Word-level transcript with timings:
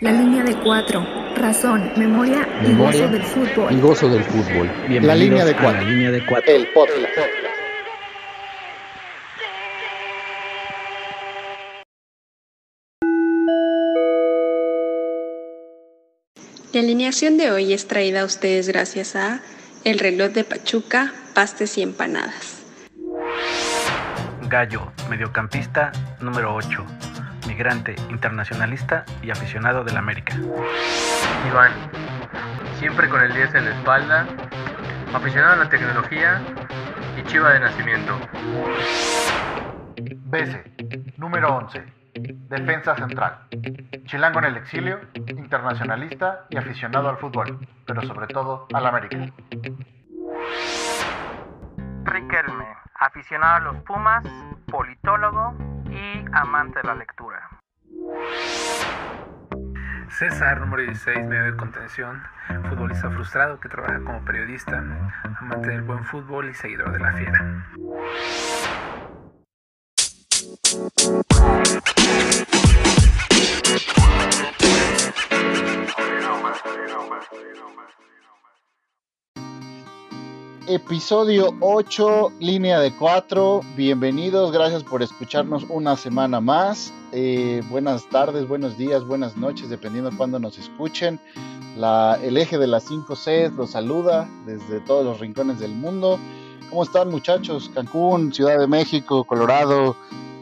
La 0.00 0.12
línea 0.12 0.44
de 0.44 0.54
cuatro. 0.54 1.04
Razón, 1.34 1.90
memoria, 1.96 2.46
y 2.64 2.72
gozo 2.72 3.08
del 3.08 3.20
fútbol. 3.24 3.72
Y 3.72 3.80
gozo 3.80 4.08
del 4.08 4.22
fútbol. 4.22 4.70
la 4.88 5.14
línea 5.16 5.44
de 5.44 5.56
cuatro. 5.56 5.82
La 5.82 5.90
línea 5.90 6.10
de 6.12 6.24
cuatro. 6.24 6.54
El 6.54 6.68
podcast. 6.68 6.98
La 16.72 16.80
alineación 16.80 17.36
de 17.36 17.50
hoy 17.50 17.72
es 17.72 17.88
traída 17.88 18.20
a 18.20 18.24
ustedes 18.24 18.68
gracias 18.68 19.16
a 19.16 19.40
El 19.82 19.98
reloj 19.98 20.30
de 20.30 20.44
Pachuca, 20.44 21.12
pastes 21.34 21.76
y 21.76 21.82
empanadas. 21.82 22.62
Gallo, 24.48 24.92
mediocampista 25.10 25.90
número 26.20 26.54
8 26.54 27.07
migrante, 27.48 27.96
internacionalista 28.10 29.04
y 29.22 29.30
aficionado 29.30 29.82
del 29.82 29.96
América. 29.96 30.36
Iván, 31.48 31.72
siempre 32.78 33.08
con 33.08 33.22
el 33.22 33.32
10 33.32 33.54
en 33.54 33.64
la 33.64 33.70
espalda, 33.70 34.26
aficionado 35.14 35.54
a 35.54 35.64
la 35.64 35.68
tecnología 35.70 36.42
y 37.16 37.22
chiva 37.24 37.52
de 37.54 37.60
nacimiento. 37.60 38.20
BC, 40.30 41.16
número 41.16 41.56
11, 41.56 41.82
defensa 42.14 42.94
central. 42.96 43.38
Chilango 44.04 44.40
en 44.40 44.44
el 44.44 44.56
exilio, 44.58 45.00
internacionalista 45.14 46.44
y 46.50 46.58
aficionado 46.58 47.08
al 47.08 47.16
fútbol, 47.16 47.66
pero 47.86 48.02
sobre 48.02 48.26
todo 48.26 48.66
al 48.74 48.86
América. 48.86 49.32
Aficionado 53.18 53.56
a 53.56 53.72
los 53.72 53.82
Pumas, 53.82 54.24
politólogo 54.70 55.52
y 55.90 56.24
amante 56.30 56.78
de 56.78 56.84
la 56.86 56.94
lectura. 56.94 57.48
César, 60.08 60.60
número 60.60 60.84
16, 60.84 61.26
medio 61.26 61.46
de 61.46 61.56
contención, 61.56 62.22
futbolista 62.68 63.10
frustrado 63.10 63.58
que 63.58 63.68
trabaja 63.68 63.98
como 64.04 64.24
periodista, 64.24 64.78
amante 65.40 65.70
del 65.70 65.82
buen 65.82 66.04
fútbol 66.04 66.48
y 66.48 66.54
seguidor 66.54 66.92
de 66.92 66.98
la 67.00 67.12
fiera. 67.14 67.64
Episodio 80.68 81.54
8, 81.60 82.32
línea 82.40 82.78
de 82.80 82.92
4. 82.92 83.62
Bienvenidos, 83.74 84.52
gracias 84.52 84.84
por 84.84 85.02
escucharnos 85.02 85.64
una 85.70 85.96
semana 85.96 86.42
más. 86.42 86.92
Eh, 87.10 87.62
buenas 87.70 88.06
tardes, 88.10 88.46
buenos 88.46 88.76
días, 88.76 89.02
buenas 89.02 89.34
noches, 89.38 89.70
dependiendo 89.70 90.10
de 90.10 90.16
cuándo 90.18 90.38
nos 90.38 90.58
escuchen. 90.58 91.18
La, 91.74 92.18
el 92.22 92.36
eje 92.36 92.58
de 92.58 92.66
las 92.66 92.84
5 92.84 93.16
C 93.16 93.50
los 93.56 93.70
saluda 93.70 94.28
desde 94.44 94.80
todos 94.80 95.06
los 95.06 95.20
rincones 95.20 95.58
del 95.58 95.70
mundo. 95.70 96.20
¿Cómo 96.68 96.82
están 96.82 97.08
muchachos? 97.08 97.70
Cancún, 97.74 98.34
Ciudad 98.34 98.58
de 98.58 98.66
México, 98.66 99.24
Colorado, 99.24 99.96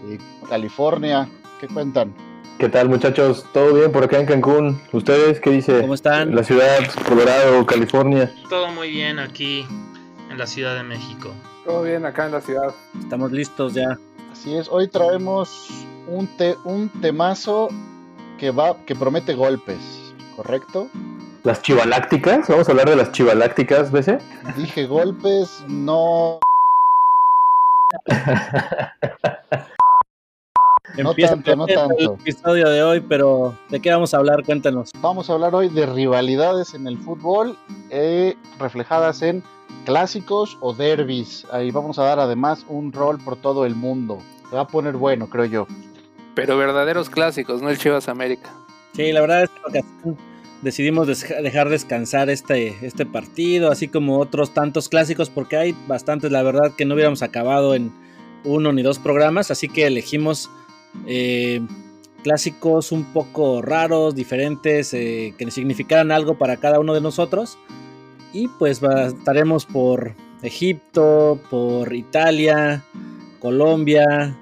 eh, 0.08 0.18
California, 0.48 1.28
¿qué 1.60 1.68
cuentan? 1.68 2.12
¿Qué 2.58 2.68
tal 2.68 2.88
muchachos? 2.88 3.44
¿Todo 3.52 3.74
bien 3.74 3.92
por 3.92 4.02
acá 4.02 4.18
en 4.18 4.26
Cancún? 4.26 4.80
¿Ustedes 4.90 5.38
qué 5.38 5.50
dice? 5.50 5.82
¿Cómo 5.82 5.94
están? 5.94 6.34
La 6.34 6.42
ciudad, 6.42 6.78
Colorado, 7.06 7.64
California. 7.64 8.34
Todo 8.48 8.72
muy 8.72 8.90
bien 8.90 9.20
aquí 9.20 9.64
en 10.36 10.40
la 10.40 10.46
Ciudad 10.46 10.76
de 10.76 10.82
México. 10.82 11.32
Todo 11.64 11.82
bien 11.82 12.04
acá 12.04 12.26
en 12.26 12.32
la 12.32 12.42
ciudad. 12.42 12.74
Estamos 13.00 13.32
listos 13.32 13.72
ya. 13.72 13.96
Así 14.30 14.54
es, 14.54 14.68
hoy 14.68 14.86
traemos 14.86 15.70
un, 16.06 16.26
te, 16.36 16.58
un 16.64 16.90
temazo 17.00 17.70
que 18.38 18.50
va, 18.50 18.76
que 18.84 18.94
promete 18.94 19.32
golpes, 19.32 19.78
¿correcto? 20.36 20.90
Las 21.42 21.62
chivalácticas, 21.62 22.48
vamos 22.48 22.68
a 22.68 22.72
hablar 22.72 22.90
de 22.90 22.96
las 22.96 23.12
chivalácticas, 23.12 23.90
¿ves? 23.90 24.10
Dije 24.58 24.84
golpes, 24.84 25.64
no. 25.68 26.38
no 31.02 31.14
tanto, 31.14 31.56
no 31.56 31.66
tanto. 31.66 31.94
El 31.98 32.20
episodio 32.20 32.68
de 32.68 32.82
hoy, 32.82 33.00
pero 33.00 33.56
¿de 33.68 33.80
qué 33.80 33.90
vamos 33.90 34.14
a 34.14 34.18
hablar? 34.18 34.44
Cuéntanos. 34.44 34.90
Vamos 35.00 35.28
a 35.28 35.34
hablar 35.34 35.54
hoy 35.54 35.68
de 35.68 35.86
rivalidades 35.86 36.74
en 36.74 36.86
el 36.86 36.98
fútbol, 36.98 37.56
eh, 37.90 38.36
reflejadas 38.58 39.22
en 39.22 39.42
clásicos 39.84 40.58
o 40.60 40.72
derbis. 40.72 41.46
Ahí 41.52 41.70
vamos 41.70 41.98
a 41.98 42.04
dar 42.04 42.18
además 42.18 42.64
un 42.68 42.92
rol 42.92 43.18
por 43.18 43.36
todo 43.36 43.66
el 43.66 43.74
mundo. 43.74 44.18
Se 44.48 44.56
va 44.56 44.62
a 44.62 44.66
poner 44.66 44.96
bueno, 44.96 45.28
creo 45.28 45.44
yo. 45.44 45.66
Pero 46.34 46.56
verdaderos 46.56 47.08
clásicos, 47.08 47.62
no 47.62 47.70
el 47.70 47.78
Chivas 47.78 48.08
América. 48.08 48.52
Sí, 48.94 49.12
la 49.12 49.20
verdad 49.20 49.44
es 49.44 49.50
que 49.72 49.80
decidimos 50.62 51.06
dejar 51.06 51.68
descansar 51.68 52.30
este, 52.30 52.76
este 52.82 53.06
partido, 53.06 53.70
así 53.70 53.88
como 53.88 54.18
otros 54.18 54.52
tantos 54.52 54.88
clásicos, 54.88 55.30
porque 55.30 55.56
hay 55.56 55.76
bastantes, 55.86 56.32
la 56.32 56.42
verdad, 56.42 56.72
que 56.76 56.84
no 56.84 56.94
hubiéramos 56.94 57.22
acabado 57.22 57.74
en 57.74 57.92
uno 58.44 58.72
ni 58.72 58.82
dos 58.82 58.98
programas, 58.98 59.50
así 59.50 59.68
que 59.68 59.86
elegimos 59.86 60.50
eh, 61.06 61.60
clásicos 62.22 62.92
un 62.92 63.04
poco 63.12 63.62
raros, 63.62 64.14
diferentes, 64.14 64.92
eh, 64.94 65.34
que 65.38 65.50
significaran 65.50 66.10
algo 66.10 66.38
para 66.38 66.56
cada 66.56 66.80
uno 66.80 66.94
de 66.94 67.00
nosotros. 67.00 67.58
Y 68.32 68.48
pues 68.48 68.82
estaremos 68.82 69.64
por 69.64 70.14
Egipto, 70.42 71.40
por 71.50 71.94
Italia, 71.94 72.82
Colombia, 73.40 74.36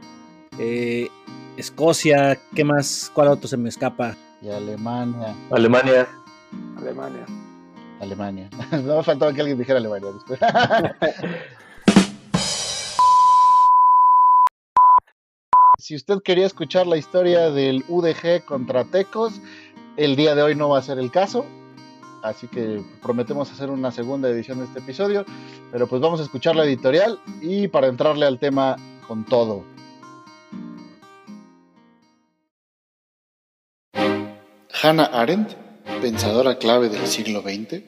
eh, 0.59 1.09
Escocia, 1.56 2.38
¿qué 2.54 2.65
más? 2.65 3.10
¿Cuál 3.15 3.28
otro 3.28 3.48
se 3.48 3.56
me 3.56 3.69
escapa? 3.69 4.16
Y 4.42 4.48
Alemania. 4.48 5.34
Alemania. 5.50 6.09
Alemania. 6.76 7.26
Alemania. 8.00 8.50
no 8.82 8.97
me 8.97 9.03
faltaba 9.03 9.32
que 9.32 9.41
alguien 9.41 9.59
dijera 9.59 9.78
Alemania 9.78 10.10
después. 10.12 10.41
si 15.84 15.95
usted 15.95 16.22
quería 16.22 16.47
escuchar 16.47 16.87
la 16.87 16.97
historia 16.97 17.50
del 17.50 17.84
UDG 17.89 18.47
contra 18.47 18.84
Tecos, 18.87 19.34
el 19.99 20.17
día 20.17 20.34
de 20.34 20.43
hoy 20.43 20.55
no 20.55 20.71
va 20.71 20.78
a 20.78 20.83
ser 20.83 20.99
el 20.99 21.11
caso 21.11 21.45
así 22.22 22.49
que 22.49 22.83
prometemos 23.03 23.53
hacer 23.53 23.69
una 23.69 23.93
segunda 23.93 24.31
edición 24.31 24.59
de 24.59 24.65
este 24.65 24.78
episodio, 24.78 25.27
pero 25.71 25.87
pues 25.87 26.00
vamos 26.00 26.21
a 26.21 26.22
escuchar 26.22 26.56
la 26.56 26.65
editorial 26.65 27.21
y 27.43 27.69
para 27.69 27.89
entrarle 27.89 28.25
al 28.25 28.39
tema 28.39 28.77
con 29.06 29.27
todo. 29.27 29.67
Hannah 34.83 35.11
Arendt, 35.12 35.51
pensadora 36.01 36.56
clave 36.56 36.89
del 36.89 37.06
siglo 37.09 37.43
XX, 37.43 37.83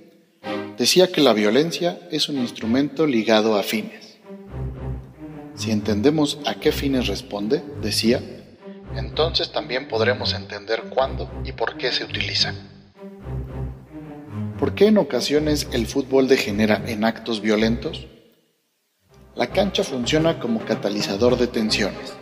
decía 0.77 1.11
que 1.11 1.23
la 1.23 1.33
violencia 1.33 1.99
es 2.11 2.29
un 2.29 2.37
instrumento 2.37 3.07
ligado 3.07 3.57
a 3.57 3.63
fines. 3.63 4.06
Si 5.57 5.71
entendemos 5.71 6.39
a 6.45 6.57
qué 6.57 6.71
fines 6.71 7.07
responde, 7.07 7.63
decía, 7.81 8.21
entonces 8.95 9.53
también 9.53 9.89
podremos 9.89 10.35
entender 10.35 10.83
cuándo 10.91 11.31
y 11.45 11.53
por 11.53 11.79
qué 11.79 11.93
se 11.93 12.05
utilizan. 12.05 12.55
¿Por 14.59 14.75
qué 14.75 14.89
en 14.89 14.99
ocasiones 14.99 15.67
el 15.73 15.87
fútbol 15.87 16.29
degenera 16.29 16.83
en 16.87 17.05
actos 17.05 17.41
violentos? 17.41 18.07
La 19.35 19.47
cancha 19.49 19.83
funciona 19.83 20.39
como 20.39 20.61
catalizador 20.61 21.39
de 21.39 21.47
tensiones. 21.47 22.15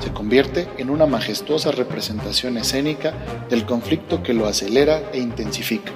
Se 0.00 0.12
convierte 0.12 0.68
en 0.78 0.90
una 0.90 1.06
majestuosa 1.06 1.70
representación 1.70 2.56
escénica 2.56 3.12
del 3.48 3.66
conflicto 3.66 4.22
que 4.22 4.34
lo 4.34 4.46
acelera 4.46 5.02
e 5.12 5.18
intensifica, 5.18 5.92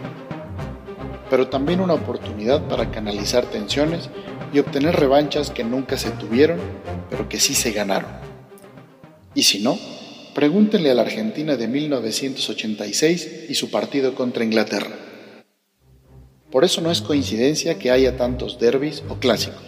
pero 1.29 1.49
también 1.49 1.81
una 1.81 1.95
oportunidad 1.95 2.69
para 2.69 2.93
canalizar 2.93 3.47
tensiones 3.47 4.11
y 4.55 4.61
obtener 4.61 4.97
revanchas 4.97 5.51
que 5.51 5.65
nunca 5.65 5.99
se 5.99 6.11
tuvieron, 6.11 6.59
pero 7.11 7.29
que 7.29 7.39
sí 7.39 7.55
se 7.55 7.73
ganaron. 7.73 8.11
Y 9.35 9.43
si 9.43 9.59
no, 9.59 9.77
Pregúntenle 10.35 10.91
a 10.91 10.95
la 10.95 11.03
Argentina 11.03 11.55
de 11.55 11.69
1986 11.69 13.47
y 13.49 13.55
su 13.55 13.71
partido 13.71 14.17
contra 14.17 14.43
Inglaterra. 14.43 14.97
Por 16.51 16.65
eso 16.65 16.81
no 16.81 16.91
es 16.91 17.03
coincidencia 17.03 17.79
que 17.79 17.93
haya 17.93 18.17
tantos 18.17 18.59
derbis 18.59 19.05
o 19.09 19.15
clásicos, 19.21 19.63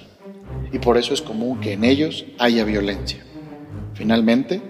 y 0.72 0.80
por 0.80 0.98
eso 0.98 1.14
es 1.14 1.22
común 1.22 1.60
que 1.60 1.74
en 1.74 1.84
ellos 1.84 2.24
haya 2.40 2.64
violencia. 2.64 3.24
Finalmente, 3.94 4.60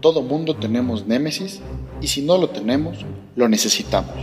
todo 0.00 0.22
mundo 0.22 0.56
tenemos 0.56 1.06
némesis 1.06 1.60
y 2.00 2.08
si 2.08 2.22
no 2.22 2.36
lo 2.36 2.50
tenemos, 2.50 3.06
lo 3.36 3.48
necesitamos. 3.48 4.16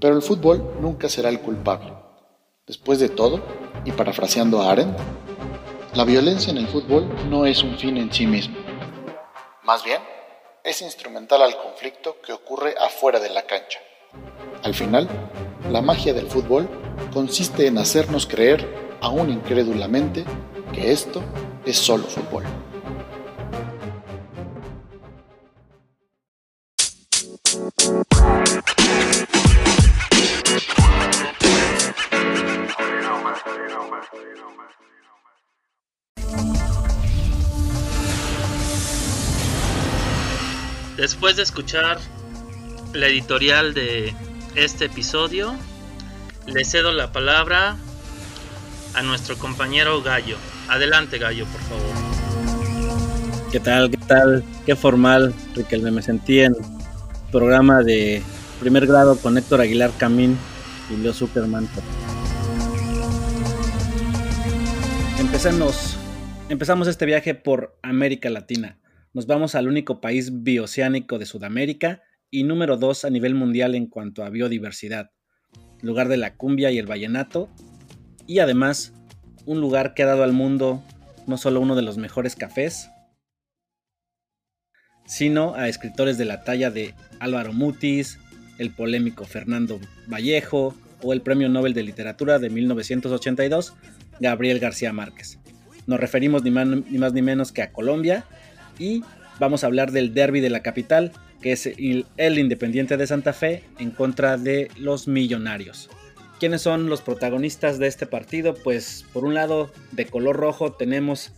Pero 0.00 0.16
el 0.16 0.22
fútbol 0.22 0.72
nunca 0.80 1.10
será 1.10 1.28
el 1.28 1.40
culpable. 1.40 1.95
Después 2.66 2.98
de 2.98 3.08
todo, 3.08 3.40
y 3.84 3.92
parafraseando 3.92 4.62
a 4.62 4.72
Arendt, 4.72 4.98
la 5.94 6.04
violencia 6.04 6.50
en 6.50 6.58
el 6.58 6.66
fútbol 6.68 7.08
no 7.30 7.46
es 7.46 7.62
un 7.62 7.76
fin 7.78 7.96
en 7.96 8.12
sí 8.12 8.26
mismo 8.26 8.56
más 9.66 9.82
bien, 9.82 10.00
es 10.62 10.80
instrumental 10.80 11.42
al 11.42 11.56
conflicto 11.56 12.20
que 12.24 12.32
ocurre 12.32 12.76
afuera 12.80 13.18
de 13.18 13.30
la 13.30 13.42
cancha. 13.42 13.80
Al 14.62 14.74
final, 14.74 15.08
la 15.72 15.82
magia 15.82 16.14
del 16.14 16.28
fútbol 16.28 16.68
consiste 17.12 17.66
en 17.66 17.76
hacernos 17.76 18.26
creer, 18.26 18.64
aún 19.00 19.28
incrédulamente, 19.28 20.24
que 20.72 20.92
esto 20.92 21.20
es 21.66 21.76
solo 21.76 22.04
fútbol. 22.04 22.44
Después 40.96 41.36
de 41.36 41.42
escuchar 41.42 41.98
la 42.94 43.06
editorial 43.06 43.74
de 43.74 44.14
este 44.54 44.86
episodio, 44.86 45.54
le 46.46 46.64
cedo 46.64 46.90
la 46.90 47.12
palabra 47.12 47.76
a 48.94 49.02
nuestro 49.02 49.36
compañero 49.36 50.02
Gallo. 50.02 50.38
Adelante, 50.68 51.18
Gallo, 51.18 51.44
por 51.46 51.60
favor. 51.60 53.50
¿Qué 53.52 53.60
tal? 53.60 53.90
¿Qué 53.90 53.98
tal? 53.98 54.42
Qué 54.64 54.74
formal, 54.74 55.34
Riquelme. 55.54 55.90
Me 55.90 56.00
sentí 56.00 56.40
en 56.40 56.56
programa 57.30 57.82
de 57.82 58.22
primer 58.60 58.86
grado 58.86 59.18
con 59.18 59.36
Héctor 59.36 59.60
Aguilar 59.60 59.90
Camín 59.98 60.38
y 60.90 60.96
Leo 60.96 61.12
Superman. 61.12 61.68
Empecemos, 65.18 65.98
empezamos 66.48 66.88
este 66.88 67.04
viaje 67.04 67.34
por 67.34 67.76
América 67.82 68.30
Latina. 68.30 68.78
Nos 69.16 69.26
vamos 69.26 69.54
al 69.54 69.66
único 69.66 70.02
país 70.02 70.42
bioceánico 70.42 71.18
de 71.18 71.24
Sudamérica 71.24 72.02
y 72.30 72.42
número 72.42 72.76
2 72.76 73.06
a 73.06 73.08
nivel 73.08 73.34
mundial 73.34 73.74
en 73.74 73.86
cuanto 73.86 74.22
a 74.22 74.28
biodiversidad, 74.28 75.10
lugar 75.80 76.08
de 76.08 76.18
la 76.18 76.34
cumbia 76.34 76.70
y 76.70 76.76
el 76.76 76.84
vallenato, 76.84 77.48
y 78.26 78.40
además 78.40 78.92
un 79.46 79.62
lugar 79.62 79.94
que 79.94 80.02
ha 80.02 80.06
dado 80.06 80.22
al 80.22 80.34
mundo 80.34 80.82
no 81.26 81.38
solo 81.38 81.62
uno 81.62 81.74
de 81.76 81.80
los 81.80 81.96
mejores 81.96 82.36
cafés, 82.36 82.90
sino 85.06 85.54
a 85.54 85.70
escritores 85.70 86.18
de 86.18 86.26
la 86.26 86.44
talla 86.44 86.70
de 86.70 86.94
Álvaro 87.18 87.54
Mutis, 87.54 88.18
el 88.58 88.70
polémico 88.70 89.24
Fernando 89.24 89.80
Vallejo 90.08 90.74
o 91.00 91.14
el 91.14 91.22
Premio 91.22 91.48
Nobel 91.48 91.72
de 91.72 91.84
Literatura 91.84 92.38
de 92.38 92.50
1982, 92.50 93.72
Gabriel 94.20 94.58
García 94.58 94.92
Márquez. 94.92 95.38
Nos 95.86 96.00
referimos 96.00 96.42
ni 96.42 96.50
más, 96.50 96.66
ni 96.66 96.98
más 96.98 97.14
ni 97.14 97.22
menos 97.22 97.50
que 97.50 97.62
a 97.62 97.72
Colombia 97.72 98.26
y 98.78 99.02
vamos 99.38 99.64
a 99.64 99.66
hablar 99.66 99.92
del 99.92 100.14
derby 100.14 100.40
de 100.40 100.50
la 100.50 100.62
capital, 100.62 101.12
que 101.40 101.52
es 101.52 101.66
el 101.66 102.38
Independiente 102.38 102.96
de 102.96 103.06
Santa 103.06 103.32
Fe 103.32 103.62
en 103.78 103.90
contra 103.90 104.36
de 104.36 104.70
los 104.76 105.08
Millonarios. 105.08 105.90
¿Quiénes 106.38 106.60
son 106.62 106.88
los 106.88 107.00
protagonistas 107.00 107.78
de 107.78 107.86
este 107.86 108.06
partido? 108.06 108.54
Pues 108.54 109.06
por 109.12 109.24
un 109.24 109.34
lado, 109.34 109.72
de 109.92 110.06
color 110.06 110.36
rojo 110.36 110.72
tenemos 110.72 111.32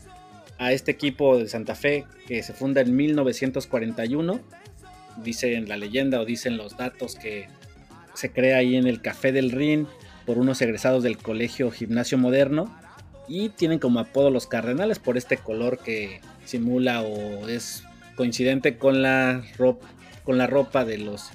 a 0.58 0.72
este 0.72 0.90
equipo 0.90 1.38
de 1.38 1.48
Santa 1.48 1.76
Fe 1.76 2.04
que 2.26 2.42
se 2.42 2.52
funda 2.52 2.80
en 2.80 2.96
1941. 2.96 4.40
Dicen 5.22 5.68
la 5.68 5.76
leyenda 5.76 6.20
o 6.20 6.24
dicen 6.24 6.56
los 6.56 6.76
datos 6.76 7.14
que 7.14 7.48
se 8.14 8.32
crea 8.32 8.58
ahí 8.58 8.74
en 8.74 8.88
el 8.88 9.00
Café 9.00 9.30
del 9.30 9.52
Rin 9.52 9.86
por 10.26 10.38
unos 10.38 10.60
egresados 10.62 11.04
del 11.04 11.16
Colegio 11.18 11.70
Gimnasio 11.70 12.18
Moderno 12.18 12.76
y 13.28 13.50
tienen 13.50 13.78
como 13.78 14.00
apodo 14.00 14.30
los 14.30 14.46
Cardenales 14.48 14.98
por 14.98 15.16
este 15.16 15.36
color 15.36 15.78
que 15.78 16.20
simula 16.48 17.02
o 17.02 17.46
es 17.48 17.84
coincidente 18.16 18.78
con 18.78 19.02
la 19.02 19.44
ropa, 19.58 19.86
con 20.24 20.38
la 20.38 20.46
ropa 20.46 20.84
de 20.84 20.98
los 20.98 21.30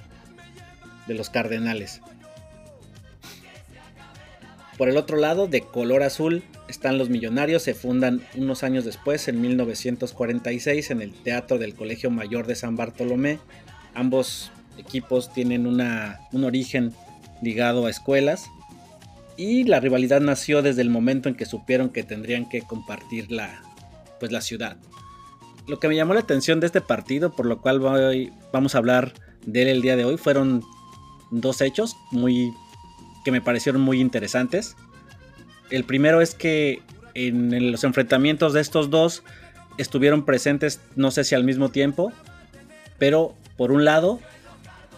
de 1.06 1.14
los 1.14 1.30
Cardenales. 1.30 2.00
Por 4.76 4.88
el 4.88 4.96
otro 4.96 5.16
lado, 5.16 5.46
de 5.46 5.60
color 5.60 6.02
azul, 6.02 6.42
están 6.68 6.98
los 6.98 7.08
Millonarios, 7.08 7.62
se 7.62 7.74
fundan 7.74 8.22
unos 8.34 8.64
años 8.64 8.84
después, 8.84 9.28
en 9.28 9.40
1946, 9.40 10.90
en 10.90 11.02
el 11.02 11.12
Teatro 11.12 11.58
del 11.58 11.74
Colegio 11.74 12.10
Mayor 12.10 12.46
de 12.46 12.56
San 12.56 12.74
Bartolomé. 12.74 13.38
Ambos 13.94 14.50
equipos 14.76 15.32
tienen 15.32 15.66
una, 15.66 16.20
un 16.32 16.42
origen 16.42 16.92
ligado 17.40 17.86
a 17.86 17.90
escuelas 17.90 18.46
y 19.36 19.64
la 19.64 19.78
rivalidad 19.78 20.20
nació 20.20 20.62
desde 20.62 20.82
el 20.82 20.90
momento 20.90 21.28
en 21.28 21.36
que 21.36 21.46
supieron 21.46 21.90
que 21.90 22.02
tendrían 22.02 22.48
que 22.48 22.62
compartir 22.62 23.30
la, 23.30 23.62
pues, 24.18 24.32
la 24.32 24.40
ciudad. 24.40 24.76
Lo 25.66 25.80
que 25.80 25.88
me 25.88 25.96
llamó 25.96 26.14
la 26.14 26.20
atención 26.20 26.60
de 26.60 26.66
este 26.66 26.80
partido, 26.80 27.32
por 27.32 27.46
lo 27.46 27.60
cual 27.60 27.80
voy, 27.80 28.32
vamos 28.52 28.74
a 28.74 28.78
hablar 28.78 29.14
de 29.46 29.62
él 29.62 29.68
el 29.68 29.82
día 29.82 29.96
de 29.96 30.04
hoy, 30.04 30.16
fueron 30.16 30.62
dos 31.30 31.60
hechos 31.60 31.96
muy 32.10 32.52
que 33.24 33.32
me 33.32 33.40
parecieron 33.40 33.80
muy 33.80 34.00
interesantes. 34.00 34.76
El 35.70 35.84
primero 35.84 36.20
es 36.20 36.34
que 36.34 36.82
en 37.14 37.72
los 37.72 37.84
enfrentamientos 37.84 38.52
de 38.52 38.60
estos 38.60 38.90
dos 38.90 39.22
estuvieron 39.78 40.24
presentes, 40.24 40.80
no 40.94 41.10
sé 41.10 41.24
si 41.24 41.34
al 41.34 41.44
mismo 41.44 41.70
tiempo, 41.70 42.12
pero 42.98 43.34
por 43.56 43.72
un 43.72 43.84
lado, 43.84 44.20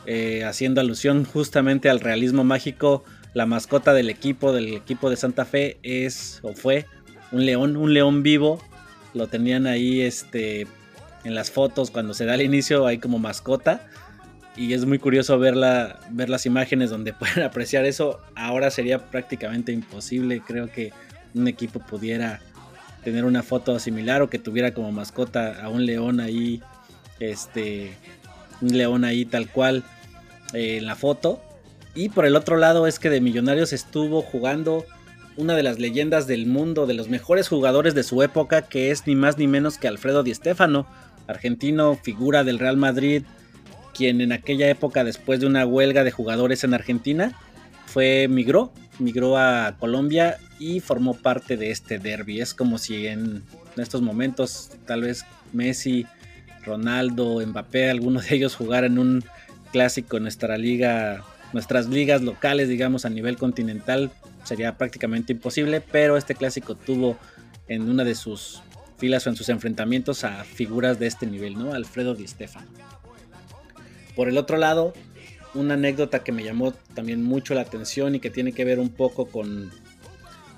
eh, 0.07 0.45
haciendo 0.45 0.81
alusión 0.81 1.25
justamente 1.25 1.89
al 1.89 2.01
realismo 2.01 2.45
mágico, 2.45 3.05
la 3.35 3.47
mascota 3.47 3.93
del 3.93 4.11
equipo, 4.11 4.53
del 4.53 4.75
equipo 4.75 5.11
de 5.11 5.17
Santa 5.17 5.45
Fe 5.45 5.79
es 5.83 6.41
o 6.43 6.55
fue 6.55 6.87
un 7.33 7.45
león, 7.45 7.77
un 7.77 7.93
león 7.93 8.23
vivo. 8.23 8.63
Lo 9.17 9.27
tenían 9.27 9.67
ahí 9.67 10.03
este, 10.03 10.69
en 11.25 11.35
las 11.35 11.51
fotos 11.51 11.91
cuando 11.91 12.15
se 12.15 12.25
da 12.25 12.35
el 12.35 12.43
inicio, 12.43 12.87
ahí 12.87 12.99
como 12.99 13.19
mascota 13.19 13.81
y 14.57 14.73
es 14.73 14.87
muy 14.87 14.99
curioso 14.99 15.39
verla, 15.39 16.01
ver 16.11 16.31
las 16.31 16.47
imágenes 16.47 16.91
donde 16.91 17.13
pueden 17.15 17.43
apreciar 17.43 17.85
eso. 17.85 18.21
Ahora 18.35 18.71
sería 18.71 18.99
prácticamente 19.11 19.73
imposible, 19.73 20.41
creo 20.45 20.71
que 20.71 20.93
un 21.35 21.47
equipo 21.49 21.81
pudiera 21.81 22.41
tener 23.05 23.25
una 23.25 23.43
foto 23.43 23.79
similar 23.79 24.23
o 24.23 24.31
que 24.31 24.39
tuviera 24.39 24.73
como 24.73 24.91
mascota 24.91 25.63
a 25.63 25.69
un 25.69 25.87
león 25.87 26.19
ahí, 26.19 26.63
este, 27.21 27.93
un 28.61 28.77
león 28.77 29.05
ahí 29.05 29.25
tal 29.25 29.49
cual 29.49 29.85
eh, 30.55 30.79
en 30.79 30.87
la 30.87 30.97
foto. 30.97 31.41
Y 31.95 32.09
por 32.09 32.27
el 32.27 32.37
otro 32.37 32.57
lado 32.57 32.87
es 32.87 32.99
que 32.99 33.11
de 33.11 33.21
Millonarios 33.21 33.73
estuvo 33.73 34.23
jugando 34.23 34.85
una 35.37 35.55
de 35.55 35.63
las 35.63 35.79
leyendas 35.79 36.27
del 36.27 36.47
mundo, 36.47 36.87
de 36.87 36.95
los 36.95 37.09
mejores 37.09 37.49
jugadores 37.49 37.95
de 37.95 38.03
su 38.03 38.23
época, 38.23 38.63
que 38.63 38.91
es 38.91 39.07
ni 39.07 39.15
más 39.15 39.39
ni 39.39 39.47
menos 39.47 39.79
que 39.79 39.89
Alfredo 39.89 40.23
Di 40.23 40.35
Stéfano, 40.35 40.87
argentino, 41.27 41.97
figura 41.97 42.45
del 42.45 42.59
Real 42.59 42.77
Madrid, 42.77 43.23
quien 43.95 44.21
en 44.21 44.33
aquella 44.33 44.69
época, 44.69 45.05
después 45.05 45.41
de 45.41 45.47
una 45.47 45.67
huelga 45.67 46.05
de 46.05 46.11
jugadores 46.11 46.65
en 46.65 46.75
Argentina, 46.75 47.39
fue 47.87 48.29
migró, 48.29 48.73
migró 48.99 49.37
a 49.37 49.77
Colombia 49.79 50.39
y 50.59 50.81
formó 50.81 51.15
parte 51.15 51.57
de 51.57 51.71
este 51.71 51.99
derby. 51.99 52.41
Es 52.41 52.55
como 52.55 52.79
si 52.79 53.07
en 53.07 53.43
estos 53.77 54.03
momentos 54.03 54.71
tal 54.87 55.03
vez 55.03 55.25
Messi, 55.53 56.07
Ronaldo, 56.65 57.41
Mbappé, 57.47 57.91
alguno 57.91 58.21
de 58.21 58.35
ellos 58.35 58.55
jugaran 58.55 58.99
un 58.99 59.25
clásico 59.73 60.17
en 60.17 60.25
nuestra 60.25 60.59
liga, 60.59 61.25
nuestras 61.53 61.89
ligas 61.89 62.23
locales, 62.23 62.69
digamos 62.69 63.05
a 63.05 63.11
nivel 63.11 63.37
continental, 63.37 64.11
sería 64.47 64.79
prácticamente 64.79 65.33
imposible, 65.33 65.81
pero 65.81 66.17
este 66.17 66.35
clásico 66.35 66.75
tuvo 66.75 67.19
en 67.69 67.89
una 67.89 68.05
de 68.05 68.15
sus 68.15 68.63
filas 68.99 69.27
o 69.27 69.31
en 69.31 69.37
sus 69.37 69.49
enfrentamientos 69.49 70.25
a 70.25 70.45
figuras 70.45 70.99
de 70.99 71.07
este 71.07 71.27
nivel, 71.27 71.59
¿no? 71.59 71.75
Alfredo 71.75 72.15
Di 72.15 72.27
Stefano. 72.27 72.69
Por 74.15 74.29
el 74.29 74.39
otro 74.39 74.57
lado, 74.57 74.95
una 75.55 75.75
anécdota 75.75 76.23
que 76.23 76.33
me 76.33 76.45
llamó 76.45 76.73
también 76.95 77.23
mucho 77.23 77.55
la 77.55 77.63
atención 77.63 78.15
y 78.15 78.21
que 78.21 78.31
tiene 78.31 78.53
que 78.53 78.65
ver 78.65 78.79
un 78.79 78.91
poco 78.91 79.27
con 79.27 79.71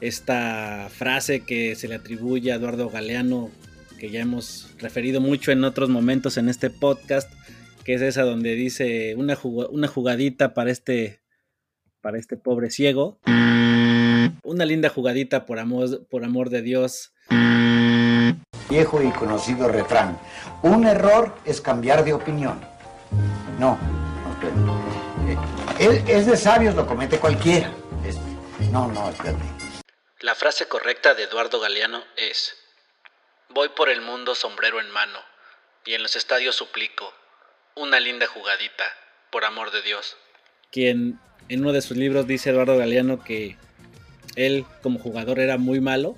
esta 0.00 0.88
frase 0.90 1.40
que 1.40 1.74
se 1.74 1.88
le 1.88 1.96
atribuye 1.96 2.52
a 2.52 2.56
Eduardo 2.56 2.88
Galeano, 2.88 3.50
que 3.98 4.10
ya 4.10 4.20
hemos 4.20 4.70
referido 4.78 5.20
mucho 5.20 5.50
en 5.50 5.64
otros 5.64 5.88
momentos 5.88 6.36
en 6.36 6.48
este 6.48 6.70
podcast, 6.70 7.32
que 7.84 7.94
es 7.94 8.02
esa 8.02 8.22
donde 8.22 8.54
dice 8.54 9.16
una, 9.16 9.34
jugadita 9.34 10.54
para 10.54 10.70
este, 10.70 11.20
para 12.00 12.18
este 12.18 12.36
pobre 12.36 12.70
ciego. 12.70 13.18
Una 14.48 14.64
linda 14.64 14.88
jugadita 14.88 15.44
por 15.44 15.58
amor, 15.58 16.06
por 16.08 16.24
amor 16.24 16.48
de 16.48 16.62
Dios. 16.62 17.12
Viejo 18.70 19.02
y 19.02 19.10
conocido 19.10 19.68
refrán. 19.68 20.18
Un 20.62 20.86
error 20.86 21.36
es 21.44 21.60
cambiar 21.60 22.02
de 22.02 22.14
opinión. 22.14 22.58
No, 23.58 23.78
no, 24.64 24.82
eh, 25.78 26.02
es 26.08 26.24
de 26.24 26.34
sabios, 26.34 26.74
lo 26.74 26.86
comete 26.86 27.18
cualquiera. 27.18 27.70
no, 28.72 28.88
no, 28.88 29.10
espérate. 29.10 29.44
La 30.20 30.34
frase 30.34 30.66
correcta 30.66 31.12
de 31.12 31.24
Eduardo 31.24 31.60
Galeano 31.60 32.02
es, 32.16 32.54
voy 33.50 33.68
por 33.76 33.90
el 33.90 34.00
mundo 34.00 34.34
sombrero 34.34 34.80
en 34.80 34.90
mano, 34.90 35.18
y 35.84 35.92
en 35.92 36.02
los 36.02 36.16
estadios 36.16 36.56
suplico, 36.56 37.12
una 37.76 38.00
linda 38.00 38.26
jugadita, 38.26 38.84
por 39.30 39.44
amor 39.44 39.72
de 39.72 39.82
Dios. 39.82 40.16
Quien 40.72 41.20
en 41.50 41.60
uno 41.60 41.72
de 41.72 41.82
sus 41.82 41.98
libros 41.98 42.26
dice 42.26 42.48
Eduardo 42.48 42.78
Galeano 42.78 43.22
que 43.22 43.58
él 44.46 44.64
como 44.82 44.98
jugador 44.98 45.40
era 45.40 45.58
muy 45.58 45.80
malo 45.80 46.16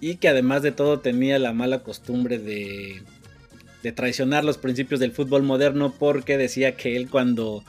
y 0.00 0.16
que 0.16 0.28
además 0.28 0.62
de 0.62 0.72
todo 0.72 1.00
tenía 1.00 1.38
la 1.38 1.52
mala 1.52 1.80
costumbre 1.80 2.38
de 2.38 3.02
de 3.82 3.92
traicionar 3.92 4.44
los 4.44 4.58
principios 4.58 5.00
del 5.00 5.12
fútbol 5.12 5.42
moderno 5.42 5.94
porque 5.98 6.36
decía 6.36 6.76
que 6.76 6.96
él 6.96 7.08
cuando 7.08 7.64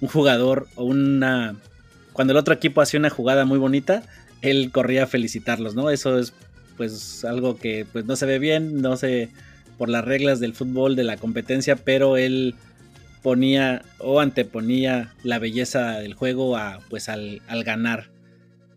un 0.00 0.08
jugador 0.08 0.68
o 0.76 0.84
una 0.84 1.56
cuando 2.12 2.32
el 2.32 2.38
otro 2.38 2.54
equipo 2.54 2.80
hacía 2.80 3.00
una 3.00 3.10
jugada 3.10 3.44
muy 3.44 3.58
bonita, 3.58 4.02
él 4.40 4.70
corría 4.72 5.04
a 5.04 5.06
felicitarlos, 5.06 5.74
¿no? 5.74 5.90
Eso 5.90 6.18
es 6.18 6.32
pues 6.76 7.24
algo 7.24 7.58
que 7.58 7.86
pues 7.92 8.06
no 8.06 8.16
se 8.16 8.26
ve 8.26 8.38
bien, 8.38 8.80
no 8.80 8.96
sé 8.96 9.28
por 9.76 9.90
las 9.90 10.04
reglas 10.04 10.40
del 10.40 10.54
fútbol 10.54 10.96
de 10.96 11.04
la 11.04 11.18
competencia, 11.18 11.76
pero 11.76 12.16
él 12.16 12.54
ponía 13.22 13.82
o 13.98 14.20
anteponía 14.20 15.12
la 15.24 15.38
belleza 15.38 15.98
del 15.98 16.14
juego 16.14 16.56
a, 16.56 16.80
pues 16.88 17.08
al, 17.10 17.42
al 17.48 17.64
ganar. 17.64 18.08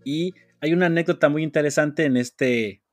Y 0.04 0.34
hay 0.62 0.74
una 0.74 0.88
anécdota 0.88 1.30
muy 1.30 1.44
interesante 1.44 2.06
en 2.06 2.18
este, 2.18 2.84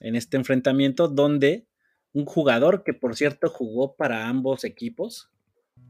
en 0.00 0.16
este 0.16 0.36
enfrentamiento 0.36 1.08
donde 1.08 1.66
un 2.12 2.24
jugador 2.24 2.84
que 2.84 2.94
por 2.94 3.16
cierto 3.16 3.48
jugó 3.48 3.96
para 3.96 4.28
ambos 4.28 4.64
equipos, 4.64 5.30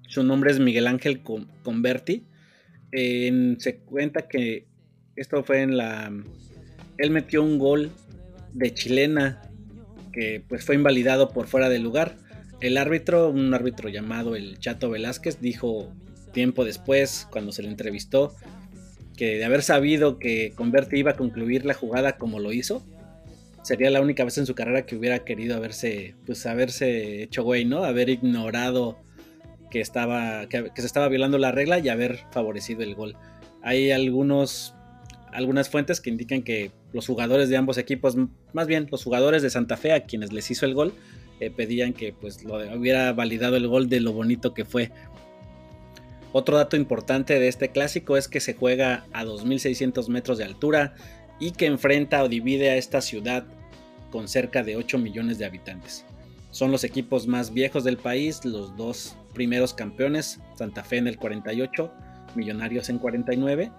su 0.09 0.23
nombre 0.23 0.51
es 0.51 0.59
Miguel 0.59 0.87
Ángel 0.87 1.23
Converti, 1.63 2.27
se 2.93 3.81
cuenta 3.85 4.29
que 4.29 4.69
esto 5.17 5.43
fue 5.43 5.63
en 5.63 5.77
la... 5.77 6.13
Él 6.99 7.11
metió 7.11 7.43
un 7.43 7.59
gol 7.59 7.91
de 8.53 8.73
chilena 8.73 9.43
que 10.13 10.45
pues 10.49 10.65
fue 10.65 10.77
invalidado 10.77 11.31
por 11.31 11.47
fuera 11.49 11.69
del 11.69 11.83
lugar. 11.83 12.17
El 12.61 12.77
árbitro, 12.77 13.31
un 13.31 13.53
árbitro 13.53 13.89
llamado 13.89 14.37
el 14.37 14.59
Chato 14.59 14.91
Velázquez, 14.91 15.41
dijo 15.41 15.93
tiempo 16.33 16.65
después, 16.65 17.27
cuando 17.31 17.53
se 17.53 17.63
le 17.63 17.69
entrevistó, 17.69 18.35
que 19.17 19.39
de 19.39 19.45
haber 19.45 19.63
sabido 19.63 20.19
que 20.19 20.53
Converti 20.55 20.99
iba 20.99 21.13
a 21.13 21.17
concluir 21.17 21.65
la 21.65 21.75
jugada 21.75 22.17
como 22.17 22.41
lo 22.41 22.53
hizo, 22.53 22.83
sería 23.63 23.91
la 23.91 24.01
única 24.01 24.25
vez 24.25 24.37
en 24.39 24.47
su 24.47 24.55
carrera 24.55 24.85
que 24.85 24.97
hubiera 24.97 25.25
querido 25.25 25.57
haberse, 25.57 26.15
pues 26.27 26.45
haberse 26.47 27.23
hecho 27.23 27.43
güey, 27.43 27.65
¿no? 27.65 27.85
Haber 27.85 28.11
ignorado 28.11 28.99
que 29.71 29.81
estaba, 29.81 30.47
que, 30.49 30.71
se 30.77 30.87
estaba 30.87 31.09
violando 31.09 31.39
la 31.39 31.51
regla 31.51 31.79
y 31.79 31.89
haber 31.89 32.19
favorecido 32.31 32.83
el 32.83 32.95
gol. 32.95 33.17
Hay 33.63 33.91
algunos, 33.91 34.75
algunas 35.33 35.71
fuentes 35.71 36.01
que 36.01 36.11
indican 36.11 36.43
que 36.43 36.71
los 36.93 37.07
jugadores 37.07 37.49
de 37.49 37.57
ambos 37.57 37.79
equipos, 37.79 38.17
más 38.53 38.67
bien 38.67 38.87
los 38.91 39.03
jugadores 39.03 39.43
de 39.43 39.51
Santa 39.51 39.77
Fe 39.77 39.93
a 39.93 40.05
quienes 40.05 40.33
les 40.33 40.51
hizo 40.51 40.67
el 40.67 40.75
gol, 40.75 40.93
eh, 41.41 41.51
pedían 41.51 41.93
que 41.93 42.13
pues 42.13 42.45
lo 42.45 42.57
hubiera 42.79 43.13
validado 43.13 43.57
el 43.57 43.67
gol 43.67 43.89
de 43.89 44.01
lo 44.01 44.13
bonito 44.13 44.55
que 44.55 44.65
fue. 44.65 44.93
Otro 46.37 46.59
dato 46.59 46.77
importante 46.77 47.39
de 47.39 47.49
este 47.49 47.71
clásico 47.71 48.17
es 48.17 48.29
que 48.29 48.41
se 48.41 48.55
juega 48.55 49.07
a 49.13 49.25
2.600 49.25 50.09
metros 50.09 50.37
de 50.37 50.45
altura, 50.45 50.95
y 51.39 51.53
que 51.53 51.67
enfrenta 51.67 52.23
o 52.23 52.29
divide 52.29 52.71
a 52.71 52.77
esta 52.77 53.01
ciudad 53.01 53.45
con 54.11 54.29
cerca 54.29 54.63
de 54.63 54.77
8 54.77 54.99
millones 54.99 55.39
de 55.39 55.45
habitantes. 55.45 56.05
Son 56.51 56.71
los 56.71 56.85
equipos 56.85 57.27
más 57.27 57.53
viejos 57.53 57.83
del 57.85 57.97
país, 57.97 58.45
los 58.45 58.77
dos 58.77 59.17
primeros 59.33 59.75
campeones, 59.75 60.41
Santa 60.57 60.85
Fe 60.85 60.99
en 60.99 61.09
el 61.09 61.19
48, 61.19 61.93
Millonarios 62.37 62.89
en 62.89 62.99
49, 62.99 63.71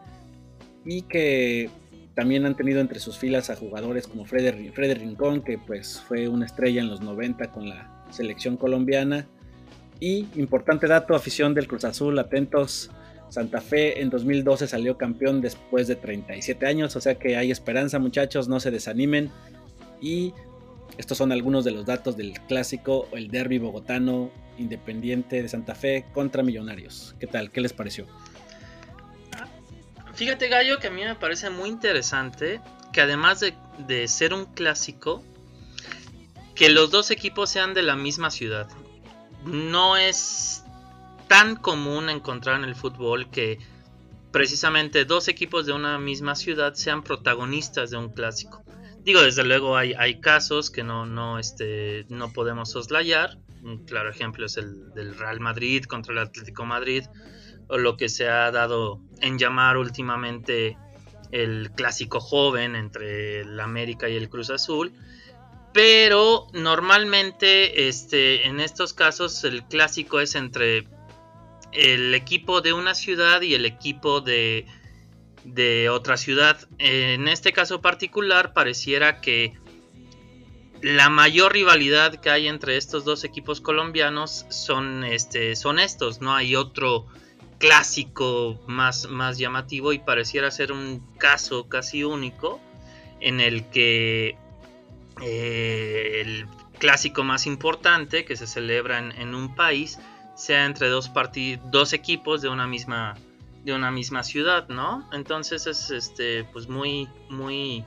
y 0.86 1.02
que 1.04 1.70
también 2.16 2.46
han 2.46 2.56
tenido 2.56 2.80
entre 2.80 3.00
sus 3.00 3.18
filas 3.18 3.50
a 3.50 3.56
jugadores 3.56 4.08
como 4.08 4.26
Frederick, 4.26 4.74
Rincón, 4.78 5.42
que 5.42 5.58
pues 5.58 6.02
fue 6.08 6.28
una 6.28 6.46
estrella 6.46 6.82
en 6.82 6.90
los 6.90 7.02
90 7.02 7.52
con 7.52 7.68
la 7.68 8.06
selección 8.12 8.56
colombiana. 8.56 9.28
Y 10.00 10.28
importante 10.36 10.88
dato, 10.88 11.16
afición 11.16 11.54
del 11.54 11.68
Cruz 11.68 11.86
Azul, 11.86 12.18
atentos, 12.20 12.92
Santa 13.30 13.62
Fe 13.62 14.02
en 14.02 14.10
2012 14.10 14.68
salió 14.68 14.98
campeón 14.98 15.42
después 15.42 15.88
de 15.88 15.96
37 15.96 16.66
años, 16.68 16.96
o 16.96 17.02
sea 17.02 17.16
que 17.16 17.38
hay 17.38 17.52
esperanza 17.52 18.00
muchachos, 18.00 18.48
no 18.48 18.60
se 18.60 18.72
desanimen. 18.72 19.32
Y 20.02 20.34
estos 20.98 21.18
son 21.18 21.32
algunos 21.32 21.66
de 21.66 21.72
los 21.72 21.86
datos 21.86 22.16
del 22.18 22.34
clásico, 22.42 23.08
el 23.12 23.30
derby 23.30 23.58
bogotano 23.58 24.32
independiente 24.58 25.42
de 25.42 25.50
Santa 25.50 25.75
Fe 25.75 26.06
contra 26.14 26.44
Millonarios. 26.44 27.16
¿Qué 27.20 27.28
tal? 27.28 27.52
¿Qué 27.52 27.62
les 27.62 27.74
pareció? 27.74 28.08
Fíjate 30.14 30.48
Gallo 30.48 30.80
que 30.80 30.88
a 30.88 30.92
mí 30.92 31.04
me 31.04 31.16
parece 31.16 31.50
muy 31.50 31.70
interesante 31.70 32.62
que 32.94 33.02
además 33.02 33.42
de, 33.42 33.54
de 33.86 34.08
ser 34.08 34.34
un 34.34 34.46
clásico, 34.46 35.22
que 36.54 36.70
los 36.70 36.90
dos 36.90 37.12
equipos 37.12 37.50
sean 37.50 37.74
de 37.74 37.82
la 37.82 37.98
misma 37.98 38.32
ciudad. 38.32 38.70
No 39.46 39.96
es 39.98 40.64
tan 41.28 41.56
común 41.56 42.10
encontrar 42.10 42.58
en 42.58 42.66
el 42.66 42.75
fútbol 42.75 43.30
que 43.30 43.60
precisamente 44.32 45.06
dos 45.06 45.28
equipos 45.28 45.66
de 45.66 45.74
una 45.74 45.98
misma 45.98 46.36
ciudad 46.36 46.74
sean 46.74 47.04
protagonistas 47.04 47.92
de 47.92 47.98
un 47.98 48.10
clásico. 48.10 48.64
Digo, 49.06 49.22
desde 49.22 49.44
luego 49.44 49.78
hay, 49.78 49.94
hay 49.94 50.20
casos 50.20 50.72
que 50.72 50.84
no, 50.84 51.06
no, 51.06 51.40
este, 51.40 52.06
no 52.10 52.34
podemos 52.34 52.72
soslayar. 52.72 53.38
Un 53.64 53.86
claro 53.86 54.10
ejemplo 54.10 54.46
es 54.46 54.58
el 54.58 54.92
del 54.94 55.18
Real 55.18 55.40
Madrid 55.40 55.86
contra 55.86 56.12
el 56.12 56.20
Atlético 56.20 56.66
Madrid, 56.66 57.06
o 57.68 57.78
lo 57.78 57.98
que 57.98 58.10
se 58.10 58.28
ha 58.28 58.52
dado 58.52 59.00
en 59.22 59.38
llamar 59.38 59.78
últimamente 59.78 60.78
el 61.32 61.72
clásico 61.72 62.20
joven 62.20 62.75
entre 62.75 63.42
el 63.42 63.60
América 63.60 64.10
y 64.10 64.16
el 64.16 64.28
Cruz 64.30 64.50
Azul. 64.50 64.92
Pero 65.75 66.48
normalmente 66.53 67.89
este, 67.89 68.48
en 68.48 68.62
estos 68.62 68.94
casos 68.94 69.44
el 69.44 69.65
clásico 69.65 70.22
es 70.22 70.36
entre 70.36 70.88
el 71.74 72.15
equipo 72.15 72.62
de 72.62 72.72
una 72.72 72.96
ciudad 72.96 73.41
y 73.41 73.55
el 73.55 73.65
equipo 73.65 74.22
de, 74.22 74.65
de 75.44 75.89
otra 75.89 76.15
ciudad. 76.15 76.65
En 76.77 77.27
este 77.27 77.51
caso 77.51 77.82
particular 77.82 78.53
pareciera 78.53 79.20
que 79.20 79.51
la 80.82 81.10
mayor 81.10 81.51
rivalidad 81.51 82.22
que 82.22 82.29
hay 82.29 82.48
entre 82.48 82.77
estos 82.77 83.03
dos 83.03 83.25
equipos 83.25 83.60
colombianos 83.60 84.46
son, 84.48 85.03
este, 85.03 85.58
son 85.58 85.79
estos, 85.79 86.22
no 86.22 86.34
hay 86.34 86.55
otro 86.55 87.05
clásico 87.58 88.63
más, 88.65 89.10
más 89.10 89.38
llamativo 89.38 89.91
y 89.91 90.00
pareciera 90.00 90.51
ser 90.51 90.72
un 90.72 91.05
caso 91.17 91.67
casi 91.67 92.05
único 92.05 92.62
en 93.20 93.41
el 93.41 93.70
que 93.72 94.38
eh, 95.22 96.22
el 96.22 96.48
clásico 96.79 97.24
más 97.24 97.45
importante 97.45 98.25
que 98.25 98.36
se 98.36 98.48
celebra 98.48 99.00
en 99.00 99.34
un 99.34 99.55
país 99.55 100.00
sea 100.36 100.65
entre 100.65 100.89
dos, 100.89 101.12
dos 101.72 101.93
equipos 101.93 102.41
de 102.41 102.50
una 102.50 102.67
misma 102.67 103.15
de 103.63 103.74
una 103.74 103.89
misma 103.89 104.22
ciudad, 104.22 104.67
¿no? 104.69 105.10
Entonces 105.12 105.65
es 105.65 105.89
este 105.89 106.43
pues 106.43 106.67
muy 106.67 107.10
muy 107.29 107.84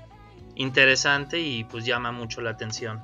interesante 0.56 1.38
y 1.38 1.62
pues 1.64 1.84
llama 1.84 2.10
mucho 2.10 2.40
la 2.40 2.50
atención. 2.50 3.00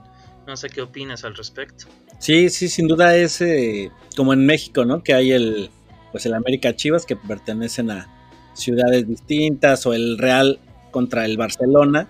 No 0.46 0.56
sé 0.56 0.68
qué 0.68 0.82
opinas 0.82 1.24
al 1.24 1.36
respecto. 1.36 1.86
Sí, 2.18 2.50
sí, 2.50 2.68
sin 2.68 2.88
duda 2.88 3.16
es 3.16 3.40
eh, 3.40 3.92
como 4.16 4.32
en 4.32 4.44
México, 4.44 4.84
¿no? 4.84 5.04
Que 5.04 5.14
hay 5.14 5.30
el 5.30 5.70
pues 6.10 6.26
el 6.26 6.34
América 6.34 6.74
Chivas 6.74 7.06
que 7.06 7.14
pertenecen 7.14 7.90
a 7.90 8.08
ciudades 8.54 9.06
distintas 9.06 9.86
o 9.86 9.94
el 9.94 10.18
Real 10.18 10.58
contra 10.90 11.26
el 11.26 11.36
Barcelona 11.36 12.08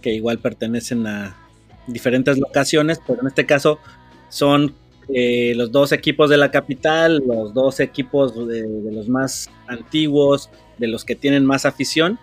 que 0.00 0.12
igual 0.12 0.38
pertenecen 0.38 1.06
a 1.06 1.36
diferentes 1.86 2.38
locaciones, 2.38 3.00
pero 3.06 3.20
en 3.20 3.28
este 3.28 3.46
caso 3.46 3.78
son 4.28 4.74
eh, 5.08 5.54
los 5.56 5.72
dos 5.72 5.92
equipos 5.92 6.30
de 6.30 6.36
la 6.36 6.50
capital, 6.50 7.22
los 7.26 7.52
dos 7.52 7.80
equipos 7.80 8.34
de, 8.46 8.66
los 8.92 9.08
más 9.08 9.50
antiguos, 9.66 10.50
de 10.78 10.86
los 10.86 11.04
que 11.04 11.16
tienen 11.16 11.44
más 11.44 11.66
afición. 11.66 12.18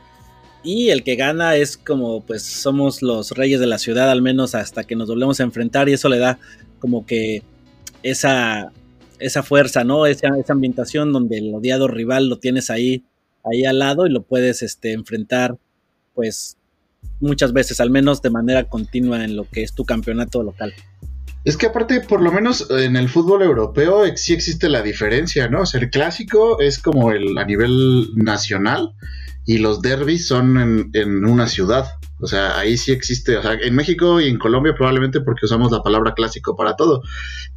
Y 0.63 0.89
el 0.89 1.03
que 1.03 1.15
gana 1.15 1.55
es 1.55 1.77
como, 1.77 2.21
pues 2.21 2.43
somos 2.43 3.01
los 3.01 3.31
reyes 3.31 3.59
de 3.59 3.67
la 3.67 3.77
ciudad, 3.77 4.09
al 4.09 4.21
menos 4.21 4.55
hasta 4.55 4.83
que 4.83 4.95
nos 4.95 5.07
volvemos 5.07 5.39
a 5.39 5.43
enfrentar. 5.43 5.87
Y 5.87 5.93
eso 5.93 6.09
le 6.09 6.19
da 6.19 6.39
como 6.79 7.05
que 7.05 7.43
esa, 8.03 8.71
esa 9.19 9.43
fuerza, 9.43 9.83
¿no? 9.83 10.05
Esa, 10.05 10.29
esa 10.37 10.53
ambientación 10.53 11.13
donde 11.13 11.37
el 11.37 11.53
odiado 11.53 11.87
rival 11.87 12.27
lo 12.27 12.39
tienes 12.39 12.69
ahí, 12.69 13.03
ahí 13.43 13.65
al 13.65 13.79
lado 13.79 14.05
y 14.05 14.09
lo 14.09 14.23
puedes 14.23 14.61
este, 14.61 14.91
enfrentar, 14.91 15.57
pues 16.13 16.57
muchas 17.19 17.53
veces, 17.53 17.79
al 17.79 17.89
menos 17.89 18.21
de 18.21 18.29
manera 18.29 18.65
continua 18.65 19.23
en 19.23 19.35
lo 19.35 19.45
que 19.45 19.63
es 19.63 19.73
tu 19.73 19.85
campeonato 19.85 20.43
local. 20.43 20.73
Es 21.45 21.55
que 21.55 21.67
aparte, 21.67 22.01
por 22.01 22.21
lo 22.21 22.31
menos 22.31 22.69
en 22.69 22.95
el 22.95 23.07
fútbol 23.07 23.41
europeo 23.41 24.03
sí 24.15 24.33
existe 24.33 24.67
la 24.67 24.81
diferencia, 24.81 25.47
¿no? 25.47 25.61
O 25.61 25.65
sea, 25.65 25.79
el 25.79 25.89
clásico 25.89 26.59
es 26.59 26.79
como 26.79 27.11
el 27.11 27.37
a 27.37 27.45
nivel 27.45 28.09
nacional 28.15 28.91
y 29.45 29.59
los 29.59 29.81
derbis 29.81 30.27
son 30.27 30.57
en, 30.57 30.89
en 30.93 31.25
una 31.25 31.47
ciudad. 31.47 31.87
O 32.19 32.27
sea, 32.27 32.57
ahí 32.57 32.77
sí 32.77 32.91
existe, 32.91 33.37
o 33.37 33.41
sea, 33.41 33.53
en 33.53 33.75
México 33.75 34.19
y 34.19 34.27
en 34.27 34.37
Colombia 34.37 34.75
probablemente 34.75 35.21
porque 35.21 35.45
usamos 35.45 35.71
la 35.71 35.81
palabra 35.81 36.13
clásico 36.13 36.55
para 36.55 36.75
todo, 36.75 37.01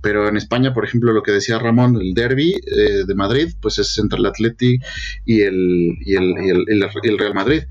pero 0.00 0.28
en 0.28 0.36
España, 0.36 0.72
por 0.72 0.84
ejemplo, 0.84 1.12
lo 1.12 1.22
que 1.22 1.32
decía 1.32 1.58
Ramón, 1.58 1.96
el 2.00 2.14
derby 2.14 2.52
eh, 2.52 3.04
de 3.06 3.14
Madrid, 3.14 3.54
pues 3.60 3.78
es 3.78 3.98
entre 3.98 4.18
el 4.18 4.26
Atleti 4.26 4.78
y 5.24 5.42
el, 5.42 5.96
y 6.04 6.14
el, 6.14 6.34
y 6.42 7.08
el, 7.08 7.18
Real 7.18 7.34
Madrid. 7.34 7.62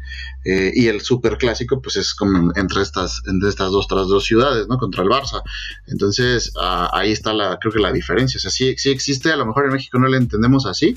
Eh, 0.43 0.71
y 0.73 0.87
el 0.87 1.01
super 1.01 1.37
clásico, 1.37 1.81
pues 1.83 1.97
es 1.97 2.15
como 2.15 2.51
entre 2.55 2.81
estas, 2.81 3.21
entre 3.27 3.49
estas 3.49 3.71
dos, 3.71 3.85
otras 3.85 4.07
dos 4.07 4.25
ciudades, 4.25 4.67
¿no? 4.67 4.77
Contra 4.77 5.03
el 5.03 5.09
Barça. 5.09 5.43
Entonces, 5.87 6.51
ahí 6.59 7.11
está 7.11 7.31
la, 7.33 7.57
creo 7.59 7.71
que 7.71 7.79
la 7.79 7.91
diferencia. 7.91 8.37
O 8.37 8.41
sea, 8.41 8.49
sí, 8.49 8.73
sí 8.77 8.89
existe, 8.89 9.31
a 9.31 9.35
lo 9.35 9.45
mejor 9.45 9.65
en 9.65 9.73
México 9.73 9.99
no 9.99 10.07
la 10.07 10.17
entendemos 10.17 10.65
así, 10.65 10.95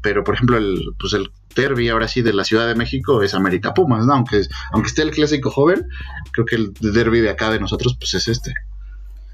pero 0.00 0.24
por 0.24 0.34
ejemplo, 0.34 0.56
el, 0.56 0.94
pues 0.98 1.12
el 1.12 1.30
derby 1.56 1.88
ahora 1.88 2.06
sí 2.06 2.22
de 2.22 2.32
la 2.32 2.44
Ciudad 2.44 2.68
de 2.68 2.76
México 2.76 3.22
es 3.22 3.34
América 3.34 3.74
Pumas, 3.74 4.06
¿no? 4.06 4.14
Aunque, 4.14 4.42
aunque 4.72 4.88
esté 4.88 5.02
el 5.02 5.10
clásico 5.10 5.50
joven, 5.50 5.88
creo 6.32 6.46
que 6.46 6.54
el 6.54 6.72
derby 6.74 7.20
de 7.20 7.30
acá 7.30 7.50
de 7.50 7.58
nosotros, 7.58 7.96
pues 7.98 8.14
es 8.14 8.28
este. 8.28 8.54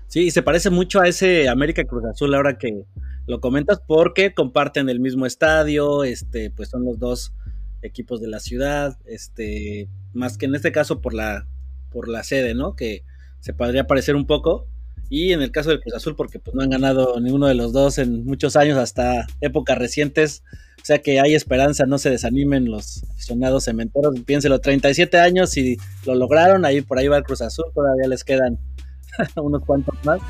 Sí, 0.09 0.31
se 0.31 0.43
parece 0.43 0.71
mucho 0.71 1.01
a 1.01 1.09
ese 1.09 1.49
América 1.49 1.85
Cruz 1.85 2.05
Azul 2.05 2.35
ahora 2.35 2.59
que 2.59 2.85
lo 3.27 3.41
comentas, 3.41 3.81
porque 3.87 4.35
comparten 4.35 4.89
el 4.89 5.01
mismo 5.01 5.27
estadio, 5.27 6.05
este, 6.05 6.51
pues 6.51 6.71
son 6.71 6.85
los 6.85 6.99
dos 6.99 7.33
equipos 7.83 8.21
de 8.21 8.29
la 8.29 8.41
ciudad, 8.41 8.99
este, 9.07 9.89
más 10.13 10.39
que 10.39 10.47
en 10.47 10.55
este 10.55 10.73
caso 10.73 11.01
por 11.01 11.15
la, 11.15 11.47
por 11.91 12.09
la 12.09 12.25
sede, 12.25 12.55
¿no? 12.55 12.77
Que 12.77 13.05
se 13.41 13.55
podría 13.55 13.87
parecer 13.87 14.17
un 14.17 14.27
poco. 14.27 14.67
Y 15.09 15.33
en 15.33 15.43
el 15.43 15.51
caso 15.51 15.71
del 15.71 15.81
Cruz 15.81 15.95
Azul, 15.95 16.17
porque 16.17 16.39
pues 16.39 16.55
no 16.55 16.63
han 16.63 16.71
ganado 16.71 17.21
ninguno 17.21 17.47
de 17.47 17.55
los 17.55 17.73
dos 17.73 17.99
en 17.99 18.25
muchos 18.25 18.57
años, 18.57 18.79
hasta 18.79 19.27
épocas 19.41 19.77
recientes. 19.77 20.43
O 20.83 20.85
sea 20.85 20.99
que 20.99 21.21
hay 21.21 21.37
esperanza, 21.37 21.87
no 21.87 21.97
se 21.99 22.11
desanimen 22.11 22.69
los 22.69 23.05
aficionados 23.13 23.65
cementeros. 23.65 24.19
Piénselo, 24.27 24.59
37 24.59 25.21
años 25.21 25.57
y 25.57 25.77
lo 26.05 26.17
lograron, 26.17 26.65
ahí 26.65 26.81
por 26.81 26.99
ahí 26.99 27.07
va 27.07 27.19
el 27.19 27.23
Cruz 27.23 27.41
Azul, 27.41 27.67
todavía 27.73 28.09
les 28.09 28.25
quedan 28.25 28.59
unos 29.37 29.65
cuantos 29.65 29.95
más. 30.05 30.21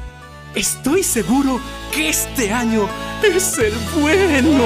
Estoy 0.54 1.02
seguro 1.02 1.59
que 1.94 2.11
este 2.11 2.50
año 2.50 2.87
es 3.23 3.59
el 3.59 3.73
bueno. 3.99 4.59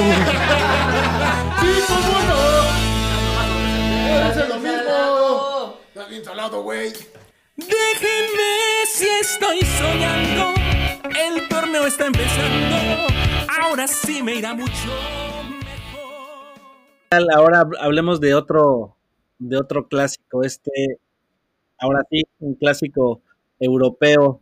Güey. 6.62 6.92
Déjenme 7.56 8.86
si 8.92 9.06
estoy 9.20 9.60
soñando. 9.78 10.54
El 11.10 11.48
torneo 11.48 11.86
está 11.86 12.06
empezando. 12.06 13.06
Ahora 13.60 13.86
sí 13.86 14.22
me 14.22 14.34
irá 14.34 14.54
mucho 14.54 15.35
Ahora 17.34 17.68
hablemos 17.80 18.20
de 18.20 18.34
otro, 18.34 18.96
de 19.38 19.56
otro 19.56 19.88
clásico. 19.88 20.42
Este, 20.42 20.98
ahora 21.78 22.02
sí, 22.10 22.22
un 22.38 22.54
clásico 22.54 23.22
europeo. 23.58 24.40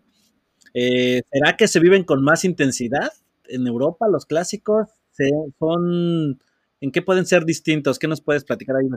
Eh, 0.72 1.22
¿Será 1.30 1.56
que 1.56 1.68
se 1.68 1.80
viven 1.80 2.04
con 2.04 2.22
más 2.22 2.44
intensidad 2.44 3.12
en 3.48 3.66
Europa 3.66 4.08
los 4.08 4.26
clásicos? 4.26 4.88
¿Se, 5.12 5.30
son, 5.58 6.40
¿En 6.80 6.90
qué 6.90 7.02
pueden 7.02 7.26
ser 7.26 7.44
distintos? 7.44 7.98
¿Qué 7.98 8.08
nos 8.08 8.20
puedes 8.20 8.44
platicar 8.44 8.76
ahí? 8.76 8.88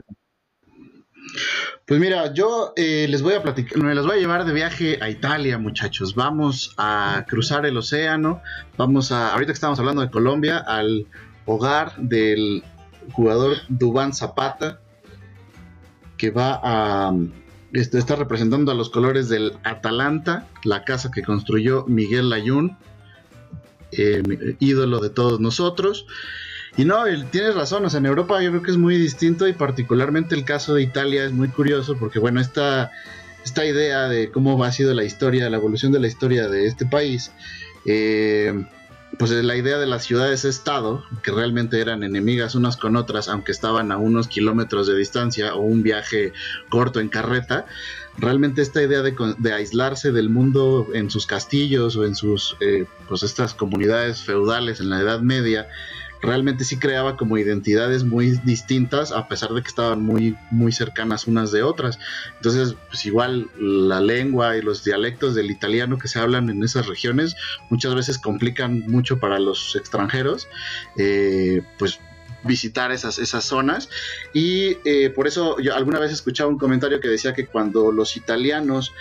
Pues 1.86 2.00
mira, 2.00 2.32
yo 2.34 2.72
eh, 2.76 3.06
les 3.08 3.22
voy 3.22 3.34
a 3.34 3.42
platicar, 3.42 3.78
me 3.78 3.94
los 3.94 4.06
voy 4.06 4.18
a 4.18 4.20
llevar 4.20 4.44
de 4.44 4.52
viaje 4.52 4.98
a 5.00 5.08
Italia, 5.08 5.58
muchachos. 5.58 6.14
Vamos 6.14 6.74
a 6.76 7.24
cruzar 7.28 7.64
el 7.64 7.76
océano, 7.76 8.42
vamos 8.76 9.12
a, 9.12 9.32
ahorita 9.32 9.52
que 9.52 9.54
estamos 9.54 9.78
hablando 9.78 10.02
de 10.02 10.10
Colombia, 10.10 10.58
al 10.58 11.06
hogar 11.46 11.96
del 11.96 12.62
jugador 13.12 13.56
Dubán 13.68 14.14
Zapata, 14.14 14.80
que 16.16 16.30
va 16.30 16.60
a 16.62 17.12
este, 17.72 17.98
está 17.98 18.16
representando 18.16 18.72
a 18.72 18.74
los 18.74 18.88
colores 18.90 19.28
del 19.28 19.52
Atalanta, 19.62 20.46
la 20.64 20.84
casa 20.84 21.10
que 21.10 21.22
construyó 21.22 21.84
Miguel 21.86 22.30
Layún, 22.30 22.76
eh, 23.92 24.56
ídolo 24.58 25.00
de 25.00 25.10
todos 25.10 25.40
nosotros. 25.40 26.06
Y 26.76 26.84
no, 26.84 27.04
tienes 27.30 27.54
razón, 27.54 27.84
o 27.84 27.90
sea, 27.90 27.98
en 27.98 28.06
Europa 28.06 28.40
yo 28.42 28.50
creo 28.50 28.62
que 28.62 28.70
es 28.70 28.76
muy 28.76 28.96
distinto 28.96 29.48
y 29.48 29.52
particularmente 29.52 30.34
el 30.34 30.44
caso 30.44 30.74
de 30.74 30.82
Italia 30.82 31.24
es 31.24 31.32
muy 31.32 31.48
curioso 31.48 31.96
porque, 31.98 32.18
bueno, 32.18 32.40
esta, 32.40 32.90
esta 33.44 33.66
idea 33.66 34.08
de 34.08 34.30
cómo 34.30 34.62
ha 34.62 34.72
sido 34.72 34.94
la 34.94 35.04
historia, 35.04 35.50
la 35.50 35.56
evolución 35.56 35.92
de 35.92 36.00
la 36.00 36.06
historia 36.06 36.48
de 36.48 36.66
este 36.66 36.86
país, 36.86 37.32
eh, 37.84 38.64
pues 39.18 39.32
la 39.32 39.56
idea 39.56 39.78
de 39.78 39.86
las 39.86 40.04
ciudades-estado, 40.04 41.04
que 41.22 41.32
realmente 41.32 41.80
eran 41.80 42.04
enemigas 42.04 42.54
unas 42.54 42.76
con 42.76 42.94
otras, 42.94 43.28
aunque 43.28 43.50
estaban 43.50 43.90
a 43.90 43.96
unos 43.96 44.28
kilómetros 44.28 44.86
de 44.86 44.96
distancia 44.96 45.54
o 45.54 45.60
un 45.60 45.82
viaje 45.82 46.32
corto 46.68 47.00
en 47.00 47.08
carreta, 47.08 47.66
realmente 48.16 48.62
esta 48.62 48.82
idea 48.82 49.02
de, 49.02 49.52
aislarse 49.52 50.12
del 50.12 50.30
mundo 50.30 50.88
en 50.94 51.10
sus 51.10 51.26
castillos 51.26 51.96
o 51.96 52.04
en 52.04 52.14
sus, 52.14 52.56
eh, 52.60 52.86
pues 53.08 53.24
estas 53.24 53.54
comunidades 53.54 54.22
feudales 54.22 54.80
en 54.80 54.90
la 54.90 55.00
Edad 55.00 55.20
Media, 55.20 55.68
realmente 56.20 56.64
sí 56.64 56.78
creaba 56.78 57.16
como 57.16 57.38
identidades 57.38 58.04
muy 58.04 58.32
distintas 58.44 59.12
a 59.12 59.28
pesar 59.28 59.50
de 59.50 59.62
que 59.62 59.68
estaban 59.68 60.02
muy 60.02 60.36
muy 60.50 60.72
cercanas 60.72 61.26
unas 61.26 61.52
de 61.52 61.62
otras. 61.62 61.98
Entonces 62.36 62.74
pues 62.88 63.06
igual 63.06 63.48
la 63.58 64.00
lengua 64.00 64.56
y 64.56 64.62
los 64.62 64.84
dialectos 64.84 65.34
del 65.34 65.50
italiano 65.50 65.98
que 65.98 66.08
se 66.08 66.18
hablan 66.18 66.50
en 66.50 66.62
esas 66.62 66.86
regiones 66.86 67.36
muchas 67.70 67.94
veces 67.94 68.18
complican 68.18 68.80
mucho 68.86 69.18
para 69.18 69.38
los 69.38 69.76
extranjeros 69.76 70.48
eh, 70.96 71.62
pues 71.78 72.00
visitar 72.44 72.92
esas, 72.92 73.18
esas 73.18 73.44
zonas. 73.44 73.88
Y 74.32 74.78
eh, 74.84 75.10
por 75.10 75.26
eso 75.26 75.56
alguna 75.74 75.98
vez 75.98 76.12
escuchaba 76.12 76.50
un 76.50 76.58
comentario 76.58 77.00
que 77.00 77.08
decía 77.08 77.34
que 77.34 77.46
cuando 77.46 77.92
los 77.92 78.16
italianos 78.16 78.92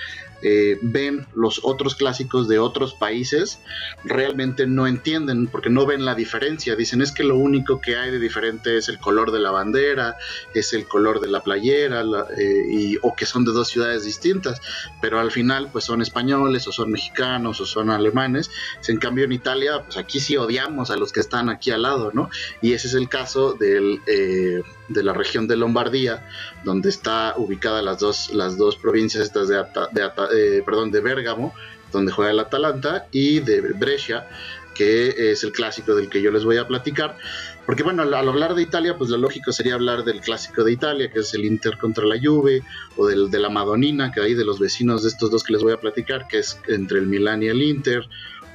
eh, 0.41 0.77
ven 0.81 1.25
los 1.35 1.61
otros 1.63 1.95
clásicos 1.95 2.47
de 2.47 2.59
otros 2.59 2.93
países, 2.93 3.59
realmente 4.03 4.67
no 4.67 4.87
entienden 4.87 5.47
porque 5.47 5.69
no 5.69 5.85
ven 5.85 6.05
la 6.05 6.15
diferencia. 6.15 6.75
Dicen 6.75 7.01
es 7.01 7.11
que 7.11 7.23
lo 7.23 7.37
único 7.37 7.81
que 7.81 7.95
hay 7.95 8.11
de 8.11 8.19
diferente 8.19 8.77
es 8.77 8.89
el 8.89 8.99
color 8.99 9.31
de 9.31 9.39
la 9.39 9.51
bandera, 9.51 10.17
es 10.53 10.73
el 10.73 10.87
color 10.87 11.19
de 11.19 11.27
la 11.27 11.41
playera, 11.41 12.03
eh, 12.37 12.63
y, 12.69 12.97
o 13.01 13.15
que 13.15 13.25
son 13.25 13.45
de 13.45 13.51
dos 13.51 13.69
ciudades 13.69 14.03
distintas, 14.05 14.61
pero 15.01 15.19
al 15.19 15.31
final 15.31 15.69
pues 15.71 15.85
son 15.85 16.01
españoles 16.01 16.67
o 16.67 16.71
son 16.71 16.91
mexicanos 16.91 17.59
o 17.61 17.65
son 17.65 17.89
alemanes. 17.89 18.49
En 18.87 18.97
cambio 18.97 19.25
en 19.25 19.31
Italia, 19.31 19.83
pues 19.83 19.97
aquí 19.97 20.19
sí 20.19 20.37
odiamos 20.37 20.91
a 20.91 20.97
los 20.97 21.11
que 21.11 21.19
están 21.19 21.49
aquí 21.49 21.71
al 21.71 21.81
lado, 21.81 22.11
¿no? 22.13 22.29
Y 22.61 22.73
ese 22.73 22.87
es 22.87 22.93
el 22.93 23.09
caso 23.09 23.53
del... 23.53 24.01
Eh, 24.07 24.61
de 24.87 25.03
la 25.03 25.13
región 25.13 25.47
de 25.47 25.57
Lombardía, 25.57 26.27
donde 26.63 26.89
está 26.89 27.33
ubicada 27.37 27.81
las 27.81 27.99
dos, 27.99 28.29
las 28.33 28.57
dos 28.57 28.75
provincias 28.77 29.23
estas 29.23 29.47
de, 29.47 29.63
de, 29.91 30.63
perdón, 30.63 30.91
de 30.91 31.01
Bérgamo, 31.01 31.53
donde 31.91 32.11
juega 32.11 32.31
el 32.31 32.39
Atalanta, 32.39 33.07
y 33.11 33.39
de 33.39 33.61
Brescia, 33.73 34.27
que 34.75 35.31
es 35.31 35.43
el 35.43 35.51
clásico 35.51 35.95
del 35.95 36.09
que 36.09 36.21
yo 36.21 36.31
les 36.31 36.43
voy 36.43 36.57
a 36.57 36.67
platicar. 36.67 37.17
Porque 37.65 37.83
bueno, 37.83 38.03
al 38.03 38.13
hablar 38.13 38.55
de 38.55 38.61
Italia, 38.61 38.97
pues 38.97 39.09
lo 39.09 39.17
lógico 39.17 39.51
sería 39.51 39.73
hablar 39.73 40.05
del 40.05 40.21
clásico 40.21 40.63
de 40.63 40.71
Italia, 40.71 41.11
que 41.11 41.19
es 41.19 41.33
el 41.33 41.43
Inter 41.43 41.77
contra 41.77 42.05
la 42.05 42.15
Juve, 42.21 42.63
o 42.95 43.07
del, 43.07 43.29
de 43.29 43.39
la 43.39 43.49
Madonina, 43.49 44.11
que 44.11 44.21
hay 44.21 44.35
de 44.35 44.45
los 44.45 44.59
vecinos 44.59 45.03
de 45.03 45.09
estos 45.09 45.31
dos 45.31 45.43
que 45.43 45.53
les 45.53 45.63
voy 45.63 45.73
a 45.73 45.79
platicar, 45.79 46.27
que 46.27 46.39
es 46.39 46.59
entre 46.67 46.99
el 46.99 47.07
Milán 47.07 47.43
y 47.43 47.47
el 47.47 47.61
Inter, 47.61 48.07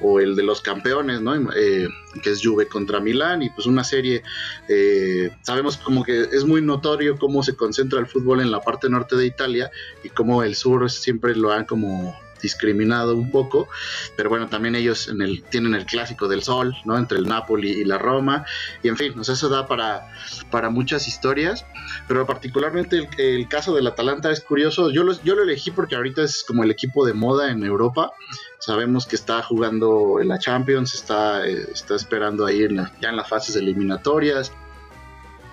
o 0.03 0.19
el 0.19 0.35
de 0.35 0.43
los 0.43 0.61
campeones, 0.61 1.21
¿no? 1.21 1.33
Eh, 1.53 1.87
que 2.21 2.29
es 2.29 2.45
Juve 2.45 2.67
contra 2.67 2.99
Milán 2.99 3.41
y 3.41 3.49
pues 3.49 3.65
una 3.65 3.83
serie, 3.83 4.21
eh, 4.67 5.31
sabemos 5.41 5.77
como 5.77 6.03
que 6.03 6.23
es 6.31 6.45
muy 6.45 6.61
notorio 6.61 7.17
cómo 7.17 7.41
se 7.41 7.55
concentra 7.55 7.99
el 7.99 8.07
fútbol 8.07 8.41
en 8.41 8.51
la 8.51 8.61
parte 8.61 8.89
norte 8.89 9.15
de 9.15 9.25
Italia 9.25 9.71
y 10.03 10.09
cómo 10.09 10.43
el 10.43 10.55
sur 10.55 10.91
siempre 10.91 11.35
lo 11.35 11.51
han 11.51 11.65
como 11.65 12.15
discriminado 12.43 13.15
un 13.15 13.31
poco, 13.31 13.67
pero 14.15 14.29
bueno, 14.29 14.47
también 14.47 14.75
ellos 14.75 15.07
en 15.07 15.21
el, 15.23 15.43
tienen 15.43 15.73
el 15.73 15.87
clásico 15.87 16.27
del 16.27 16.43
sol, 16.43 16.75
¿no? 16.85 16.97
Entre 16.97 17.17
el 17.17 17.27
Napoli 17.27 17.71
y 17.71 17.85
la 17.85 17.97
Roma, 17.97 18.45
y 18.83 18.89
en 18.89 18.97
fin, 18.97 19.13
eso 19.19 19.49
da 19.49 19.65
para, 19.65 20.13
para 20.51 20.69
muchas 20.69 21.07
historias, 21.07 21.65
pero 22.07 22.27
particularmente 22.27 23.09
el, 23.17 23.47
caso 23.47 23.73
del 23.73 23.87
Atalanta 23.87 24.29
es 24.31 24.41
curioso, 24.41 24.91
yo 24.91 25.03
lo, 25.03 25.19
yo 25.23 25.35
lo 25.35 25.43
elegí 25.43 25.71
porque 25.71 25.95
ahorita 25.95 26.21
es 26.21 26.43
como 26.45 26.63
el 26.63 26.69
equipo 26.69 27.05
de 27.05 27.13
moda 27.13 27.49
en 27.49 27.63
Europa, 27.63 28.11
sabemos 28.59 29.07
que 29.07 29.15
está 29.15 29.41
jugando 29.41 30.19
en 30.19 30.27
la 30.27 30.37
Champions, 30.37 30.93
está, 30.93 31.47
eh, 31.47 31.67
está 31.71 31.95
esperando 31.95 32.45
ahí 32.45 32.63
en 32.63 32.75
ya 33.01 33.09
en 33.09 33.15
las 33.15 33.29
fases 33.29 33.55
eliminatorias. 33.55 34.51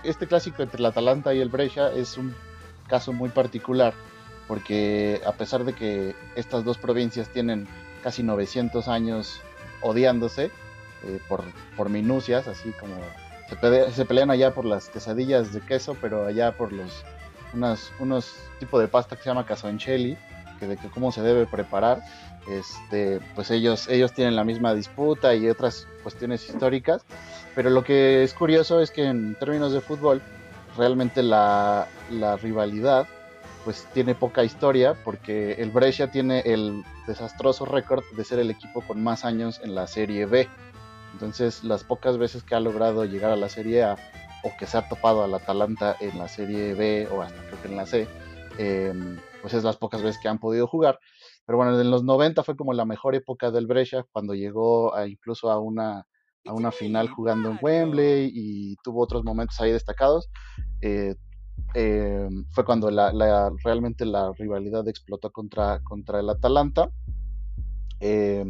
Este 0.03 0.27
clásico 0.27 0.63
entre 0.63 0.79
el 0.79 0.87
Atalanta 0.87 1.33
y 1.35 1.41
el 1.41 1.51
Brescia 1.51 1.93
es 1.93 2.17
un 2.17 2.35
caso 2.89 3.13
muy 3.13 3.29
particular 3.29 3.95
porque 4.51 5.23
a 5.25 5.31
pesar 5.31 5.63
de 5.65 5.75
que 5.75 6.17
estas 6.35 6.65
dos 6.65 6.77
provincias 6.77 7.29
tienen 7.29 7.69
casi 8.03 8.25
900 8.25 8.89
años 8.89 9.41
odiándose 9.81 10.51
eh, 11.05 11.21
por, 11.29 11.45
por, 11.77 11.89
minucias, 11.89 12.49
así 12.49 12.73
como 12.73 12.97
se, 13.95 14.05
pelean 14.05 14.29
allá 14.29 14.53
por 14.53 14.65
las 14.65 14.89
quesadillas 14.89 15.53
de 15.53 15.61
queso, 15.61 15.97
pero 16.01 16.27
allá 16.27 16.51
por 16.57 16.73
los 16.73 17.05
unos, 17.55 17.93
unos 18.01 18.35
tipos 18.59 18.81
de 18.81 18.89
pasta 18.89 19.15
que 19.15 19.23
se 19.23 19.31
llama 19.31 19.47
casoncelli, 19.47 20.19
que 20.59 20.67
de 20.67 20.77
que 20.77 20.89
cómo 20.89 21.13
se 21.13 21.23
debe 21.23 21.47
preparar, 21.47 22.03
este, 22.51 23.21
pues 23.37 23.53
ellos, 23.53 23.87
ellos 23.87 24.13
tienen 24.15 24.35
la 24.35 24.43
misma 24.43 24.75
disputa 24.75 25.33
y 25.33 25.49
otras 25.49 25.87
cuestiones 26.03 26.49
históricas, 26.49 27.05
pero 27.55 27.71
lo 27.71 27.85
que 27.85 28.25
es 28.25 28.35
curioso 28.35 28.81
es 28.81 28.91
que 28.91 29.05
en 29.05 29.37
términos 29.37 29.73
de 29.73 29.81
fútbol, 29.81 30.21
realmente 30.77 31.23
la, 31.23 31.87
la 32.11 32.37
rivalidad 32.37 33.07
pues 33.65 33.87
tiene 33.93 34.15
poca 34.15 34.45
historia 34.45 34.95
porque 35.05 35.55
el 35.55 35.71
Brescia 35.71 36.11
tiene 36.11 36.41
el 36.41 36.83
desastroso 37.07 37.65
récord 37.65 38.03
de 38.17 38.25
ser 38.25 38.39
el 38.39 38.51
equipo 38.51 38.81
con 38.83 39.03
más 39.03 39.25
años 39.25 39.61
en 39.63 39.75
la 39.75 39.87
Serie 39.87 40.27
B. 40.27 40.49
Entonces 41.13 41.65
las 41.65 41.85
pocas 41.85 42.19
veces 42.19 42.43
que 42.43 42.55
ha 42.55 42.61
logrado 42.61 43.05
llegar 43.05 43.31
a 43.31 43.37
la 43.37 43.49
Serie 43.49 43.83
A 43.83 43.97
o 44.43 44.57
que 44.59 44.67
se 44.67 44.79
ha 44.79 44.89
topado 44.89 45.23
al 45.23 45.35
Atalanta 45.35 45.97
en 46.01 46.19
la 46.19 46.29
Serie 46.29 46.75
B 46.75 47.09
o 47.13 47.23
hasta 47.23 47.43
creo 47.43 47.63
que 47.63 47.69
en 47.69 47.77
la 47.77 47.87
C, 47.87 48.09
em, 48.59 49.19
pues 49.43 49.53
es 49.55 49.65
las 49.65 49.77
pocas 49.77 50.03
veces 50.03 50.21
que 50.23 50.29
han 50.29 50.39
podido 50.39 50.67
jugar. 50.67 50.99
Pero 51.45 51.59
bueno, 51.59 51.79
en 51.79 51.91
los 51.91 52.05
90 52.05 52.43
fue 52.45 52.57
como 52.57 52.73
la 52.73 52.85
mejor 52.85 53.15
época 53.15 53.51
del 53.51 53.67
Brescia 53.67 54.07
cuando 54.13 54.35
llegó 54.35 54.93
incluso 55.07 55.51
a 55.51 55.59
una, 55.59 56.07
a 56.47 56.53
una 56.53 56.71
final 56.71 57.11
jugando 57.11 57.51
en 57.51 57.59
Wembley 57.61 58.31
y 58.33 58.77
tuvo 58.83 59.03
otros 59.03 59.25
momentos 59.25 59.61
ahí 59.61 59.73
destacados. 59.73 60.31
Eh, 60.81 61.17
eh, 61.75 62.29
fue 62.51 62.65
cuando 62.65 62.91
la, 62.91 63.53
realmente 63.63 64.05
la 64.05 64.33
rivalidad 64.33 64.87
explotó 64.89 65.31
contra, 65.31 65.81
el 66.19 66.31
Atalanta. 66.31 66.91
Eh, 68.01 68.45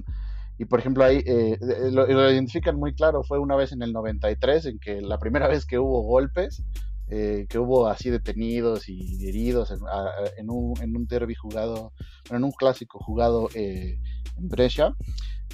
y 0.58 0.64
por 0.66 0.78
ejemplo 0.78 1.04
ahí 1.04 1.22
eh, 1.26 1.58
lo, 1.90 2.30
identifican 2.30 2.76
muy 2.76 2.94
claro, 2.94 3.22
fue 3.24 3.38
una 3.38 3.56
vez 3.56 3.72
en 3.72 3.82
el 3.82 3.92
93 3.92 4.66
en 4.66 4.78
que 4.78 5.00
la 5.00 5.18
primera 5.18 5.48
vez 5.48 5.66
que 5.66 5.78
hubo 5.78 6.02
golpes 6.02 6.62
que 7.08 7.58
hubo 7.58 7.88
así 7.88 8.08
detenidos 8.08 8.88
y 8.88 9.28
heridos 9.28 9.72
en, 9.72 10.48
un, 10.48 11.06
derby 11.08 11.34
jugado, 11.34 11.92
en 12.30 12.44
un 12.44 12.52
clásico 12.52 13.00
jugado 13.00 13.48
en 13.52 13.98
Brescia. 14.38 14.94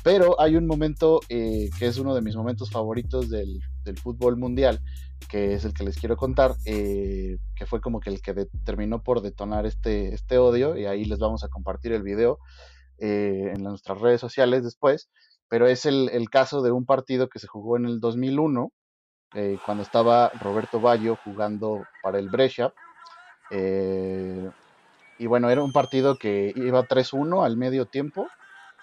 Pero 0.05 0.39
hay 0.39 0.57
un 0.57 0.67
momento 0.67 1.19
que 1.31 1.71
es 1.81 1.97
uno 1.97 2.15
de 2.15 2.21
mis 2.21 2.37
momentos 2.37 2.71
favoritos 2.71 3.31
del, 3.31 3.59
del, 3.87 3.99
fútbol 3.99 4.37
mundial, 4.37 4.81
que 5.31 5.55
es 5.55 5.65
el 5.65 5.73
que 5.73 5.85
les 5.85 5.99
quiero 5.99 6.17
contar, 6.17 6.57
que 6.65 7.39
fue 7.67 7.81
como 7.81 8.01
que 8.01 8.11
el 8.11 8.21
que 8.21 8.47
terminó 8.65 9.03
por 9.03 9.23
detonar 9.23 9.65
este, 9.65 10.13
este 10.15 10.39
odio, 10.39 10.77
y 10.77 10.87
ahí 10.87 11.05
les 11.05 11.19
vamos 11.19 11.45
a 11.45 11.49
compartir 11.49 11.93
el 11.93 12.03
video 12.03 12.39
en 12.99 13.63
nuestras 13.63 14.01
redes 14.01 14.21
sociales 14.21 14.65
después, 14.65 15.09
pero 15.49 15.67
es 15.67 15.87
el, 15.87 16.29
caso 16.31 16.63
de 16.63 16.73
un 16.73 16.87
partido 16.87 17.29
que 17.29 17.39
se 17.39 17.47
jugó 17.47 17.77
en 17.77 17.87
el 17.87 18.01
2001 18.01 18.73
eh, 19.35 19.59
cuando 19.65 19.83
estaba 19.83 20.31
Roberto 20.41 20.81
Ballo 20.81 21.17
jugando 21.25 21.85
para 22.03 22.19
el 22.19 22.29
Brescia. 22.29 22.73
Eh, 23.51 24.51
y 25.19 25.27
bueno, 25.27 25.51
era 25.51 25.63
un 25.63 25.73
partido 25.73 26.19
que 26.19 26.53
iba 26.57 26.83
3-1 26.83 27.45
al 27.45 27.57
medio 27.57 27.87
tiempo, 27.87 28.27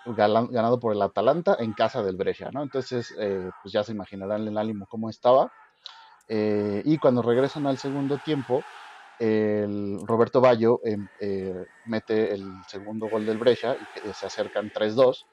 ganado 0.05 0.79
por 0.79 0.93
el 0.93 1.01
Atalanta 1.01 1.55
en 1.59 1.73
casa 1.73 2.03
del 2.03 2.17
Brescia, 2.17 2.49
¿no? 2.51 2.63
Entonces, 2.63 3.13
eh, 3.17 3.49
pues 3.61 3.73
ya 3.73 3.83
se 3.83 3.93
imaginarán 3.93 4.47
el 4.47 4.57
ánimo 4.57 4.85
cómo 4.87 5.09
estaba. 5.09 5.51
y 6.29 6.97
cuando 6.97 7.21
regresan 7.21 7.67
al 7.67 7.77
segundo 7.77 8.17
tiempo, 8.17 8.63
el 9.19 9.99
Roberto 10.05 10.41
Ballo 10.41 10.79
em, 10.83 11.07
mete 11.85 12.33
el 12.33 12.43
segundo 12.67 13.07
gol 13.07 13.25
del 13.25 13.37
Brescia 13.37 13.77
y 14.05 14.13
se 14.13 14.25
acercan 14.25 14.71
3-2. 14.71 15.25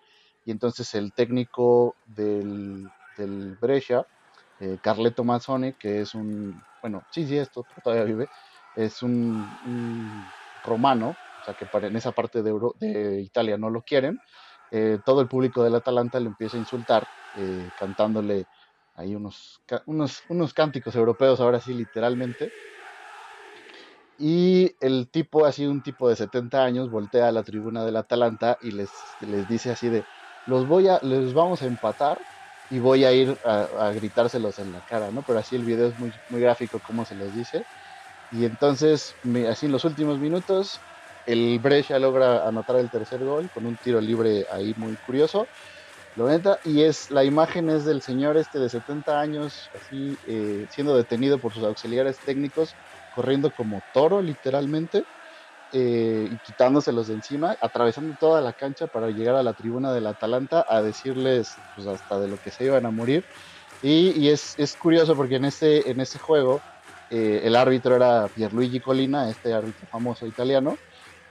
Y 0.46 0.50
entonces 0.50 0.94
el 0.94 1.12
técnico 1.12 1.94
del, 2.06 2.88
del 3.16 3.56
Brescia 3.60 4.06
eh, 4.60 4.76
Carleto 4.82 5.24
Mazzone, 5.24 5.72
que 5.72 6.02
es 6.02 6.14
un, 6.14 6.62
bueno, 6.82 7.02
sí, 7.10 7.26
sí, 7.26 7.38
esto 7.38 7.64
todavía 7.82 8.04
vive, 8.04 8.28
es 8.76 9.02
un, 9.02 9.42
romano, 10.62 11.16
o 11.40 11.44
sea 11.44 11.54
que 11.54 11.66
en 11.86 11.96
esa 11.96 12.12
parte 12.12 12.42
de, 12.42 12.52
de 12.78 13.22
Italia 13.22 13.56
no 13.56 13.70
lo 13.70 13.80
quieren, 13.80 14.20
eh, 14.70 15.00
todo 15.04 15.20
el 15.20 15.28
público 15.28 15.62
del 15.62 15.74
Atalanta 15.74 16.20
le 16.20 16.26
empieza 16.28 16.56
a 16.56 16.60
insultar, 16.60 17.08
eh, 17.32 17.72
cantándole 17.74 18.48
ahí 18.94 19.14
unos, 19.14 19.62
unos, 19.86 20.24
unos 20.28 20.54
cánticos 20.54 20.94
europeos, 20.96 21.40
ahora 21.40 21.60
sí, 21.60 21.74
literalmente. 21.74 22.52
Y 24.16 24.76
el 24.80 25.08
tipo, 25.10 25.46
así 25.46 25.66
un 25.66 25.82
tipo 25.82 26.08
de 26.08 26.16
70 26.16 26.62
años, 26.64 26.90
voltea 26.90 27.28
a 27.28 27.32
la 27.32 27.42
tribuna 27.42 27.84
del 27.86 27.96
Atalanta 27.96 28.58
y 28.60 28.72
les, 28.72 29.16
les 29.20 29.46
dice 29.48 29.70
así 29.70 29.88
de, 29.88 30.08
los 30.44 30.66
voy 30.66 30.88
a, 30.88 30.98
les 31.02 31.32
vamos 31.32 31.62
a 31.62 31.66
empatar 31.66 32.26
y 32.68 32.80
voy 32.80 33.04
a 33.04 33.12
ir 33.12 33.38
a, 33.44 33.90
gritárselos 33.94 34.58
en 34.58 34.72
la 34.72 34.82
cara, 34.82 35.10
¿no? 35.10 35.24
Pero 35.24 35.38
así 35.38 35.56
el 35.56 35.64
video 35.64 35.88
es 35.88 35.96
muy, 35.98 36.22
muy 36.28 36.40
gráfico 36.42 36.80
como 36.82 37.04
se 37.06 37.14
los 37.14 37.32
dice. 37.34 37.66
Y 38.30 38.44
entonces, 38.44 39.18
así 39.48 39.66
en 39.66 39.72
los 39.72 39.84
últimos 39.84 40.20
minutos, 40.20 40.86
el 41.30 41.58
Brescia 41.60 41.98
logra 41.98 42.46
anotar 42.46 42.76
el 42.76 42.90
tercer 42.90 43.24
gol 43.24 43.48
con 43.54 43.64
un 43.64 43.76
tiro 43.76 44.00
libre 44.00 44.46
ahí 44.52 44.74
muy 44.76 44.96
curioso. 45.06 45.46
Lo 46.16 46.28
entra 46.28 46.58
y 46.64 46.82
es 46.82 47.10
la 47.10 47.22
imagen 47.22 47.70
es 47.70 47.84
del 47.84 48.02
señor 48.02 48.36
este 48.36 48.58
de 48.58 48.68
70 48.68 49.20
años, 49.20 49.70
así 49.74 50.16
eh, 50.26 50.66
siendo 50.70 50.96
detenido 50.96 51.38
por 51.38 51.52
sus 51.52 51.62
auxiliares 51.62 52.18
técnicos, 52.18 52.74
corriendo 53.14 53.52
como 53.52 53.80
toro 53.94 54.20
literalmente 54.20 55.04
eh, 55.72 56.28
y 56.32 56.36
quitándoselos 56.38 57.06
de 57.06 57.14
encima, 57.14 57.56
atravesando 57.60 58.16
toda 58.18 58.40
la 58.40 58.52
cancha 58.52 58.88
para 58.88 59.10
llegar 59.10 59.36
a 59.36 59.44
la 59.44 59.52
tribuna 59.52 59.92
del 59.92 60.08
Atalanta 60.08 60.66
a 60.68 60.82
decirles 60.82 61.54
pues, 61.76 61.86
hasta 61.86 62.18
de 62.18 62.26
lo 62.26 62.42
que 62.42 62.50
se 62.50 62.64
iban 62.64 62.86
a 62.86 62.90
morir. 62.90 63.24
Y, 63.82 64.28
es, 64.28 64.58
es, 64.58 64.76
curioso 64.76 65.16
porque 65.16 65.36
en 65.36 65.46
ese, 65.46 65.88
en 65.88 66.00
ese 66.00 66.18
juego 66.18 66.60
eh, 67.08 67.40
el 67.44 67.56
árbitro 67.56 67.96
era 67.96 68.28
Pierluigi 68.28 68.80
Colina, 68.80 69.30
este 69.30 69.54
árbitro 69.54 69.86
famoso 69.86 70.26
italiano, 70.26 70.76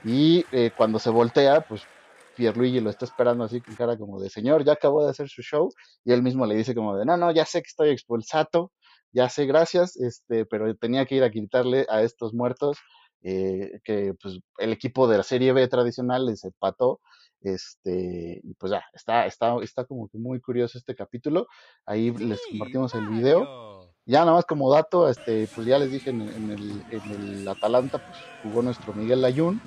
y 0.04 0.44
eh, 0.52 0.70
cuando 0.76 0.98
se 0.98 1.10
voltea, 1.10 1.60
pues 1.62 1.82
Pierluigi 2.36 2.80
lo 2.80 2.90
está 2.90 3.04
esperando 3.04 3.44
así 3.44 3.60
con 3.60 3.74
cara 3.74 3.96
como 3.96 4.20
de 4.20 4.30
señor, 4.30 4.64
ya 4.64 4.72
acabó 4.72 5.04
de 5.04 5.10
hacer 5.10 5.28
su 5.28 5.42
show, 5.42 5.68
y 6.04 6.12
él 6.12 6.22
mismo 6.22 6.46
le 6.46 6.54
dice 6.54 6.74
como 6.74 6.96
de 6.96 7.04
no, 7.04 7.16
no, 7.16 7.30
ya 7.32 7.44
sé 7.44 7.62
que 7.62 7.68
estoy 7.68 7.90
expulsado, 7.90 8.72
ya 9.12 9.28
sé, 9.28 9.46
gracias, 9.46 9.96
este, 9.96 10.46
pero 10.46 10.74
tenía 10.76 11.04
que 11.06 11.16
ir 11.16 11.24
a 11.24 11.30
quitarle 11.30 11.86
a 11.88 12.02
estos 12.02 12.32
muertos 12.32 12.78
eh, 13.22 13.80
que 13.84 14.14
pues, 14.20 14.38
el 14.58 14.72
equipo 14.72 15.06
de 15.08 15.18
la 15.18 15.22
Serie 15.22 15.52
B 15.52 15.66
tradicional 15.68 16.26
les 16.26 16.44
empató. 16.44 17.00
Este, 17.42 18.40
y 18.42 18.54
pues 18.54 18.72
ya, 18.72 18.82
está, 18.92 19.26
está, 19.26 19.54
está 19.62 19.84
como 19.84 20.08
que 20.08 20.18
muy 20.18 20.40
curioso 20.40 20.78
este 20.78 20.94
capítulo. 20.94 21.46
Ahí 21.86 22.10
les 22.12 22.40
compartimos 22.50 22.94
el 22.94 23.08
video. 23.08 23.79
Ya 24.10 24.20
nada 24.20 24.32
más 24.32 24.44
como 24.44 24.72
dato, 24.72 25.08
este, 25.08 25.46
pues 25.54 25.68
ya 25.68 25.78
les 25.78 25.92
dije 25.92 26.10
en, 26.10 26.20
el, 26.20 26.84
en 26.90 27.10
el, 27.12 27.46
Atalanta, 27.46 28.00
pues 28.00 28.18
jugó 28.42 28.60
nuestro 28.60 28.92
Miguel 28.92 29.22
Layún, 29.22 29.62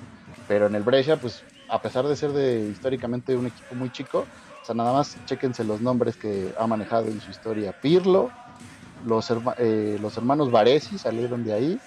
pero 0.46 0.66
en 0.66 0.74
el 0.74 0.82
Brescia, 0.82 1.16
pues 1.16 1.42
a 1.66 1.80
pesar 1.80 2.06
de 2.06 2.14
ser 2.14 2.32
de 2.32 2.68
históricamente 2.68 3.34
un 3.38 3.46
equipo 3.46 3.74
muy 3.74 3.90
chico, 3.90 4.18
o 4.18 4.64
sea, 4.66 4.74
nada 4.74 4.92
más 4.92 5.16
chequense 5.24 5.64
los 5.64 5.80
nombres 5.80 6.18
que 6.18 6.52
ha 6.58 6.66
manejado 6.66 7.06
en 7.06 7.22
su 7.22 7.30
historia. 7.30 7.72
Pirlo, 7.72 8.32
los, 9.06 9.32
eh, 9.56 9.96
los 9.98 10.14
hermanos 10.18 10.50
Varesi 10.50 10.98
salieron 10.98 11.42
de 11.42 11.52
ahí, 11.54 11.80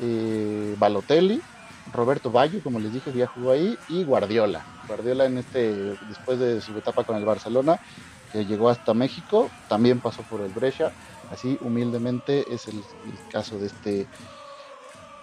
eh, 0.00 0.74
Balotelli, 0.78 1.40
Roberto 1.92 2.32
Baggio, 2.32 2.60
como 2.60 2.80
les 2.80 2.92
dije, 2.92 3.12
ya 3.12 3.28
jugó 3.28 3.52
ahí, 3.52 3.78
y 3.86 4.02
Guardiola. 4.02 4.66
Guardiola 4.88 5.26
en 5.26 5.38
este, 5.38 5.94
después 6.08 6.40
de 6.40 6.60
su 6.60 6.76
etapa 6.76 7.04
con 7.04 7.16
el 7.16 7.24
Barcelona, 7.24 7.78
que 8.32 8.44
llegó 8.46 8.68
hasta 8.68 8.94
México, 8.94 9.48
también 9.68 10.00
pasó 10.00 10.24
por 10.24 10.40
el 10.40 10.52
Brescia. 10.52 10.92
Así 11.30 11.58
humildemente 11.60 12.44
es 12.52 12.66
el, 12.66 12.82
caso 13.30 13.58
de 13.58 13.66
este 13.66 14.06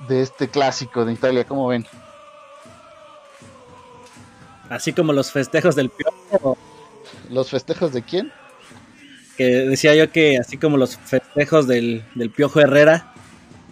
de 0.08 0.22
este 0.22 0.48
clásico 0.48 1.06
de 1.06 1.13
Italia, 1.13 1.43
¿cómo 1.43 1.67
ven? 1.67 1.86
Así 4.70 4.93
como 4.93 5.12
los 5.12 5.32
festejos 5.32 5.76
del 5.76 5.89
Piojo. 5.89 6.58
¿Los 7.30 7.50
festejos 7.50 7.93
de 7.93 8.04
quién? 8.04 8.32
Que 9.38 9.46
decía 9.46 9.96
yo 9.96 10.12
que 10.12 10.38
así 10.38 10.58
como 10.58 10.78
los 10.78 10.98
festejos 10.98 11.67
del, 11.67 12.06
del 12.15 12.30
Piojo 12.30 12.60
Herrera, 12.60 13.13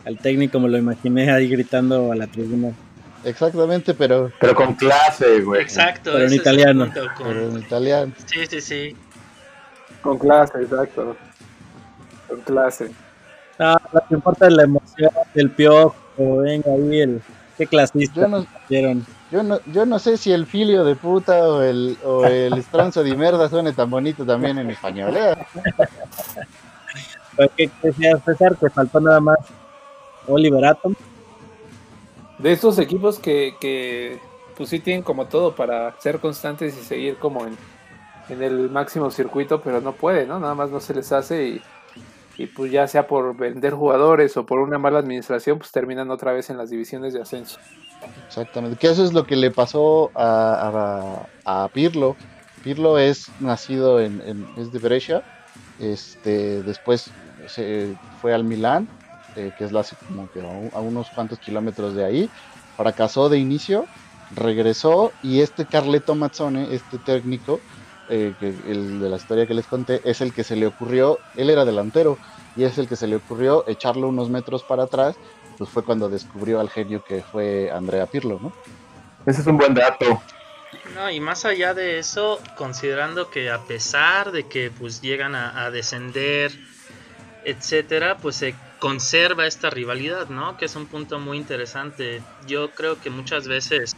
al 0.06 0.18
técnico 0.18 0.60
me 0.60 0.70
lo 0.70 0.78
imaginé 0.78 1.32
ahí 1.32 1.48
gritando 1.48 2.12
a 2.12 2.16
la 2.16 2.28
tribuna. 2.28 2.74
Exactamente, 3.26 3.94
pero. 3.94 4.32
Pero 4.40 4.56
con 4.56 4.76
clase, 4.76 5.42
güey. 5.42 5.62
Exacto. 5.62 6.12
Pero 6.14 6.26
en 6.26 6.34
italiano. 6.34 6.92
Pero 7.18 7.50
en 7.50 7.58
italiano. 7.58 8.14
Sí, 8.26 8.46
sí, 8.48 8.62
sí. 8.62 8.96
Con 10.02 10.20
clase, 10.20 10.62
exacto. 10.62 11.18
Con 12.28 12.42
clase. 12.42 12.92
Ah, 13.60 13.80
lo 13.94 14.02
que 14.08 14.16
importa 14.16 14.48
es 14.48 14.54
la 14.54 14.64
emoción 14.64 15.12
del 15.34 15.52
piojo. 15.52 15.96
Venga 16.18 16.72
ahí, 16.72 17.02
el. 17.02 17.22
Qué 17.58 17.68
clasista. 17.68 18.22
Yo 18.22 18.28
no, 18.28 18.46
yo 19.32 19.44
no, 19.44 19.60
yo 19.72 19.86
no 19.86 20.00
sé 20.00 20.18
si 20.18 20.32
el 20.32 20.46
filio 20.46 20.84
de 20.84 20.96
puta 20.96 21.48
o 21.48 21.62
el, 21.62 21.98
o 22.04 22.26
el 22.26 22.54
estranzo 22.58 23.04
de 23.04 23.16
merda 23.16 23.50
suene 23.50 23.72
tan 23.72 23.90
bonito 23.90 24.26
también 24.26 24.58
en 24.58 24.70
español. 24.70 25.16
¿eh? 25.16 25.36
Pues 27.36 27.50
que, 27.56 27.70
que 27.82 27.94
sea 27.94 28.18
César, 28.20 28.58
que 28.58 28.70
faltó 28.70 29.00
nada 29.00 29.20
más 29.20 29.38
Oliver 30.28 30.66
Atom. 30.66 30.96
De 32.40 32.52
estos 32.52 32.78
equipos 32.80 33.20
que, 33.20 33.56
que 33.60 34.20
pues 34.58 34.70
sí 34.70 34.80
tienen 34.80 35.04
como 35.04 35.26
todo 35.26 35.56
para 35.56 36.00
ser 36.00 36.20
constantes 36.20 36.78
y 36.78 36.84
seguir 36.84 37.18
como 37.18 37.46
en, 37.46 37.58
en 38.30 38.44
el 38.44 38.70
máximo 38.70 39.12
circuito, 39.12 39.62
pero 39.62 39.80
no 39.80 39.94
puede, 39.94 40.26
¿no? 40.26 40.40
Nada 40.40 40.56
más 40.56 40.70
no 40.70 40.80
se 40.80 40.94
les 40.94 41.12
hace 41.12 41.48
y, 41.48 41.62
y 42.38 42.48
pues 42.48 42.72
ya 42.72 42.88
sea 42.88 43.08
por 43.08 43.36
vender 43.36 43.74
jugadores 43.74 44.36
o 44.38 44.46
por 44.46 44.60
una 44.60 44.78
mala 44.78 45.00
administración, 45.00 45.58
pues 45.58 45.72
terminan 45.72 46.12
otra 46.12 46.34
vez 46.34 46.50
en 46.50 46.58
las 46.58 46.70
divisiones 46.70 47.14
de 47.14 47.22
ascenso. 47.22 47.60
Exactamente, 48.28 48.78
que 48.78 48.88
eso 48.88 49.04
es 49.04 49.14
lo 49.14 49.26
que 49.26 49.36
le 49.36 49.52
pasó 49.52 50.12
a, 50.16 51.28
a, 51.46 51.68
Pirlo. 51.70 52.16
Pirlo 52.64 52.98
es 53.00 53.30
nacido 53.40 54.00
en, 54.00 54.22
en, 54.26 54.48
es 54.58 54.72
de 54.72 54.80
Brescia, 54.80 55.24
este, 55.80 56.64
después 56.64 57.12
se 57.48 57.96
fue 58.22 58.34
al 58.34 58.44
Milán 58.44 58.88
eh, 59.36 59.52
que 59.58 59.66
es 59.66 59.72
la, 59.74 59.84
como 60.08 60.32
que 60.32 60.42
a, 60.42 60.80
unos 60.80 61.10
cuantos 61.10 61.40
kilómetros 61.40 61.94
de 61.94 62.06
ahí. 62.06 62.30
Fracasó 62.78 63.28
de 63.30 63.38
inicio, 63.38 63.86
regresó 64.34 65.12
y 65.22 65.42
este 65.42 65.66
Carleto 65.66 66.16
Mazzone, 66.16 66.74
este 66.74 66.98
técnico, 66.98 67.60
eh, 68.10 68.34
que 68.40 68.50
el 68.50 69.00
de 69.00 69.10
la 69.10 69.18
historia 69.18 69.48
que 69.48 69.54
les 69.54 69.68
conté, 69.68 70.02
es 70.04 70.22
el 70.22 70.34
que 70.34 70.44
se 70.44 70.56
le 70.56 70.68
ocurrió, 70.68 71.20
él 71.36 71.50
era 71.50 71.66
delantero, 71.66 72.18
y 72.56 72.64
es 72.64 72.78
el 72.78 72.88
que 72.88 72.96
se 72.96 73.08
le 73.08 73.18
ocurrió 73.18 73.68
echarlo 73.68 74.08
unos 74.08 74.30
metros 74.30 74.64
para 74.64 74.84
atrás, 74.84 75.16
pues 75.58 75.70
fue 75.70 75.84
cuando 75.84 76.10
descubrió 76.10 76.60
al 76.60 76.70
genio 76.70 77.04
que 77.04 77.22
fue 77.22 77.72
Andrea 77.72 78.06
Pirlo, 78.06 78.40
¿no? 78.42 78.54
Ese 79.26 79.42
es 79.42 79.48
un 79.48 79.58
buen 79.58 79.74
dato. 79.74 80.22
No, 80.94 81.10
y 81.10 81.20
más 81.20 81.46
allá 81.46 81.74
de 81.74 82.00
eso, 82.00 82.40
considerando 82.58 83.30
que 83.30 83.50
a 83.50 83.60
pesar 83.60 84.32
de 84.32 84.48
que 84.48 84.72
pues 84.72 85.02
llegan 85.02 85.36
a, 85.36 85.66
a 85.66 85.72
descender, 85.72 86.52
etcétera, 87.44 88.18
pues 88.18 88.36
se 88.36 88.56
conserva 88.80 89.48
esta 89.48 89.70
rivalidad, 89.70 90.28
¿no? 90.30 90.58
Que 90.58 90.66
es 90.66 90.76
un 90.76 90.86
punto 90.86 91.20
muy 91.20 91.38
interesante. 91.38 92.22
Yo 92.46 92.72
creo 92.72 93.00
que 93.00 93.10
muchas 93.10 93.48
veces, 93.48 93.96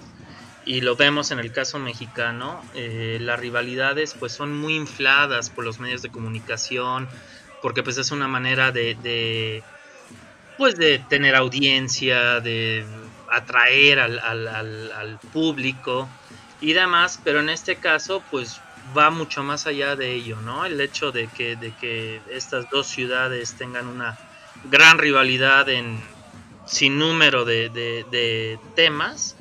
y 0.68 0.82
lo 0.82 0.96
vemos 0.96 1.32
en 1.32 1.40
el 1.40 1.52
caso 1.52 1.80
mexicano, 1.80 2.62
eh, 2.76 3.18
las 3.22 3.40
rivalidades 3.40 4.14
pues 4.14 4.34
son 4.34 4.56
muy 4.56 4.76
infladas 4.76 5.50
por 5.50 5.64
los 5.64 5.80
medios 5.80 6.02
de 6.02 6.10
comunicación, 6.10 7.08
porque 7.62 7.84
pues 7.84 7.98
es 7.98 8.12
una 8.12 8.28
manera 8.28 8.72
de, 8.72 9.64
pues 10.58 10.76
de 10.76 11.00
tener 11.00 11.36
audiencia, 11.36 12.42
de 12.42 12.86
atraer 13.32 14.00
al, 14.00 14.20
al, 14.20 14.48
al, 14.92 15.20
público 15.32 16.10
y 16.60 16.74
demás, 16.74 17.20
pero 17.24 17.40
en 17.40 17.50
este 17.50 17.78
caso 17.78 18.22
pues 18.30 18.60
va 18.96 19.10
mucho 19.10 19.44
más 19.44 19.68
allá 19.68 19.96
de 19.96 20.14
ello, 20.14 20.42
¿no? 20.42 20.66
El 20.66 20.80
hecho 20.82 21.14
de 21.14 21.28
que, 21.28 21.56
de 21.56 21.74
que 21.76 22.22
estas 22.30 22.70
dos 22.70 22.88
ciudades 22.88 23.54
tengan 23.54 23.88
una 23.88 24.18
gran 24.70 24.98
rivalidad 24.98 25.70
en 25.70 25.98
sin 26.66 27.00
número 27.00 27.46
de, 27.46 27.70
de, 27.70 28.60
temas, 28.76 29.37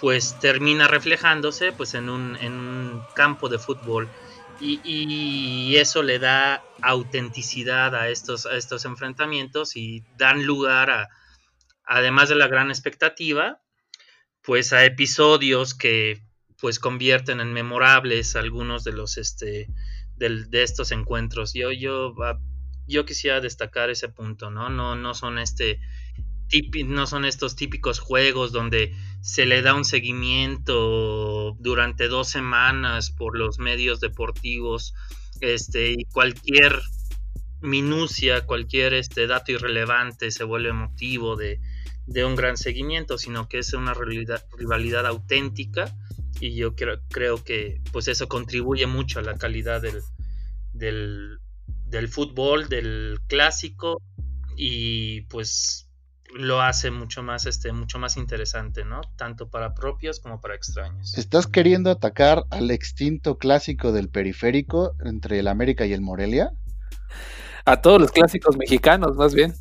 pues 0.00 0.38
termina 0.40 0.88
reflejándose 0.88 1.72
pues 1.72 1.94
en 1.94 2.08
un, 2.08 2.36
en 2.36 2.52
un 2.54 3.02
campo 3.14 3.48
de 3.48 3.58
fútbol 3.58 4.08
y, 4.60 4.80
y, 4.84 5.76
eso 5.76 6.02
le 6.02 6.18
da 6.18 6.62
autenticidad 6.82 7.94
a 7.94 8.08
estos, 8.08 8.44
a 8.44 8.56
estos 8.56 8.84
enfrentamientos 8.84 9.74
y 9.74 10.04
dan 10.18 10.44
lugar 10.44 10.90
a, 10.90 11.08
además 11.84 12.28
de 12.28 12.34
la 12.34 12.46
gran 12.46 12.68
expectativa, 12.68 13.62
pues 14.42 14.72
a 14.72 14.84
episodios 14.84 15.74
que 15.74 16.22
pues 16.60 16.78
convierten 16.78 17.40
en 17.40 17.54
memorables 17.54 18.36
algunos 18.36 18.84
de 18.84 18.92
los 18.92 19.16
este 19.16 19.68
de 20.16 20.62
estos 20.62 20.92
encuentros. 20.92 21.54
Yo 21.54 21.72
yo 21.72 22.14
ah, 22.22 22.38
yo 22.86 23.06
quisiera 23.06 23.40
destacar 23.40 23.88
ese 23.88 24.10
punto, 24.10 24.50
¿no? 24.50 24.68
No 24.68 24.94
no 24.94 25.14
son 25.14 25.38
este 25.38 25.80
no 26.84 27.06
son 27.06 27.24
estos 27.24 27.56
típicos 27.56 28.00
juegos 28.00 28.52
donde 28.52 28.94
se 29.20 29.46
le 29.46 29.62
da 29.62 29.74
un 29.74 29.84
seguimiento 29.84 31.56
durante 31.58 32.08
dos 32.08 32.28
semanas 32.28 33.10
por 33.10 33.38
los 33.38 33.58
medios 33.58 34.00
deportivos 34.00 34.94
este 35.40 35.92
y 35.92 36.04
cualquier 36.06 36.80
minucia, 37.60 38.46
cualquier 38.46 38.94
este 38.94 39.26
dato 39.26 39.52
irrelevante 39.52 40.30
se 40.30 40.44
vuelve 40.44 40.72
motivo 40.72 41.36
de, 41.36 41.60
de 42.06 42.24
un 42.24 42.34
gran 42.34 42.56
seguimiento, 42.56 43.18
sino 43.18 43.48
que 43.48 43.58
es 43.58 43.72
una 43.72 43.94
rivalidad 43.94 45.06
auténtica 45.06 45.94
y 46.40 46.54
yo 46.54 46.74
creo, 46.74 47.00
creo 47.08 47.44
que 47.44 47.80
pues 47.92 48.08
eso 48.08 48.28
contribuye 48.28 48.86
mucho 48.86 49.18
a 49.18 49.22
la 49.22 49.36
calidad 49.36 49.82
del, 49.82 51.38
del, 51.84 52.08
fútbol, 52.08 52.68
del 52.68 53.20
clásico 53.26 54.00
y 54.56 55.22
pues 55.22 55.89
lo 56.34 56.62
hace 56.62 56.90
mucho 56.90 57.22
más 57.22 57.46
este 57.46 57.72
mucho 57.72 57.98
más 57.98 58.16
interesante, 58.16 58.84
¿no? 58.84 59.00
Tanto 59.16 59.48
para 59.48 59.74
propios 59.74 60.20
como 60.20 60.40
para 60.40 60.54
extraños. 60.54 61.16
¿Estás 61.16 61.46
queriendo 61.46 61.90
atacar 61.90 62.44
al 62.50 62.70
extinto 62.70 63.38
clásico 63.38 63.92
del 63.92 64.08
periférico 64.08 64.94
entre 65.04 65.38
el 65.38 65.48
América 65.48 65.86
y 65.86 65.92
el 65.92 66.00
Morelia? 66.00 66.52
A 67.64 67.80
todos 67.80 68.00
los 68.00 68.12
clásicos 68.12 68.56
mexicanos, 68.56 69.16
más 69.16 69.34
bien. 69.34 69.54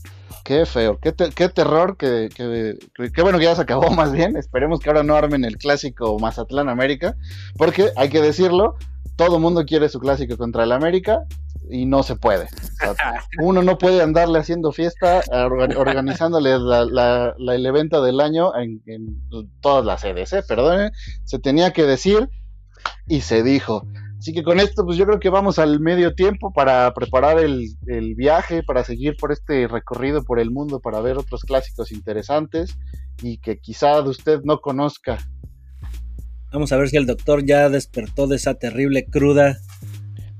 Qué 0.50 0.66
feo, 0.66 0.98
qué, 1.00 1.14
qué 1.14 1.50
terror, 1.50 1.96
que, 1.96 2.28
qué 2.36 3.22
bueno 3.22 3.38
que 3.38 3.44
ya 3.44 3.54
se 3.54 3.62
acabó 3.62 3.92
más 3.96 4.12
bien. 4.12 4.36
Esperemos 4.36 4.80
que 4.80 4.90
ahora 4.90 5.04
no 5.04 5.14
armen 5.14 5.46
el 5.46 5.60
clásico 5.60 6.18
Mazatlán 6.18 6.70
América, 6.70 7.16
porque 7.56 7.92
hay 7.96 8.10
que 8.10 8.20
decirlo, 8.20 8.76
todo 9.16 9.38
mundo 9.38 9.64
quiere 9.64 9.90
su 9.90 10.00
clásico 10.00 10.38
contra 10.38 10.64
el 10.64 10.72
América 10.72 11.22
y 11.70 11.86
no 11.86 12.02
se 12.02 12.16
puede. 12.16 12.48
uno 13.44 13.62
no 13.62 13.78
puede 13.78 14.02
andarle 14.02 14.40
haciendo 14.40 14.72
fiesta, 14.72 15.22
organizándole 15.30 16.56
el 16.56 17.66
evento 17.68 18.02
del 18.02 18.20
año 18.20 18.52
en, 18.58 18.82
todas 19.62 19.86
las 19.86 20.02
sedes, 20.02 20.34
¿eh? 20.34 20.42
perdone, 20.42 20.90
se 21.26 21.38
tenía 21.38 21.74
que 21.74 21.84
decir 21.84 22.28
y 23.08 23.22
se 23.22 23.44
dijo. 23.44 23.86
Así 24.20 24.34
que 24.34 24.44
con 24.44 24.60
esto, 24.60 24.86
pues 24.86 24.98
yo 24.98 25.06
creo 25.06 25.20
que 25.20 25.30
vamos 25.30 25.60
al 25.60 25.80
medio 25.80 26.14
tiempo 26.14 26.52
para 26.52 26.94
preparar 26.94 27.40
el, 27.40 27.70
viaje, 28.16 28.64
para 28.64 28.84
seguir 28.84 29.16
por 29.16 29.32
este 29.32 29.66
recorrido 29.68 30.24
por 30.26 30.42
el 30.42 30.52
mundo, 30.52 30.82
para 30.82 31.00
ver 31.00 31.18
otros 31.18 31.44
clásicos 31.44 31.94
interesantes 31.94 32.78
y 33.24 33.38
que 33.38 33.60
quizá 33.60 34.02
de 34.02 34.10
usted 34.10 34.42
no 34.44 34.60
conozca. 34.60 35.20
Vamos 36.52 36.74
a 36.74 36.78
ver 36.78 36.90
si 36.90 36.98
el 36.98 37.06
doctor 37.06 37.46
ya 37.46 37.70
despertó 37.70 38.28
de 38.28 38.36
esa 38.36 38.56
terrible 38.56 39.06
cruda 39.06 39.58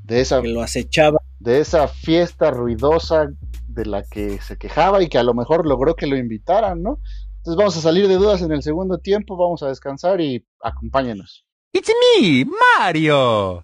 de 0.04 0.22
esa, 0.22 0.42
que 0.42 0.50
lo 0.50 0.62
acechaba. 0.62 1.20
De 1.40 1.62
esa 1.62 1.88
fiesta 1.88 2.52
ruidosa 2.52 3.28
de 3.68 3.86
la 3.86 4.04
que 4.04 4.42
se 4.42 4.58
quejaba 4.58 5.02
y 5.02 5.08
que 5.08 5.20
a 5.20 5.24
lo 5.24 5.34
mejor 5.34 5.66
logró 5.66 5.96
que 5.96 6.08
lo 6.08 6.18
invitaran, 6.18 6.82
¿no? 6.82 7.00
Entonces 7.38 7.58
vamos 7.58 7.78
a 7.78 7.82
salir 7.82 8.10
de 8.10 8.16
dudas 8.16 8.42
en 8.42 8.52
el 8.52 8.62
segundo 8.62 8.98
tiempo, 8.98 9.38
vamos 9.38 9.64
a 9.64 9.70
descansar 9.70 10.20
y 10.20 10.46
acompáñenos. 10.62 11.46
It's 11.72 11.90
me, 12.20 12.46
Mario. 12.46 13.64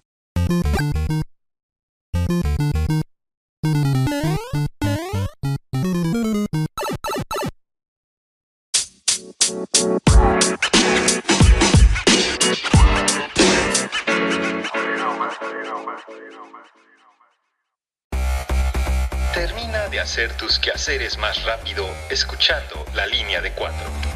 Termina 19.34 19.88
de 19.88 20.00
hacer 20.00 20.32
tus 20.36 20.60
quehaceres 20.60 21.18
más 21.18 21.42
rápido 21.44 21.88
escuchando 22.08 22.86
la 22.94 23.06
línea 23.06 23.40
de 23.40 23.50
cuatro. 23.52 24.15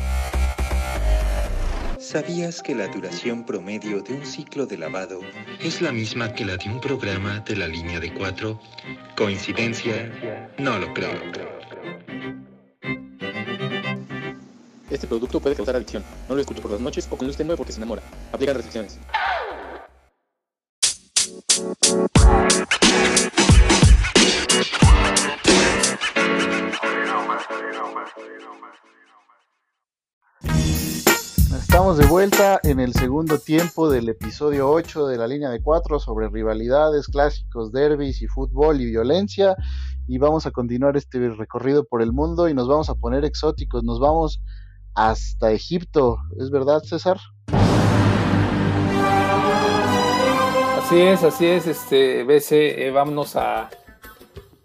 ¿Sabías 2.10 2.60
que 2.60 2.74
la 2.74 2.88
duración 2.88 3.46
promedio 3.46 4.02
de 4.02 4.14
un 4.14 4.26
ciclo 4.26 4.66
de 4.66 4.76
lavado 4.76 5.20
es 5.60 5.80
la 5.80 5.92
misma 5.92 6.32
que 6.32 6.44
la 6.44 6.56
de 6.56 6.68
un 6.68 6.80
programa 6.80 7.38
de 7.38 7.54
la 7.54 7.68
línea 7.68 8.00
de 8.00 8.12
cuatro? 8.12 8.58
¿Coincidencia? 9.16 10.50
No 10.58 10.76
lo 10.76 10.92
creo. 10.92 11.12
Este 14.90 15.06
producto 15.06 15.38
puede 15.38 15.54
causar 15.54 15.76
adicción. 15.76 16.02
No 16.28 16.34
lo 16.34 16.40
escucho 16.40 16.60
por 16.60 16.72
las 16.72 16.80
noches 16.80 17.06
o 17.08 17.16
con 17.16 17.28
luz 17.28 17.36
tenue 17.36 17.56
porque 17.56 17.70
se 17.70 17.78
enamora. 17.78 18.02
Aplican 18.32 18.56
restricciones. 18.56 18.98
Vuelta 32.20 32.60
en 32.64 32.80
el 32.80 32.92
segundo 32.92 33.38
tiempo 33.38 33.88
del 33.88 34.10
episodio 34.10 34.70
8 34.70 35.06
de 35.06 35.16
la 35.16 35.26
línea 35.26 35.48
de 35.48 35.62
4 35.62 35.98
sobre 35.98 36.28
rivalidades, 36.28 37.06
clásicos, 37.06 37.72
derbis 37.72 38.20
y 38.20 38.26
fútbol 38.26 38.78
y 38.82 38.90
violencia. 38.90 39.56
Y 40.06 40.18
vamos 40.18 40.44
a 40.44 40.50
continuar 40.50 40.98
este 40.98 41.30
recorrido 41.30 41.84
por 41.84 42.02
el 42.02 42.12
mundo 42.12 42.46
y 42.46 42.52
nos 42.52 42.68
vamos 42.68 42.90
a 42.90 42.94
poner 42.94 43.24
exóticos. 43.24 43.84
Nos 43.84 44.00
vamos 44.00 44.42
hasta 44.94 45.50
Egipto. 45.50 46.18
¿Es 46.38 46.50
verdad, 46.50 46.82
César? 46.82 47.18
Así 50.76 51.00
es, 51.00 51.24
así 51.24 51.46
es, 51.46 51.66
este 51.66 52.24
BC, 52.24 52.86
eh, 52.86 52.90
vámonos 52.90 53.34
a, 53.34 53.70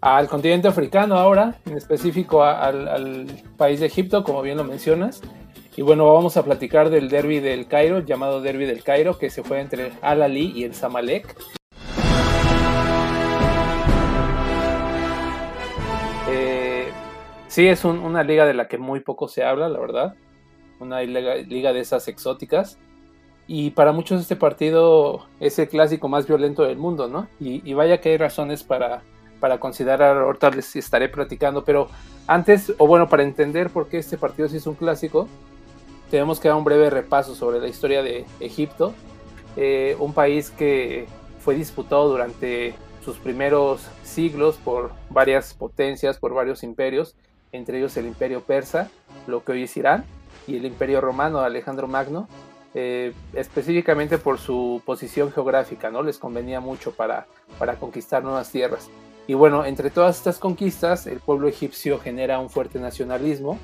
al 0.02 0.28
continente 0.28 0.68
africano 0.68 1.16
ahora, 1.16 1.58
en 1.64 1.78
específico 1.78 2.44
al, 2.44 2.86
al 2.86 3.26
país 3.56 3.80
de 3.80 3.86
Egipto, 3.86 4.24
como 4.24 4.42
bien 4.42 4.58
lo 4.58 4.64
mencionas. 4.64 5.22
Y 5.78 5.82
bueno, 5.82 6.10
vamos 6.10 6.38
a 6.38 6.42
platicar 6.42 6.88
del 6.88 7.10
derby 7.10 7.38
del 7.38 7.66
Cairo, 7.66 8.00
llamado 8.00 8.40
derby 8.40 8.64
del 8.64 8.82
Cairo, 8.82 9.18
que 9.18 9.28
se 9.28 9.42
fue 9.42 9.60
entre 9.60 9.92
Al 10.00 10.22
Ali 10.22 10.50
y 10.56 10.64
el 10.64 10.74
Zamalek. 10.74 11.36
Eh, 16.30 16.88
sí, 17.48 17.68
es 17.68 17.84
una 17.84 18.22
liga 18.22 18.46
de 18.46 18.54
la 18.54 18.68
que 18.68 18.78
muy 18.78 19.00
poco 19.00 19.28
se 19.28 19.44
habla, 19.44 19.68
la 19.68 19.78
verdad. 19.78 20.14
Una 20.80 21.02
liga, 21.02 21.72
de 21.74 21.80
esas 21.80 22.08
exóticas. 22.08 22.78
Y 23.46 23.72
para 23.72 23.92
muchos 23.92 24.22
este 24.22 24.34
partido 24.34 25.26
es 25.40 25.58
el 25.58 25.68
clásico 25.68 26.08
más 26.08 26.26
violento 26.26 26.62
del 26.62 26.78
mundo, 26.78 27.06
¿no? 27.06 27.28
Y, 27.38 27.74
vaya 27.74 28.00
que 28.00 28.12
hay 28.12 28.16
razones 28.16 28.64
para, 28.64 29.02
para 29.40 29.60
considerar, 29.60 30.16
ahorita 30.16 30.50
les 30.52 30.74
estaré 30.74 31.10
platicando, 31.10 31.64
pero 31.64 31.88
antes, 32.26 32.72
o 32.78 32.86
bueno, 32.86 33.10
para 33.10 33.24
entender 33.24 33.68
por 33.68 33.88
qué 33.88 33.98
este 33.98 34.16
partido 34.16 34.48
sí 34.48 34.56
es 34.56 34.66
un 34.66 34.74
clásico, 34.74 35.28
tenemos 36.10 36.40
que 36.40 36.48
dar 36.48 36.56
un 36.56 36.64
breve 36.64 36.90
repaso 36.90 37.34
sobre 37.34 37.60
la 37.60 37.68
historia 37.68 38.02
de 38.02 38.24
Egipto, 38.40 38.94
eh, 39.56 39.96
un 39.98 40.12
país 40.12 40.50
que 40.50 41.06
fue 41.40 41.54
disputado 41.54 42.08
durante 42.08 42.74
sus 43.04 43.16
primeros 43.18 43.86
siglos 44.02 44.56
por 44.56 44.90
varias 45.10 45.54
potencias, 45.54 46.18
por 46.18 46.34
varios 46.34 46.62
imperios, 46.62 47.14
entre 47.52 47.78
ellos 47.78 47.96
el 47.96 48.06
imperio 48.06 48.42
persa, 48.42 48.90
lo 49.26 49.44
que 49.44 49.52
hoy 49.52 49.62
es 49.64 49.76
Irán, 49.76 50.04
y 50.46 50.56
el 50.56 50.64
imperio 50.64 51.00
romano 51.00 51.40
de 51.40 51.46
Alejandro 51.46 51.88
Magno, 51.88 52.28
eh, 52.74 53.14
específicamente 53.32 54.18
por 54.18 54.38
su 54.38 54.82
posición 54.84 55.32
geográfica, 55.32 55.90
¿no? 55.90 56.02
Les 56.02 56.18
convenía 56.18 56.60
mucho 56.60 56.92
para, 56.92 57.26
para 57.58 57.76
conquistar 57.76 58.22
nuevas 58.22 58.50
tierras. 58.50 58.90
Y 59.26 59.34
bueno, 59.34 59.64
entre 59.64 59.90
todas 59.90 60.16
estas 60.16 60.38
conquistas, 60.38 61.06
el 61.06 61.20
pueblo 61.20 61.48
egipcio 61.48 61.98
genera 61.98 62.38
un 62.38 62.50
fuerte 62.50 62.78
nacionalismo, 62.78 63.58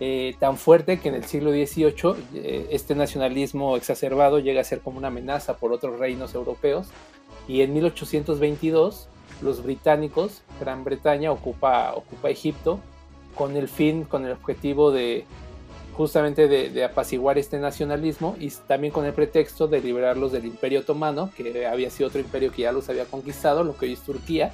eh, 0.00 0.34
tan 0.38 0.56
fuerte 0.56 1.00
que 1.00 1.08
en 1.08 1.14
el 1.14 1.24
siglo 1.24 1.50
XVIII 1.50 2.14
eh, 2.34 2.68
este 2.70 2.94
nacionalismo 2.94 3.76
exacerbado 3.76 4.38
llega 4.38 4.60
a 4.60 4.64
ser 4.64 4.80
como 4.80 4.98
una 4.98 5.08
amenaza 5.08 5.56
por 5.56 5.72
otros 5.72 5.98
reinos 5.98 6.34
europeos 6.34 6.88
y 7.48 7.62
en 7.62 7.72
1822 7.74 9.08
los 9.42 9.62
británicos, 9.62 10.42
Gran 10.60 10.84
Bretaña 10.84 11.30
ocupa, 11.32 11.94
ocupa 11.94 12.30
Egipto 12.30 12.80
con 13.34 13.56
el 13.56 13.68
fin, 13.68 14.04
con 14.04 14.24
el 14.24 14.32
objetivo 14.32 14.90
de 14.90 15.24
justamente 15.96 16.46
de, 16.46 16.84
apaciguar 16.84 17.38
este 17.38 17.58
nacionalismo 17.58 18.36
y 18.38 18.50
también 18.50 18.92
con 18.92 19.06
el 19.06 19.14
pretexto 19.14 19.66
de 19.66 19.80
liberarlos 19.80 20.30
del 20.30 20.44
imperio 20.44 20.80
otomano, 20.80 21.30
que 21.34 21.66
había 21.66 21.88
sido 21.88 22.08
otro 22.08 22.20
imperio 22.20 22.52
que 22.52 22.62
ya 22.62 22.72
los 22.72 22.90
había 22.90 23.06
conquistado, 23.06 23.64
lo 23.64 23.76
que 23.76 23.86
hoy 23.86 23.94
es 23.94 24.00
Turquía. 24.00 24.52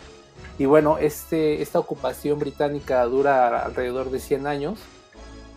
Y 0.59 0.67
bueno, 0.67 0.99
este, 0.99 1.61
esta 1.61 1.81
ocupación 1.81 2.39
británica 2.39 3.05
dura 3.07 3.65
alrededor 3.65 4.11
de 4.13 4.21
100 4.21 4.47
años. 4.47 4.79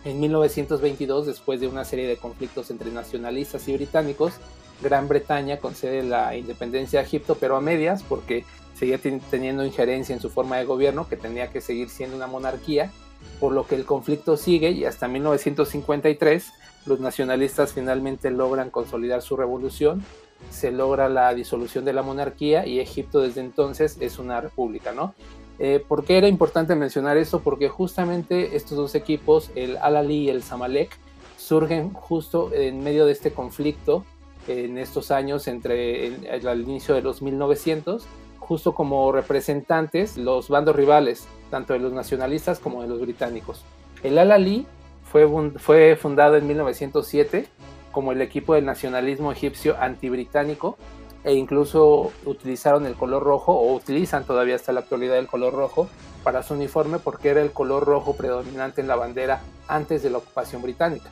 En 0.06 0.20
1922, 0.20 1.26
después 1.26 1.60
de 1.60 1.66
una 1.66 1.84
serie 1.84 2.06
de 2.06 2.16
conflictos 2.16 2.70
entre 2.70 2.92
nacionalistas 2.92 3.66
y 3.66 3.72
británicos, 3.72 4.34
Gran 4.80 5.08
Bretaña 5.08 5.56
concede 5.56 6.04
la 6.04 6.36
independencia 6.36 7.00
a 7.00 7.02
Egipto, 7.02 7.36
pero 7.40 7.56
a 7.56 7.60
medias, 7.60 8.04
porque 8.04 8.44
seguía 8.76 8.98
teniendo 8.98 9.66
injerencia 9.66 10.14
en 10.14 10.20
su 10.20 10.30
forma 10.30 10.58
de 10.58 10.64
gobierno, 10.64 11.08
que 11.08 11.16
tenía 11.16 11.50
que 11.50 11.60
seguir 11.60 11.88
siendo 11.88 12.14
una 12.14 12.28
monarquía, 12.28 12.92
por 13.40 13.52
lo 13.52 13.66
que 13.66 13.74
el 13.74 13.84
conflicto 13.84 14.36
sigue 14.36 14.70
y 14.70 14.84
hasta 14.84 15.08
1953 15.08 16.52
los 16.86 17.00
nacionalistas 17.00 17.72
finalmente 17.72 18.30
logran 18.30 18.70
consolidar 18.70 19.22
su 19.22 19.36
revolución, 19.36 20.04
se 20.50 20.70
logra 20.70 21.08
la 21.08 21.34
disolución 21.34 21.84
de 21.84 21.92
la 21.92 22.02
monarquía 22.02 22.64
y 22.64 22.78
Egipto 22.78 23.22
desde 23.22 23.40
entonces 23.40 23.96
es 23.98 24.20
una 24.20 24.40
república, 24.40 24.92
¿no? 24.92 25.14
Eh, 25.58 25.82
¿Por 25.86 26.04
qué 26.04 26.18
era 26.18 26.28
importante 26.28 26.74
mencionar 26.74 27.16
esto? 27.16 27.40
Porque 27.40 27.68
justamente 27.68 28.56
estos 28.56 28.76
dos 28.76 28.94
equipos, 28.94 29.50
el 29.54 29.76
Al-Ali 29.78 30.24
y 30.24 30.28
el 30.28 30.42
Zamalek, 30.42 30.96
surgen 31.36 31.92
justo 31.92 32.52
en 32.52 32.82
medio 32.82 33.06
de 33.06 33.12
este 33.12 33.32
conflicto 33.32 34.04
en 34.48 34.78
estos 34.78 35.10
años 35.10 35.48
entre 35.48 36.06
el, 36.06 36.60
inicio 36.60 36.94
de 36.94 37.02
los 37.02 37.22
1900 37.22 38.06
justo 38.38 38.74
como 38.74 39.10
representantes 39.10 40.16
los 40.16 40.48
bandos 40.48 40.76
rivales, 40.76 41.26
tanto 41.50 41.72
de 41.72 41.80
los 41.80 41.92
nacionalistas 41.92 42.60
como 42.60 42.82
de 42.82 42.88
los 42.88 43.00
británicos. 43.00 43.64
El 44.04 44.18
Al-Ali 44.18 44.66
fue, 45.04 45.28
fue 45.56 45.96
fundado 45.96 46.36
en 46.36 46.46
1907 46.46 47.46
como 47.90 48.12
el 48.12 48.20
equipo 48.20 48.54
del 48.54 48.64
nacionalismo 48.64 49.32
egipcio 49.32 49.76
antibritánico 49.80 50.76
e 51.26 51.34
incluso 51.34 52.12
utilizaron 52.24 52.86
el 52.86 52.94
color 52.94 53.24
rojo 53.24 53.52
o 53.52 53.74
utilizan 53.74 54.24
todavía 54.24 54.54
hasta 54.54 54.72
la 54.72 54.80
actualidad 54.80 55.18
el 55.18 55.26
color 55.26 55.54
rojo 55.54 55.88
para 56.22 56.44
su 56.44 56.54
uniforme 56.54 57.00
porque 57.00 57.30
era 57.30 57.42
el 57.42 57.50
color 57.50 57.84
rojo 57.84 58.16
predominante 58.16 58.80
en 58.80 58.86
la 58.86 58.94
bandera 58.94 59.42
antes 59.66 60.04
de 60.04 60.10
la 60.10 60.18
ocupación 60.18 60.62
británica. 60.62 61.10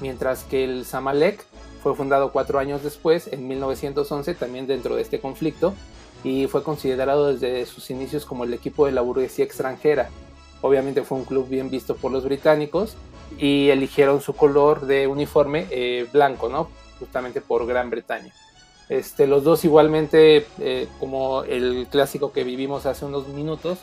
Mientras 0.00 0.44
que 0.44 0.64
el 0.64 0.86
Zamalek 0.86 1.44
fue 1.82 1.94
fundado 1.94 2.32
cuatro 2.32 2.58
años 2.58 2.82
después, 2.82 3.28
en 3.30 3.46
1911, 3.46 4.34
también 4.34 4.66
dentro 4.66 4.96
de 4.96 5.02
este 5.02 5.20
conflicto, 5.20 5.74
y 6.24 6.46
fue 6.46 6.62
considerado 6.62 7.30
desde 7.30 7.66
sus 7.66 7.90
inicios 7.90 8.24
como 8.24 8.44
el 8.44 8.54
equipo 8.54 8.86
de 8.86 8.92
la 8.92 9.02
burguesía 9.02 9.44
extranjera. 9.44 10.08
Obviamente 10.62 11.02
fue 11.02 11.18
un 11.18 11.24
club 11.24 11.46
bien 11.46 11.68
visto 11.68 11.94
por 11.94 12.10
los 12.10 12.24
británicos 12.24 12.96
y 13.38 13.68
eligieron 13.68 14.22
su 14.22 14.32
color 14.34 14.86
de 14.86 15.06
uniforme 15.06 15.66
eh, 15.70 16.06
blanco, 16.10 16.48
¿no? 16.48 16.70
Justamente 16.98 17.42
por 17.42 17.66
Gran 17.66 17.90
Bretaña. 17.90 18.32
Este, 18.90 19.28
los 19.28 19.44
dos 19.44 19.64
igualmente, 19.64 20.44
eh, 20.58 20.88
como 20.98 21.44
el 21.44 21.86
clásico 21.88 22.32
que 22.32 22.42
vivimos 22.42 22.86
hace 22.86 23.04
unos 23.06 23.28
minutos, 23.28 23.78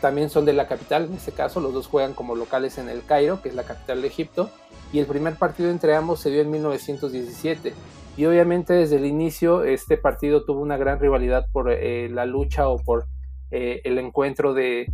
también 0.00 0.30
son 0.30 0.46
de 0.46 0.54
la 0.54 0.66
capital, 0.66 1.04
en 1.04 1.14
este 1.14 1.32
caso 1.32 1.60
los 1.60 1.74
dos 1.74 1.86
juegan 1.86 2.14
como 2.14 2.34
locales 2.34 2.78
en 2.78 2.88
el 2.88 3.04
Cairo, 3.04 3.42
que 3.42 3.50
es 3.50 3.54
la 3.54 3.64
capital 3.64 4.00
de 4.00 4.08
Egipto, 4.08 4.50
y 4.90 5.00
el 5.00 5.06
primer 5.06 5.34
partido 5.36 5.70
entre 5.70 5.94
ambos 5.94 6.20
se 6.20 6.30
dio 6.30 6.40
en 6.40 6.50
1917 6.50 7.74
y 8.16 8.24
obviamente 8.24 8.72
desde 8.72 8.96
el 8.96 9.04
inicio 9.04 9.64
este 9.64 9.98
partido 9.98 10.44
tuvo 10.44 10.60
una 10.60 10.76
gran 10.76 10.98
rivalidad 10.98 11.46
por 11.52 11.70
eh, 11.70 12.08
la 12.08 12.24
lucha 12.24 12.68
o 12.68 12.78
por 12.78 13.06
eh, 13.50 13.82
el 13.84 13.98
encuentro 13.98 14.54
de, 14.54 14.90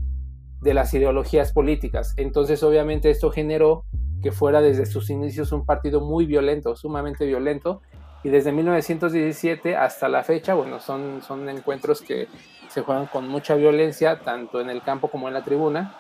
de, 0.63 0.75
las 0.75 0.93
ideologías 0.95 1.53
políticas. 1.53 2.13
Entonces 2.17 2.63
obviamente 2.63 3.09
esto 3.09 3.31
generó 3.31 3.85
que 4.21 4.33
fuera 4.33 4.61
desde 4.61 4.85
sus 4.85 5.11
inicios 5.11 5.53
un 5.53 5.65
partido 5.65 6.01
muy 6.01 6.27
violento, 6.27 6.77
sumamente 6.77 7.25
violento. 7.25 7.83
Y 8.25 8.31
desde 8.31 8.53
1917 8.53 9.77
hasta 9.77 10.09
la 10.09 10.25
fecha, 10.25 10.55
bueno, 10.55 10.81
son, 10.81 11.21
son 11.23 11.47
encuentros 11.51 12.01
que 12.01 12.27
se 12.69 12.81
juegan 12.81 13.07
con 13.07 13.29
mucha 13.29 13.55
violencia, 13.55 14.19
tanto 14.21 14.63
en 14.63 14.71
el 14.71 14.83
campo 14.83 15.09
como 15.09 15.29
en 15.29 15.35
la 15.35 15.45
tribuna. 15.45 15.95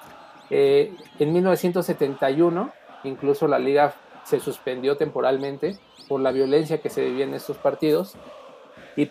Eh, 0.48 0.94
en 1.18 1.32
1971, 1.34 2.72
incluso 3.04 3.46
la 3.46 3.58
liga 3.58 3.94
se 4.24 4.40
suspendió 4.40 4.96
temporalmente 4.96 5.76
por 6.08 6.20
la 6.20 6.32
violencia 6.32 6.78
que 6.78 6.88
se 6.88 7.04
vivía 7.04 7.24
en 7.26 7.34
estos 7.34 7.58
partidos. 7.58 8.16
Y 8.96 9.10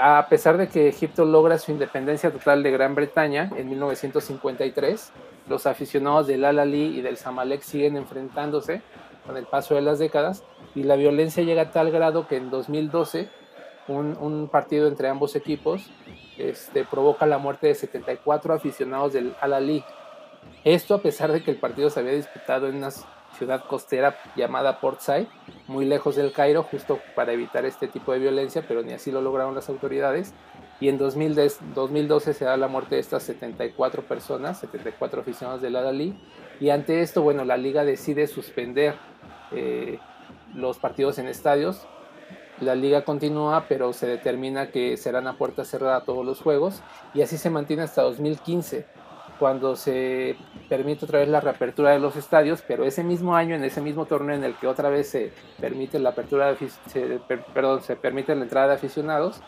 a 0.00 0.26
pesar 0.30 0.56
de 0.56 0.68
que 0.68 0.88
Egipto 0.88 1.26
logra 1.26 1.58
su 1.58 1.70
independencia 1.70 2.30
total 2.30 2.62
de 2.62 2.70
Gran 2.70 2.94
Bretaña 2.94 3.50
en 3.56 3.68
1953, 3.68 5.12
los 5.48 5.66
aficionados 5.66 6.28
del 6.28 6.44
Al-Ali 6.44 6.98
y 6.98 7.02
del 7.02 7.18
Zamalek 7.18 7.62
siguen 7.62 7.96
enfrentándose 7.96 8.80
con 9.26 9.36
el 9.36 9.46
paso 9.46 9.74
de 9.74 9.82
las 9.82 9.98
décadas 9.98 10.44
y 10.74 10.84
la 10.84 10.96
violencia 10.96 11.42
llega 11.42 11.62
a 11.62 11.70
tal 11.70 11.90
grado 11.90 12.28
que 12.28 12.36
en 12.36 12.50
2012 12.50 13.28
un, 13.88 14.16
un 14.20 14.48
partido 14.48 14.88
entre 14.88 15.08
ambos 15.08 15.36
equipos 15.36 15.90
este, 16.38 16.84
provoca 16.84 17.26
la 17.26 17.38
muerte 17.38 17.68
de 17.68 17.74
74 17.74 18.54
aficionados 18.54 19.12
del 19.12 19.34
Al-Ali. 19.40 19.84
Esto 20.64 20.94
a 20.94 21.02
pesar 21.02 21.32
de 21.32 21.42
que 21.42 21.50
el 21.50 21.58
partido 21.58 21.90
se 21.90 22.00
había 22.00 22.12
disputado 22.12 22.68
en 22.68 22.76
unas 22.76 23.06
ciudad 23.36 23.64
costera 23.66 24.16
llamada 24.34 24.80
Port 24.80 25.00
Said, 25.00 25.26
muy 25.66 25.84
lejos 25.84 26.16
del 26.16 26.32
Cairo, 26.32 26.62
justo 26.62 26.98
para 27.14 27.32
evitar 27.32 27.64
este 27.64 27.86
tipo 27.86 28.12
de 28.12 28.18
violencia, 28.18 28.64
pero 28.66 28.82
ni 28.82 28.92
así 28.92 29.12
lo 29.12 29.20
lograron 29.20 29.54
las 29.54 29.68
autoridades. 29.68 30.32
Y 30.80 30.88
en 30.88 30.98
2012 30.98 32.34
se 32.34 32.44
da 32.44 32.56
la 32.56 32.68
muerte 32.68 32.96
de 32.96 33.00
estas 33.00 33.22
74 33.22 34.02
personas, 34.02 34.58
74 34.60 35.20
aficionados 35.20 35.62
del 35.62 35.76
Adalí. 35.76 36.18
Y 36.60 36.70
ante 36.70 37.00
esto, 37.00 37.22
bueno, 37.22 37.44
la 37.44 37.56
liga 37.56 37.84
decide 37.84 38.26
suspender 38.26 38.94
eh, 39.52 39.98
los 40.54 40.78
partidos 40.78 41.18
en 41.18 41.26
estadios. 41.26 41.86
La 42.60 42.74
liga 42.74 43.04
continúa, 43.04 43.66
pero 43.68 43.92
se 43.92 44.06
determina 44.06 44.70
que 44.70 44.96
serán 44.96 45.26
a 45.26 45.36
puerta 45.36 45.64
cerrada 45.64 46.02
todos 46.02 46.24
los 46.24 46.40
juegos. 46.40 46.82
Y 47.12 47.22
así 47.22 47.36
se 47.36 47.50
mantiene 47.50 47.82
hasta 47.82 48.02
2015 48.02 48.86
cuando 49.38 49.76
se 49.76 50.36
permite 50.68 51.04
otra 51.04 51.20
vez 51.20 51.28
la 51.28 51.40
reapertura 51.40 51.90
de 51.90 51.98
los 51.98 52.16
estadios, 52.16 52.62
pero 52.66 52.84
ese 52.84 53.04
mismo 53.04 53.36
año, 53.36 53.54
en 53.54 53.64
ese 53.64 53.80
mismo 53.80 54.06
torneo 54.06 54.34
en 54.34 54.44
el 54.44 54.54
que 54.54 54.66
otra 54.66 54.88
vez 54.88 55.08
se 55.08 55.32
permite 55.60 55.98
la 55.98 56.10
apertura 56.10 56.54
de, 56.54 57.20
perdón, 57.52 57.82
se 57.82 57.96
permite 57.96 58.34
la 58.34 58.44
entrada 58.44 58.68
de 58.68 58.74
aficionados, 58.74 59.40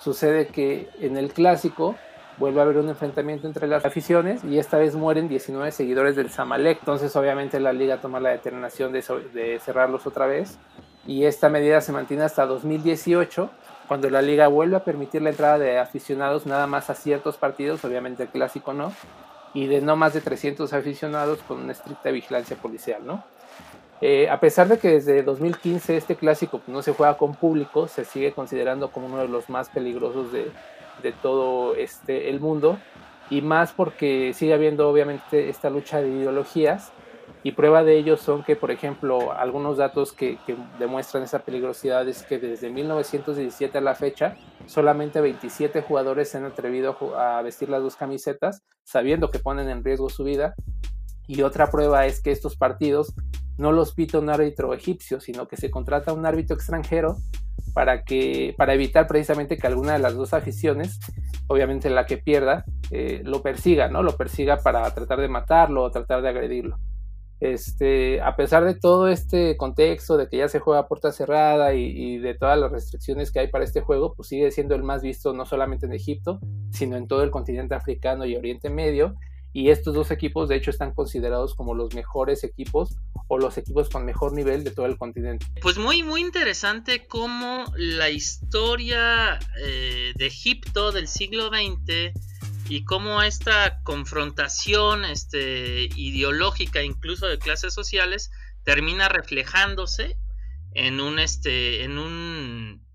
sucede 0.00 0.48
que 0.48 0.88
en 1.00 1.16
el 1.16 1.32
clásico 1.32 1.94
vuelve 2.38 2.60
a 2.60 2.64
haber 2.64 2.78
un 2.78 2.88
enfrentamiento 2.88 3.46
entre 3.46 3.66
las 3.66 3.84
aficiones 3.84 4.44
y 4.44 4.58
esta 4.58 4.78
vez 4.78 4.94
mueren 4.94 5.28
19 5.28 5.70
seguidores 5.72 6.16
del 6.16 6.30
Zamalek. 6.30 6.78
Entonces 6.80 7.14
obviamente 7.16 7.60
la 7.60 7.72
liga 7.72 8.00
toma 8.00 8.20
la 8.20 8.30
determinación 8.30 8.92
de, 8.92 9.04
de 9.32 9.58
cerrarlos 9.58 10.06
otra 10.06 10.26
vez 10.26 10.58
y 11.06 11.24
esta 11.24 11.48
medida 11.48 11.80
se 11.80 11.92
mantiene 11.92 12.24
hasta 12.24 12.46
2018 12.46 13.50
cuando 13.86 14.10
la 14.10 14.22
liga 14.22 14.48
vuelve 14.48 14.76
a 14.76 14.84
permitir 14.84 15.22
la 15.22 15.30
entrada 15.30 15.58
de 15.58 15.78
aficionados 15.78 16.46
nada 16.46 16.66
más 16.66 16.90
a 16.90 16.94
ciertos 16.94 17.36
partidos, 17.36 17.84
obviamente 17.84 18.24
el 18.24 18.28
clásico 18.28 18.72
no, 18.72 18.92
y 19.54 19.66
de 19.66 19.80
no 19.80 19.96
más 19.96 20.12
de 20.12 20.20
300 20.20 20.72
aficionados 20.72 21.38
con 21.46 21.62
una 21.62 21.72
estricta 21.72 22.10
vigilancia 22.10 22.56
policial, 22.56 23.06
¿no? 23.06 23.22
Eh, 24.02 24.28
a 24.28 24.40
pesar 24.40 24.68
de 24.68 24.78
que 24.78 24.88
desde 24.88 25.22
2015 25.22 25.96
este 25.96 26.16
clásico 26.16 26.60
no 26.66 26.82
se 26.82 26.92
juega 26.92 27.16
con 27.16 27.34
público, 27.34 27.88
se 27.88 28.04
sigue 28.04 28.32
considerando 28.32 28.90
como 28.90 29.06
uno 29.06 29.18
de 29.18 29.28
los 29.28 29.48
más 29.48 29.70
peligrosos 29.70 30.32
de, 30.32 30.50
de 31.02 31.12
todo 31.12 31.74
este, 31.74 32.30
el 32.30 32.40
mundo, 32.40 32.78
y 33.30 33.42
más 33.42 33.72
porque 33.72 34.32
sigue 34.34 34.54
habiendo 34.54 34.88
obviamente 34.88 35.48
esta 35.48 35.70
lucha 35.70 36.00
de 36.00 36.08
ideologías, 36.08 36.92
y 37.42 37.52
prueba 37.52 37.84
de 37.84 37.96
ello 37.96 38.16
son 38.16 38.42
que, 38.42 38.56
por 38.56 38.70
ejemplo, 38.70 39.32
algunos 39.32 39.76
datos 39.76 40.12
que, 40.12 40.38
que 40.46 40.56
demuestran 40.78 41.22
esa 41.22 41.40
peligrosidad 41.40 42.08
es 42.08 42.22
que 42.24 42.38
desde 42.38 42.70
1917 42.70 43.78
a 43.78 43.80
la 43.80 43.94
fecha, 43.94 44.36
solamente 44.66 45.20
27 45.20 45.82
jugadores 45.82 46.28
se 46.28 46.38
han 46.38 46.44
atrevido 46.44 46.96
a 47.16 47.40
vestir 47.42 47.68
las 47.68 47.82
dos 47.82 47.94
camisetas, 47.94 48.62
sabiendo 48.82 49.30
que 49.30 49.38
ponen 49.38 49.68
en 49.68 49.84
riesgo 49.84 50.08
su 50.08 50.24
vida. 50.24 50.54
Y 51.28 51.42
otra 51.42 51.70
prueba 51.70 52.06
es 52.06 52.20
que 52.20 52.32
estos 52.32 52.56
partidos 52.56 53.14
no 53.58 53.72
los 53.72 53.94
pita 53.94 54.18
un 54.18 54.28
árbitro 54.28 54.74
egipcio, 54.74 55.20
sino 55.20 55.48
que 55.48 55.56
se 55.56 55.70
contrata 55.70 56.12
un 56.12 56.26
árbitro 56.26 56.56
extranjero 56.56 57.16
para, 57.76 58.04
que, 58.04 58.54
para 58.56 58.72
evitar 58.72 59.06
precisamente 59.06 59.58
que 59.58 59.66
alguna 59.66 59.92
de 59.92 59.98
las 59.98 60.14
dos 60.14 60.32
aficiones, 60.32 60.98
obviamente 61.46 61.90
la 61.90 62.06
que 62.06 62.16
pierda, 62.16 62.64
eh, 62.90 63.20
lo 63.22 63.42
persiga, 63.42 63.88
¿no? 63.88 64.02
Lo 64.02 64.16
persiga 64.16 64.56
para 64.56 64.90
tratar 64.94 65.20
de 65.20 65.28
matarlo 65.28 65.82
o 65.82 65.90
tratar 65.90 66.22
de 66.22 66.30
agredirlo. 66.30 66.78
Este, 67.38 68.22
a 68.22 68.34
pesar 68.34 68.64
de 68.64 68.76
todo 68.76 69.08
este 69.08 69.58
contexto 69.58 70.16
de 70.16 70.26
que 70.26 70.38
ya 70.38 70.48
se 70.48 70.58
juega 70.58 70.80
a 70.80 70.88
puerta 70.88 71.12
cerrada 71.12 71.74
y, 71.74 72.16
de 72.16 72.32
todas 72.32 72.58
las 72.58 72.72
restricciones 72.72 73.30
que 73.30 73.40
hay 73.40 73.48
para 73.48 73.64
este 73.64 73.82
juego, 73.82 74.14
pues 74.14 74.28
sigue 74.28 74.50
siendo 74.52 74.74
el 74.74 74.82
más 74.82 75.02
visto 75.02 75.34
no 75.34 75.44
solamente 75.44 75.84
en 75.84 75.92
Egipto, 75.92 76.40
sino 76.70 76.96
en 76.96 77.06
todo 77.06 77.24
el 77.24 77.30
continente 77.30 77.74
africano 77.74 78.24
y 78.24 78.36
Oriente 78.36 78.70
Medio. 78.70 79.16
Y 79.56 79.70
estos 79.70 79.94
dos 79.94 80.10
equipos, 80.10 80.50
de 80.50 80.56
hecho, 80.56 80.70
están 80.70 80.92
considerados 80.92 81.54
como 81.54 81.74
los 81.74 81.94
mejores 81.94 82.44
equipos 82.44 82.98
o 83.26 83.38
los 83.38 83.56
equipos 83.56 83.88
con 83.88 84.04
mejor 84.04 84.34
nivel 84.34 84.64
de 84.64 84.70
todo 84.70 84.84
el 84.84 84.98
continente. 84.98 85.46
Pues 85.62 85.78
muy, 85.78 86.02
muy 86.02 86.20
interesante 86.20 87.06
cómo 87.06 87.64
la 87.74 88.10
historia 88.10 89.38
eh, 89.64 90.12
de 90.14 90.26
Egipto 90.26 90.92
del 90.92 91.08
siglo 91.08 91.48
XX 91.48 92.12
y 92.68 92.84
cómo 92.84 93.22
esta 93.22 93.82
confrontación 93.82 95.06
este, 95.06 95.88
ideológica, 95.96 96.82
incluso 96.82 97.26
de 97.26 97.38
clases 97.38 97.72
sociales, 97.72 98.30
termina 98.62 99.08
reflejándose 99.08 100.18
en 100.74 101.00
un, 101.00 101.18
este, 101.18 101.82
en 101.82 101.96
un, 101.96 102.86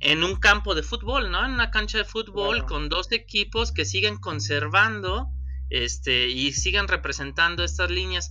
en 0.00 0.24
un 0.24 0.34
campo 0.40 0.74
de 0.74 0.82
fútbol, 0.82 1.30
¿no? 1.30 1.44
En 1.44 1.52
una 1.52 1.70
cancha 1.70 1.98
de 1.98 2.04
fútbol 2.04 2.66
con 2.66 2.88
dos 2.88 3.12
equipos 3.12 3.70
que 3.70 3.84
siguen 3.84 4.16
conservando 4.16 5.30
este, 5.70 6.28
y 6.28 6.52
siguen 6.52 6.88
representando 6.88 7.64
estas 7.64 7.90
líneas. 7.90 8.30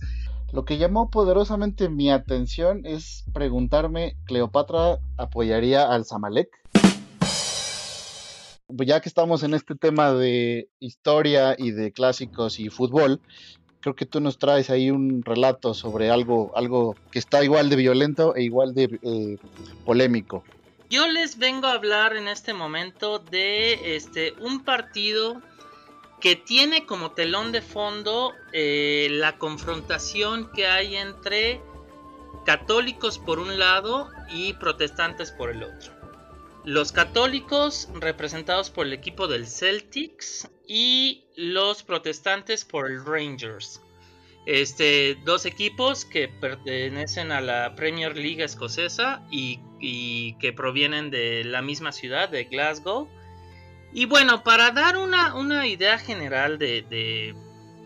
Lo 0.52 0.64
que 0.64 0.78
llamó 0.78 1.10
poderosamente 1.10 1.88
mi 1.88 2.10
atención 2.10 2.86
es 2.86 3.24
preguntarme, 3.32 4.16
¿Cleopatra 4.24 4.98
apoyaría 5.16 5.90
al 5.90 6.04
Zamalek? 6.04 6.48
Pues 8.68 8.88
ya 8.88 9.00
que 9.00 9.08
estamos 9.08 9.42
en 9.42 9.54
este 9.54 9.74
tema 9.74 10.12
de 10.12 10.68
historia 10.80 11.54
y 11.58 11.70
de 11.70 11.92
clásicos 11.92 12.58
y 12.58 12.68
fútbol, 12.68 13.20
creo 13.80 13.94
que 13.94 14.06
tú 14.06 14.20
nos 14.20 14.38
traes 14.38 14.70
ahí 14.70 14.90
un 14.90 15.22
relato 15.22 15.74
sobre 15.74 16.10
algo, 16.10 16.52
algo 16.56 16.96
que 17.10 17.18
está 17.18 17.44
igual 17.44 17.68
de 17.68 17.76
violento 17.76 18.34
e 18.34 18.42
igual 18.42 18.74
de 18.74 18.98
eh, 19.02 19.38
polémico. 19.84 20.42
Yo 20.90 21.06
les 21.08 21.38
vengo 21.38 21.66
a 21.66 21.72
hablar 21.72 22.16
en 22.16 22.28
este 22.28 22.52
momento 22.52 23.18
de 23.18 23.96
este 23.96 24.32
un 24.40 24.64
partido 24.64 25.42
que 26.20 26.36
tiene 26.36 26.86
como 26.86 27.12
telón 27.12 27.52
de 27.52 27.62
fondo 27.62 28.32
eh, 28.52 29.08
la 29.10 29.38
confrontación 29.38 30.50
que 30.52 30.66
hay 30.66 30.96
entre 30.96 31.60
católicos 32.44 33.18
por 33.18 33.38
un 33.38 33.58
lado 33.58 34.08
y 34.30 34.54
protestantes 34.54 35.32
por 35.32 35.50
el 35.50 35.62
otro. 35.62 35.92
Los 36.64 36.90
católicos 36.92 37.88
representados 37.94 38.70
por 38.70 38.86
el 38.86 38.92
equipo 38.92 39.28
del 39.28 39.46
Celtics 39.46 40.48
y 40.66 41.24
los 41.36 41.82
protestantes 41.82 42.64
por 42.64 42.90
el 42.90 43.04
Rangers. 43.04 43.80
Este, 44.46 45.16
dos 45.24 45.44
equipos 45.44 46.04
que 46.04 46.28
pertenecen 46.28 47.32
a 47.32 47.40
la 47.40 47.74
Premier 47.74 48.16
League 48.16 48.44
escocesa 48.44 49.26
y, 49.30 49.60
que 50.40 50.52
provienen 50.52 51.10
de 51.10 51.44
la 51.44 51.62
misma 51.62 51.92
ciudad, 51.92 52.28
de 52.28 52.44
Glasgow. 52.44 53.08
Y 53.92 54.06
bueno, 54.06 54.42
para 54.42 54.70
dar 54.72 54.96
una, 54.96 55.66
idea 55.66 55.98
general 55.98 56.58
de, 56.58 57.34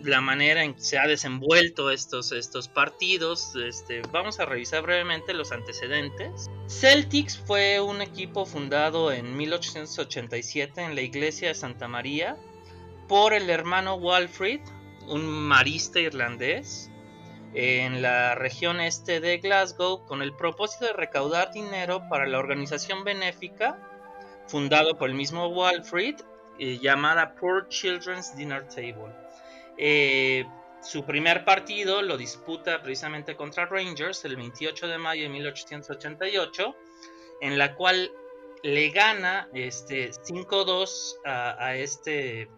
la 0.02 0.20
manera 0.20 0.64
en 0.64 0.74
que 0.74 0.80
se 0.80 0.98
ha 0.98 1.06
desenvuelto 1.06 1.90
estos, 1.90 2.32
estos 2.32 2.68
partidos, 2.68 3.54
este, 3.54 4.02
vamos 4.10 4.40
a 4.40 4.46
revisar 4.46 4.82
brevemente 4.82 5.34
los 5.34 5.52
antecedentes. 5.52 6.50
Celtics 6.68 7.38
fue 7.38 7.80
un 7.80 8.00
equipo 8.00 8.46
fundado 8.46 9.12
en 9.12 9.36
1887 9.36 10.82
en 10.82 10.94
la 10.94 11.02
iglesia 11.02 11.48
de 11.48 11.54
Santa 11.54 11.86
María 11.86 12.36
por 13.08 13.34
el 13.34 13.50
hermano 13.50 13.96
Walfrid, 13.96 14.60
un 15.06 15.26
marista 15.26 16.00
irlandés, 16.00 16.90
en 17.54 18.00
la 18.00 18.34
región 18.34 18.80
este 18.80 19.20
de 19.20 19.38
Glasgow 19.38 20.06
con 20.06 20.22
el 20.22 20.32
propósito 20.32 20.86
de 20.86 20.92
recaudar 20.92 21.52
dinero 21.52 22.02
para 22.08 22.26
la 22.26 22.38
organización 22.38 23.02
benéfica 23.02 23.89
fundado 24.50 24.98
por 24.98 25.08
el 25.08 25.14
mismo 25.14 25.46
Walfrid 25.48 26.16
eh, 26.58 26.78
llamada 26.78 27.34
Poor 27.36 27.68
Children's 27.68 28.36
Dinner 28.36 28.66
Table. 28.68 29.14
Eh, 29.78 30.44
su 30.82 31.04
primer 31.04 31.44
partido 31.44 32.02
lo 32.02 32.16
disputa 32.16 32.82
precisamente 32.82 33.36
contra 33.36 33.66
Rangers 33.66 34.24
el 34.24 34.36
28 34.36 34.88
de 34.88 34.98
mayo 34.98 35.22
de 35.22 35.28
1888, 35.28 36.76
en 37.42 37.58
la 37.58 37.74
cual 37.74 38.10
le 38.62 38.90
gana 38.90 39.48
este 39.54 40.10
5-2 40.10 41.16
a, 41.24 41.76
este 41.76 42.48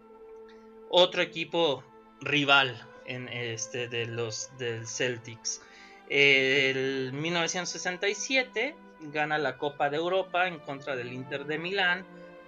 otro 0.89 1.21
equipo 1.21 1.83
rival 2.21 2.89
en 3.05 3.27
este 3.29 3.87
de 3.87 4.05
los 4.05 4.49
del 4.57 4.87
Celtics. 4.87 5.61
El 6.09 7.13
1967 7.13 8.75
gana 9.11 9.37
la 9.37 9.57
Copa 9.57 9.89
de 9.89 9.97
Europa 9.97 10.47
en 10.47 10.59
contra 10.59 10.95
del 10.95 11.11
Inter 11.13 11.45
de 11.45 11.57
Milán, 11.57 12.05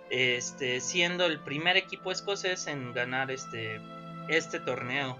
este, 0.10 0.82
siendo 0.82 1.26
el 1.26 1.40
primer 1.40 1.78
equipo 1.78 2.12
escocés 2.12 2.68
en 2.68 2.94
ganar 2.94 3.32
este, 3.32 3.82
este 4.30 4.60
torneo. 4.60 5.18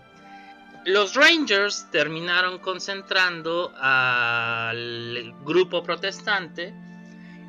Los 0.86 1.16
Rangers 1.16 1.90
terminaron 1.92 2.60
concentrando 2.60 3.74
al 3.76 5.34
grupo 5.44 5.82
protestante 5.82 6.74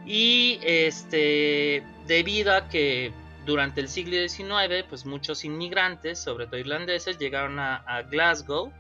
y 0.07 0.59
este 0.63 1.83
debido 2.07 2.55
a 2.55 2.69
que 2.69 3.13
durante 3.45 3.81
el 3.81 3.89
siglo 3.89 4.17
XIX 4.29 4.85
pues 4.89 5.05
muchos 5.05 5.45
inmigrantes, 5.45 6.19
sobre 6.19 6.47
todo 6.47 6.59
irlandeses, 6.59 7.19
llegaron 7.19 7.59
a, 7.59 8.03
Glasgow 8.11 8.73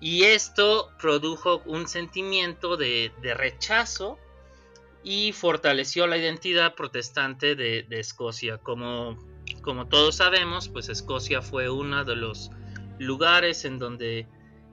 y 0.00 0.24
esto 0.24 0.90
produjo 0.98 1.62
un 1.66 1.86
sentimiento 1.86 2.76
de, 2.78 3.12
rechazo 3.22 4.18
y 5.04 5.32
fortaleció 5.32 6.06
la 6.06 6.16
identidad 6.16 6.74
protestante 6.74 7.54
de, 7.54 7.86
Escocia. 7.90 8.58
Como, 8.58 9.18
todos 9.90 10.16
sabemos, 10.16 10.68
pues 10.68 10.88
Escocia 10.88 11.42
fue 11.42 11.68
uno 11.68 12.04
de 12.04 12.16
los 12.16 12.50
lugares 12.98 13.64
en 13.66 13.78
donde 13.78 14.26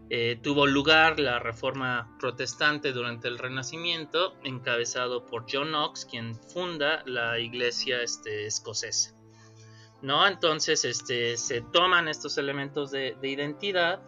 eh, 0.09 0.39
tuvo 0.41 0.65
lugar 0.65 1.19
la 1.19 1.39
reforma 1.39 2.15
protestante 2.19 2.93
durante 2.93 3.27
el 3.27 3.37
Renacimiento, 3.37 4.33
encabezado 4.45 5.25
por 5.25 5.45
John 5.51 5.69
Knox, 5.69 6.05
quien 6.05 6.35
funda 6.35 7.03
la 7.05 7.37
iglesia 7.39 8.01
este, 8.01 8.45
escocesa. 8.45 9.13
¿No? 10.01 10.25
Entonces 10.25 10.85
este, 10.85 11.35
se 11.35 11.61
toman 11.61 12.07
estos 12.07 12.37
elementos 12.37 12.91
de, 12.91 13.17
identidad 13.23 13.99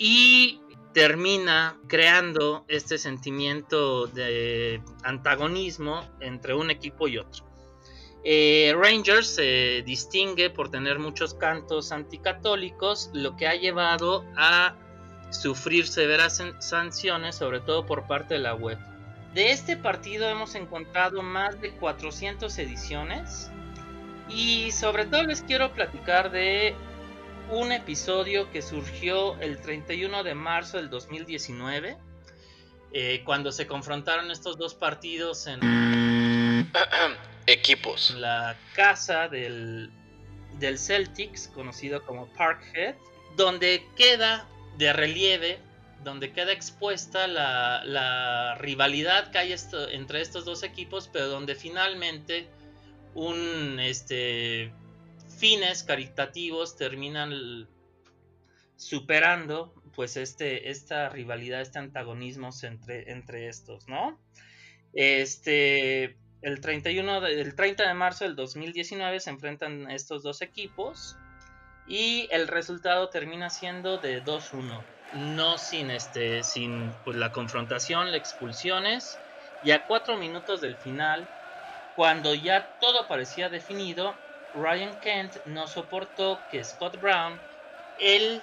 y 0.00 0.58
termina 0.94 1.78
creando 1.86 2.64
este 2.68 2.96
sentimiento 2.96 4.06
de 4.06 4.82
antagonismo 5.04 6.02
entre 6.20 6.54
un 6.54 6.70
equipo 6.70 7.06
y 7.06 7.18
otro. 7.18 7.44
Eh, 8.24 8.74
Rangers 8.76 9.28
se 9.28 9.82
distingue 9.84 10.48
por 10.48 10.70
tener 10.70 10.98
muchos 10.98 11.34
cantos 11.34 11.92
anticatólicos, 11.92 13.10
lo 13.12 13.36
que 13.36 13.46
ha 13.46 13.54
llevado 13.54 14.24
a 14.36 14.74
sufrir 15.28 15.86
severas 15.86 16.42
sanciones, 16.60 17.36
sobre 17.36 17.60
todo 17.60 17.84
por 17.84 18.06
parte 18.06 18.34
de 18.34 18.40
la 18.40 18.54
web. 18.54 18.78
De 19.34 19.52
este 19.52 19.76
partido 19.76 20.28
hemos 20.28 20.54
encontrado 20.54 21.22
más 21.22 21.60
de 21.60 21.72
400 21.72 22.58
ediciones 22.58 23.50
y 24.30 24.72
sobre 24.72 25.04
todo 25.04 25.24
les 25.24 25.42
quiero 25.42 25.72
platicar 25.72 26.32
de 26.32 26.74
un 27.50 27.72
episodio 27.72 28.50
que 28.50 28.62
surgió 28.62 29.38
el 29.40 29.60
31 29.60 30.22
de 30.22 30.34
marzo 30.34 30.76
del 30.76 30.88
2019, 30.88 31.96
eh, 32.92 33.22
cuando 33.24 33.52
se 33.52 33.66
confrontaron 33.66 34.30
estos 34.30 34.56
dos 34.56 34.74
partidos 34.74 35.46
en 35.46 36.70
equipos. 37.46 38.12
La 38.12 38.56
casa 38.74 39.28
del, 39.28 39.90
del 40.58 40.78
Celtics, 40.78 41.48
conocido 41.48 42.04
como 42.04 42.26
Parkhead, 42.34 42.94
donde 43.36 43.84
queda 43.96 44.48
de 44.76 44.92
relieve, 44.92 45.58
donde 46.04 46.32
queda 46.32 46.52
expuesta 46.52 47.26
la, 47.26 48.56
rivalidad 48.58 49.30
que 49.30 49.38
hay 49.38 49.54
entre 49.92 50.20
estos 50.20 50.44
dos 50.44 50.62
equipos, 50.62 51.08
pero 51.12 51.28
donde 51.28 51.54
finalmente 51.54 52.48
un 53.14 53.80
este 53.80 54.72
fines 55.40 55.84
caritativos 55.84 56.76
terminan 56.76 57.66
superando 58.76 59.72
pues 59.94 60.18
este 60.18 60.70
esta 60.70 61.08
rivalidad 61.08 61.62
este 61.62 61.78
antagonismo 61.78 62.50
entre 62.62 63.10
entre 63.10 63.48
estos 63.48 63.88
no 63.88 64.20
este 64.92 66.18
el 66.42 66.60
31 66.60 67.26
el 67.26 67.54
30 67.54 67.88
de 67.88 67.94
marzo 67.94 68.24
del 68.24 68.36
2019 68.36 69.18
se 69.18 69.30
enfrentan 69.30 69.90
estos 69.90 70.22
dos 70.22 70.42
equipos 70.42 71.16
y 71.88 72.28
el 72.30 72.46
resultado 72.46 73.08
termina 73.08 73.48
siendo 73.48 73.96
de 73.96 74.22
2-1 74.22 74.84
no 75.14 75.56
sin 75.56 75.90
este 75.90 76.42
sin 76.42 76.92
pues, 77.02 77.16
la 77.16 77.32
confrontación 77.32 78.12
las 78.12 78.20
expulsiones 78.20 79.22
y 79.62 79.70
a 79.70 79.86
cuatro 79.86 80.18
minutos 80.18 80.60
del 80.60 80.76
final 80.76 81.30
cuando 81.94 82.34
ya 82.34 82.74
todo 82.78 83.08
parecía 83.08 83.48
definido 83.48 84.14
Ryan 84.52 84.98
Kent 85.00 85.36
no 85.46 85.66
soportó 85.66 86.46
que 86.48 86.62
Scott 86.64 87.00
Brown 87.00 87.40
el 87.96 88.42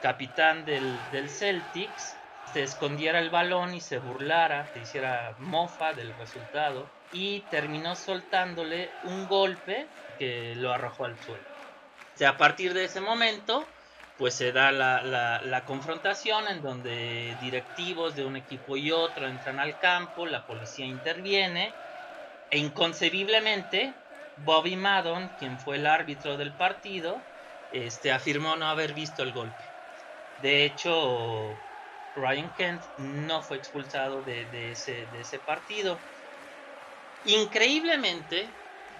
capitán 0.00 0.64
del, 0.64 1.10
del 1.10 1.30
Celtics 1.30 2.16
se 2.52 2.62
escondiera 2.62 3.18
el 3.18 3.30
balón 3.30 3.74
y 3.74 3.80
se 3.80 3.98
burlara, 3.98 4.66
se 4.66 4.80
hiciera 4.80 5.34
mofa 5.38 5.94
del 5.94 6.14
resultado 6.16 6.90
y 7.10 7.48
terminó 7.48 7.96
soltándole 7.96 8.98
un 9.02 9.26
golpe 9.26 9.88
que 10.18 10.54
lo 10.56 10.72
arrojó 10.72 11.06
al 11.06 11.18
suelo. 11.18 11.44
O 12.20 12.26
a 12.26 12.36
partir 12.36 12.74
de 12.74 12.84
ese 12.84 13.00
momento, 13.00 13.66
pues 14.18 14.34
se 14.34 14.52
da 14.52 14.70
la, 14.70 15.02
la, 15.02 15.64
confrontación 15.64 16.46
en 16.48 16.60
donde 16.60 17.36
directivos 17.40 18.14
de 18.14 18.24
un 18.24 18.36
equipo 18.36 18.76
y 18.76 18.90
otro 18.90 19.26
entran 19.26 19.58
al 19.58 19.78
campo, 19.78 20.26
la 20.26 20.46
policía 20.46 20.84
interviene 20.84 21.74
e 22.50 22.58
inconcebiblemente 22.58 24.01
Bobby 24.36 24.76
Madden, 24.76 25.28
quien 25.36 25.58
fue 25.58 25.76
el 25.76 25.86
árbitro 25.86 26.36
del 26.36 26.54
partido, 26.56 27.22
este, 27.70 28.12
afirmó 28.12 28.56
no 28.56 28.66
haber 28.66 28.94
visto 28.94 29.22
el 29.22 29.32
golpe. 29.32 29.64
De 30.38 30.64
hecho, 30.64 31.62
Ryan 32.14 32.50
Kent 32.50 32.82
no 32.96 33.42
fue 33.42 33.56
expulsado 33.56 34.22
de, 34.22 34.72
ese, 34.72 35.38
partido. 35.38 36.00
Increíblemente, 37.24 38.48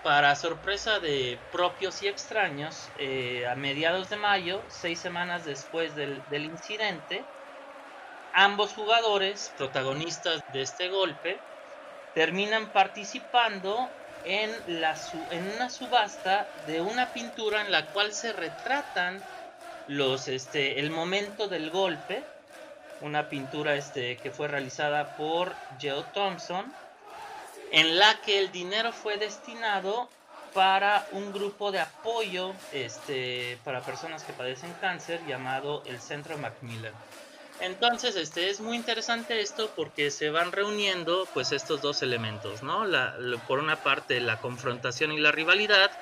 para 0.02 0.36
sorpresa 0.36 1.00
de 1.00 1.38
propios 1.50 2.02
y 2.02 2.08
extraños, 2.08 2.92
eh, 2.96 3.46
a 3.46 3.54
mediados 3.56 4.08
de 4.08 4.16
mayo, 4.16 4.64
seis 4.68 5.00
semanas 5.00 5.44
después 5.44 5.94
del, 5.94 6.24
incidente, 6.30 7.26
ambos 8.32 8.72
jugadores, 8.72 9.52
protagonistas 9.56 10.40
de 10.48 10.62
este 10.62 10.88
golpe, 10.88 11.40
terminan 12.14 12.72
participando 12.72 13.90
en, 14.24 14.50
una 15.54 15.70
subasta 15.70 16.48
de 16.66 16.80
una 16.80 17.12
pintura 17.12 17.60
en 17.60 17.72
la 17.72 17.86
cual 17.86 18.12
se 18.12 18.32
retratan 18.32 19.22
los, 19.88 20.28
este, 20.28 20.80
el 20.80 20.90
momento 20.90 21.48
del 21.48 21.70
golpe, 21.70 22.22
una 23.00 23.28
pintura 23.28 23.74
este, 23.74 24.16
que 24.16 24.30
fue 24.30 24.48
realizada 24.48 25.16
por 25.16 25.54
Joe 25.80 26.04
Thompson, 26.14 26.72
en 27.72 27.98
la 27.98 28.20
que 28.20 28.38
el 28.38 28.52
dinero 28.52 28.92
fue 28.92 29.16
destinado 29.16 30.08
para 30.54 31.06
un 31.12 31.32
grupo 31.32 31.72
de 31.72 31.80
apoyo 31.80 32.52
este, 32.72 33.58
para 33.64 33.80
personas 33.80 34.22
que 34.24 34.32
padecen 34.32 34.72
cáncer 34.80 35.20
llamado 35.26 35.82
el 35.86 36.00
Centro 36.00 36.36
Macmillan. 36.36 36.92
Entonces, 37.62 38.16
este 38.16 38.50
es 38.50 38.60
muy 38.60 38.76
interesante 38.76 39.40
esto 39.40 39.72
porque 39.76 40.10
se 40.10 40.30
van 40.30 40.50
reuniendo 40.50 41.30
pues 41.32 41.52
estos 41.52 41.80
dos 41.80 42.02
elementos, 42.02 42.60
¿no? 42.64 42.84
por 43.46 43.60
una 43.60 43.84
parte 43.84 44.20
la 44.20 44.40
confrontación 44.40 45.12
y 45.12 45.20
la 45.20 45.30
rivalidad 45.30 45.92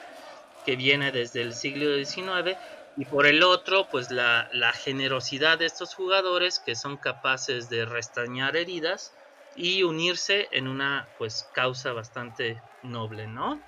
que 0.64 0.76
viene 0.76 1.12
desde 1.12 1.42
el 1.42 1.54
siglo 1.54 1.94
XIX 1.96 2.58
y 2.96 3.06
por 3.06 3.26
el 3.26 3.42
otro 3.42 3.88
pues 3.90 4.10
la, 4.10 4.48
la 4.52 4.72
generosidad 4.72 5.58
de 5.58 5.66
estos 5.66 5.94
jugadores 5.94 6.60
que 6.60 6.76
son 6.76 6.98
capaces 6.98 7.68
de 7.68 7.84
restañar 7.84 8.56
heridas 8.56 9.18
y 9.54 9.82
unirse 9.82 10.48
en 10.52 10.66
una 10.66 11.12
pues 11.18 11.44
causa 11.52 11.92
bastante 11.92 12.64
noble, 12.80 13.26
¿no? 13.28 13.66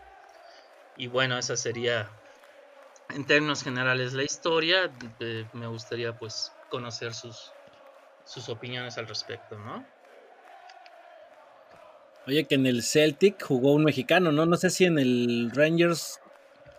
Y 0.94 1.08
bueno, 1.08 1.38
esa 1.38 1.56
sería 1.56 2.10
en 3.10 3.26
términos 3.26 3.62
generales 3.62 4.12
la 4.14 4.24
historia. 4.24 4.92
me 5.52 5.66
gustaría 5.66 6.14
pues 6.14 6.58
conocer 6.68 7.14
sus, 7.14 7.56
sus 8.24 8.48
opiniones 8.48 8.98
al 8.98 9.06
respecto, 9.06 9.58
¿no? 9.58 9.84
Oye, 12.26 12.44
que 12.44 12.54
en 12.54 12.66
el 12.66 12.82
Celtic 12.82 13.42
jugó 13.42 13.72
un 13.72 13.84
mexicano, 13.84 14.30
¿no? 14.30 14.46
No 14.46 14.56
sé 14.56 14.70
si 14.70 14.84
en 14.84 14.98
el 14.98 15.50
Rangers 15.52 16.20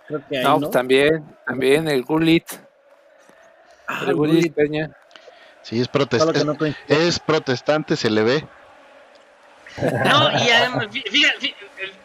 creo 0.08 0.26
que 0.28 0.38
hay, 0.38 0.44
no, 0.44 0.70
también, 0.70 1.36
también 1.46 1.88
el 1.88 2.04
Gullit. 2.04 2.46
Ah, 3.88 4.06
el 4.08 4.16
Gullit 4.16 4.54
Peña. 4.54 4.96
Sí, 5.62 5.80
es, 5.80 5.88
protestante, 5.88 6.76
es 6.88 7.20
protestante, 7.20 7.96
se 7.96 8.10
le 8.10 8.24
ve. 8.24 8.48
No, 9.78 10.32
y 10.32 10.50
además, 10.52 10.88
fíjate, 10.92 11.56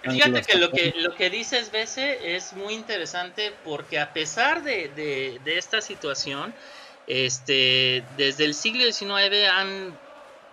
fíjate, 0.03 0.43
que 0.43 0.59
lo 0.59 0.70
que 0.70 0.95
lo 0.97 1.14
que 1.14 1.28
dices, 1.28 1.70
Bese, 1.70 2.36
es 2.36 2.55
muy 2.55 2.72
interesante 2.72 3.53
porque 3.64 3.99
a 3.99 4.12
pesar 4.12 4.62
de, 4.62 4.89
de, 5.45 5.59
esta 5.59 5.80
situación, 5.80 6.55
este, 7.09 8.04
desde 8.18 8.44
el 8.44 8.54
siglo 8.54 8.84
XIX 8.84 9.96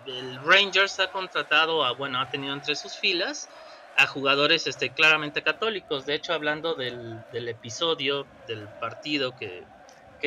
el 0.06 0.36
Rangers 0.42 0.98
ha 1.00 1.10
contratado 1.10 1.84
a, 1.84 1.92
bueno, 1.92 2.18
ha 2.20 2.30
tenido 2.30 2.54
entre 2.54 2.74
sus 2.74 2.96
filas 2.96 3.48
a 3.96 4.06
jugadores 4.06 4.66
este, 4.66 4.90
claramente 4.90 5.42
católicos. 5.42 6.06
De 6.06 6.14
hecho, 6.14 6.32
hablando 6.32 6.74
del, 6.74 7.22
episodio 7.32 8.26
del 8.46 8.68
partido 8.80 9.34
que, 9.36 9.64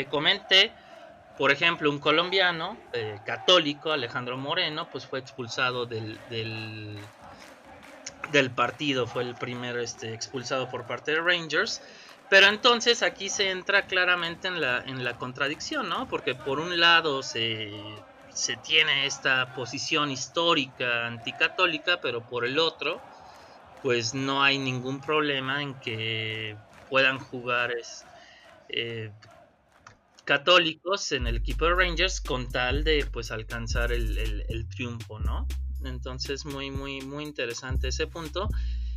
comenté, 0.09 0.71
por 1.37 1.51
ejemplo, 1.51 1.89
un 1.89 1.99
colombiano 1.99 2.77
eh, 2.93 3.19
católico, 3.25 3.91
Alejandro 3.91 4.37
Moreno, 4.37 4.87
pues 4.89 5.05
fue 5.05 5.19
expulsado 5.19 5.85
del, 5.85 6.19
del, 8.31 8.51
partido, 8.51 9.07
fue 9.07 9.23
el 9.23 9.35
primero 9.35 9.81
este, 9.81 10.13
expulsado 10.13 10.69
por 10.69 10.85
parte 10.85 11.11
de 11.11 11.21
Rangers. 11.21 11.81
Pero 12.29 12.47
entonces 12.47 13.01
aquí 13.01 13.29
se 13.29 13.49
entra 13.49 13.87
claramente 13.87 14.47
en 14.47 14.61
la, 14.61 14.83
en 14.85 15.03
la 15.03 15.17
contradicción, 15.17 15.89
¿no? 15.89 16.07
Porque 16.07 16.35
por 16.35 16.59
un 16.59 16.79
lado 16.79 17.23
se, 17.23 17.71
se 18.33 18.55
tiene 18.57 19.05
esta 19.05 19.53
posición 19.53 20.11
histórica 20.11 21.07
anticatólica, 21.07 21.99
pero 22.01 22.21
por 22.21 22.45
el 22.45 22.59
otro, 22.59 23.01
pues 23.81 24.13
no 24.13 24.43
hay 24.43 24.57
ningún 24.57 25.01
problema 25.01 25.61
en 25.61 25.73
que 25.75 26.55
puedan 26.89 27.19
jugar 27.19 27.73
eh, 28.69 29.11
católicos 30.25 31.11
en 31.11 31.27
el 31.27 31.37
equipo 31.37 31.65
de 31.65 31.73
Rangers 31.73 32.21
con 32.21 32.49
tal 32.49 32.83
de 32.83 33.05
pues 33.11 33.31
alcanzar 33.31 33.91
el, 33.91 34.67
triunfo, 34.69 35.19
¿no? 35.19 35.47
Entonces 35.83 36.45
muy, 36.45 36.71
muy, 36.71 37.01
muy 37.01 37.23
interesante 37.23 37.87
ese 37.87 38.07
punto. 38.07 38.49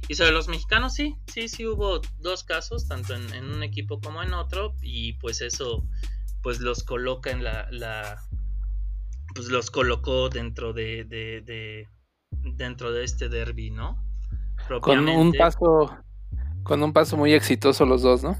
Y 0.09 0.15
sobre 0.15 0.33
los 0.33 0.49
mexicanos, 0.49 0.95
sí, 0.95 1.17
sí, 1.33 1.49
sí 1.49 1.67
hubo 1.67 2.01
dos 2.19 2.45
casos, 2.45 2.89
tanto 2.89 3.15
en, 3.15 3.45
un 3.45 3.63
equipo 3.63 4.01
como 4.01 4.23
en 4.23 4.35
otro, 4.35 4.75
y 4.83 5.15
pues 5.15 5.41
eso 5.41 5.87
pues 6.43 6.59
los 6.61 6.83
coloca 6.83 7.31
en 7.31 7.45
la, 7.45 7.69
la 7.71 8.21
pues 9.35 9.47
los 9.49 9.71
colocó 9.71 10.29
dentro 10.29 10.73
de, 10.73 11.05
de, 11.05 11.89
dentro 12.57 12.93
de 12.93 13.05
este 13.05 13.29
derby, 13.29 13.71
¿no? 13.71 14.05
Con 14.81 15.09
un 15.09 15.33
paso, 15.33 15.97
con 16.63 16.83
un 16.83 16.93
paso 16.93 17.17
muy 17.17 17.33
exitoso 17.33 17.87
los 17.87 18.03
dos, 18.03 18.23
¿no? 18.23 18.37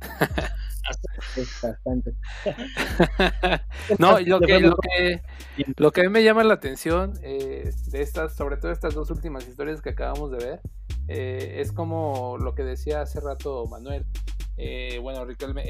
bastante. 1.62 2.14
no, 3.98 4.18
lo 4.20 4.40
que, 4.40 4.60
lo, 4.60 4.76
que, 4.76 5.22
lo 5.76 5.92
que 5.92 6.00
a 6.00 6.04
mí 6.04 6.10
me 6.10 6.24
llama 6.24 6.44
la 6.44 6.54
atención 6.54 7.14
eh, 7.22 7.72
de 7.88 8.02
estas, 8.02 8.34
sobre 8.36 8.56
todo 8.56 8.72
estas 8.72 8.94
dos 8.94 9.10
últimas 9.10 9.46
historias 9.46 9.80
que 9.82 9.90
acabamos 9.90 10.30
de 10.30 10.38
ver, 10.38 10.60
eh, 11.12 11.60
es 11.60 11.72
como 11.72 12.38
lo 12.38 12.54
que 12.54 12.62
decía 12.62 13.02
hace 13.02 13.18
rato 13.20 13.66
Manuel. 13.66 14.06
Eh, 14.56 15.00
bueno, 15.02 15.24
Riquelme, 15.24 15.64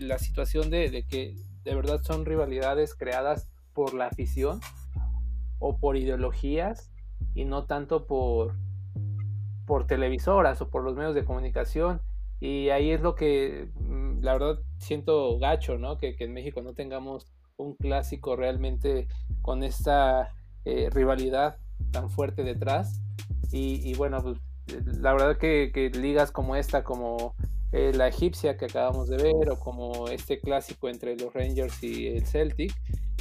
la 0.00 0.18
situación 0.18 0.70
de, 0.70 0.90
de, 0.90 1.06
que 1.06 1.36
de 1.62 1.74
verdad 1.76 2.02
son 2.02 2.24
rivalidades 2.24 2.94
creadas 2.94 3.48
por 3.74 3.94
la 3.94 4.06
afición 4.06 4.60
o 5.60 5.78
por 5.78 5.96
ideologías 5.96 6.90
y 7.32 7.44
no 7.44 7.66
tanto 7.66 8.08
por, 8.08 8.56
por 9.66 9.86
televisoras 9.86 10.60
o 10.60 10.68
por 10.68 10.82
los 10.82 10.96
medios 10.96 11.14
de 11.14 11.24
comunicación. 11.24 12.02
Y 12.40 12.70
ahí 12.70 12.90
es 12.90 13.00
lo 13.02 13.14
que 13.14 13.70
mm, 13.76 14.20
la 14.20 14.32
verdad 14.32 14.58
siento 14.78 15.38
gacho, 15.38 15.78
¿no? 15.78 15.96
Que, 15.96 16.16
en 16.18 16.32
México 16.32 16.60
no 16.60 16.74
tengamos 16.74 17.32
un 17.56 17.76
clásico 17.76 18.34
realmente 18.34 19.06
con 19.42 19.62
esta 19.62 20.34
eh, 20.64 20.90
rivalidad 20.90 21.58
tan 21.92 22.10
fuerte 22.10 22.42
detrás. 22.42 23.00
Y, 23.52 23.94
bueno, 23.94 24.22
pues, 24.22 24.38
la 25.00 25.12
verdad 25.12 25.36
que, 25.36 25.90
ligas 25.94 26.30
como 26.30 26.56
esta, 26.56 26.84
como 26.84 27.34
eh, 27.72 27.92
la 27.94 28.08
egipcia 28.08 28.56
que 28.56 28.66
acabamos 28.66 29.08
de 29.08 29.16
ver, 29.16 29.50
o 29.50 29.58
como 29.58 30.08
este 30.08 30.40
clásico 30.40 30.88
entre 30.88 31.16
los 31.16 31.32
Rangers 31.32 31.82
y 31.82 32.08
el 32.08 32.26
Celtic, 32.26 32.74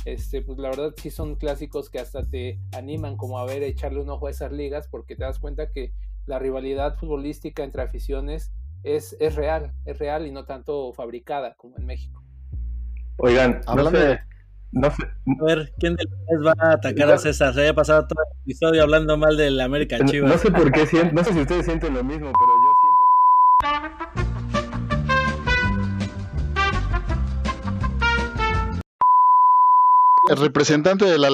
este, 0.05 0.41
pues 0.41 0.57
la 0.57 0.69
verdad 0.69 0.93
sí 0.97 1.11
son 1.11 1.35
clásicos 1.35 1.89
que 1.89 1.99
hasta 1.99 2.23
te 2.23 2.59
animan 2.71 3.17
como 3.17 3.37
a 3.37 3.45
ver, 3.45 3.63
echarle 3.63 4.01
un 4.01 4.09
ojo 4.09 4.27
a 4.27 4.31
esas 4.31 4.51
ligas, 4.51 4.87
porque 4.87 5.15
te 5.15 5.23
das 5.23 5.39
cuenta 5.39 5.71
que 5.71 5.93
la 6.25 6.39
rivalidad 6.39 6.97
futbolística 6.97 7.63
entre 7.63 7.83
aficiones 7.83 8.51
es, 8.83 9.15
es 9.19 9.35
real, 9.35 9.73
es 9.85 9.99
real 9.99 10.25
y 10.25 10.31
no 10.31 10.45
tanto 10.45 10.91
fabricada 10.93 11.55
como 11.55 11.77
en 11.77 11.85
México. 11.85 12.23
Oigan, 13.17 13.61
no 13.75 13.91
sé, 13.91 14.21
no 14.71 14.89
sé. 14.91 15.03
A 15.03 15.43
ver, 15.43 15.73
¿quién 15.79 15.95
de 15.95 16.05
ustedes 16.05 16.45
va 16.45 16.53
a 16.57 16.73
atacar 16.73 17.11
a 17.11 17.17
César? 17.17 17.53
Se 17.53 17.61
haya 17.61 17.73
pasado 17.73 18.07
todo 18.07 18.19
el 18.23 18.41
episodio 18.43 18.83
hablando 18.83 19.17
mal 19.17 19.35
del 19.37 19.59
América 19.59 19.97
Chivas. 20.05 20.31
No, 20.31 20.37
sé 20.37 20.51
por 20.51 20.71
qué, 20.71 20.87
no 21.11 21.23
sé 21.23 21.33
si 21.33 21.41
ustedes 21.41 21.65
sienten 21.65 21.93
lo 21.93 22.03
mismo, 22.03 22.31
pero 22.31 22.51
yo 22.51 22.73
siento 22.79 23.11
El 30.29 30.37
representante 30.37 31.05
de 31.05 31.17
la 31.17 31.29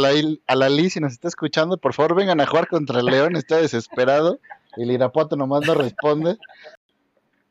Alalí, 0.48 0.90
si 0.90 1.00
nos 1.00 1.12
está 1.12 1.28
escuchando, 1.28 1.78
por 1.78 1.94
favor 1.94 2.16
vengan 2.16 2.42
a 2.42 2.48
jugar 2.48 2.68
contra 2.68 3.02
el 3.02 3.06
León, 3.06 3.36
está 3.36 3.58
desesperado. 3.58 4.40
El 4.76 4.90
Irapuato 4.90 5.36
nomás 5.36 5.68
no 5.68 5.76
responde. 5.76 6.38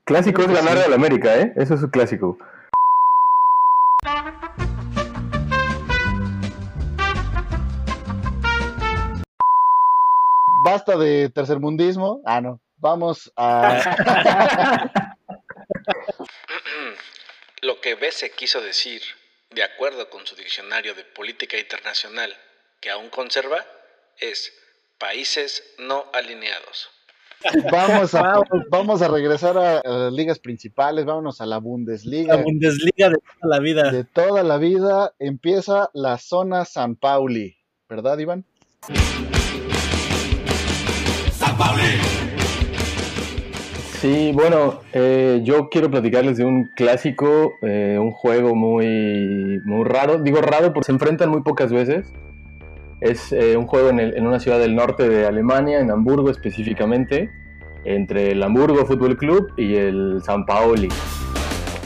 Clásico 0.05 0.43
es 0.43 0.49
ganar 0.49 0.79
al 0.79 0.93
América, 0.93 1.37
¿eh? 1.39 1.53
Eso 1.57 1.75
es 1.75 1.83
un 1.83 1.91
clásico. 1.91 2.39
Basta 10.67 10.97
de 10.97 11.31
tercermundismo. 11.31 12.23
Ah, 12.25 12.41
no. 12.41 12.61
Vamos 12.79 13.33
a. 13.37 15.07
Lo 17.63 17.81
que 17.81 17.95
Bese 17.95 18.33
quiso 18.33 18.61
decir, 18.61 19.01
de 19.51 19.63
acuerdo 19.63 20.11
con 20.11 20.27
su 20.27 20.35
diccionario 20.35 20.95
de 20.95 21.05
política 21.05 21.57
internacional, 21.57 22.37
que 22.81 22.91
aún 22.91 23.11
conserva, 23.11 23.65
es 24.19 24.53
países 24.99 25.63
no 25.79 26.07
alineados. 26.13 26.91
Vamos 27.71 28.17
a, 28.17 28.41
vamos 28.69 29.03
a 29.03 29.09
regresar 29.09 29.57
a, 29.57 29.79
a 29.79 29.89
las 29.89 30.13
ligas 30.13 30.41
principales, 30.41 31.05
vámonos 31.05 31.41
a 31.41 31.47
la 31.47 31.59
Bundesliga. 31.59 32.35
La 32.35 32.43
Bundesliga 32.43 33.11
de 33.11 33.19
toda 33.19 33.57
la 33.57 33.61
vida. 33.61 33.93
De 33.93 34.03
toda 34.03 34.43
la 34.43 34.59
vida 34.59 35.15
empieza 35.21 35.91
la 35.95 36.19
zona 36.19 36.65
San 36.65 36.97
Pauli, 36.97 37.57
¿verdad, 37.89 38.19
Iván? 38.19 38.45
Pauli. 41.59 41.83
Sí, 44.01 44.31
bueno, 44.35 44.81
eh, 44.93 45.41
yo 45.43 45.69
quiero 45.71 45.91
platicarles 45.91 46.37
de 46.37 46.45
un 46.45 46.65
clásico, 46.75 47.55
eh, 47.63 47.99
un 48.01 48.11
juego 48.13 48.55
muy, 48.55 49.61
muy 49.65 49.85
raro. 49.85 50.19
Digo 50.19 50.41
raro 50.43 50.73
porque 50.73 50.87
se 50.87 50.93
enfrentan 50.93 51.31
muy 51.31 51.43
pocas 51.43 51.73
veces. 51.73 52.13
Es 53.01 53.33
eh, 53.33 53.57
un 53.57 53.67
juego 53.67 53.89
en, 53.91 54.27
una 54.27 54.39
ciudad 54.39 54.59
del 54.59 54.77
norte 54.77 55.09
de 55.09 55.27
Alemania, 55.27 55.81
en 55.81 55.91
Hamburgo 55.91 56.31
específicamente, 56.31 57.31
entre 57.85 58.33
el 58.33 58.43
Hamburgo 58.43 58.85
Fútbol 58.85 59.17
Club 59.17 59.53
y 59.57 59.77
el 59.77 60.21
San 60.25 60.45
Paoli. 60.45 60.89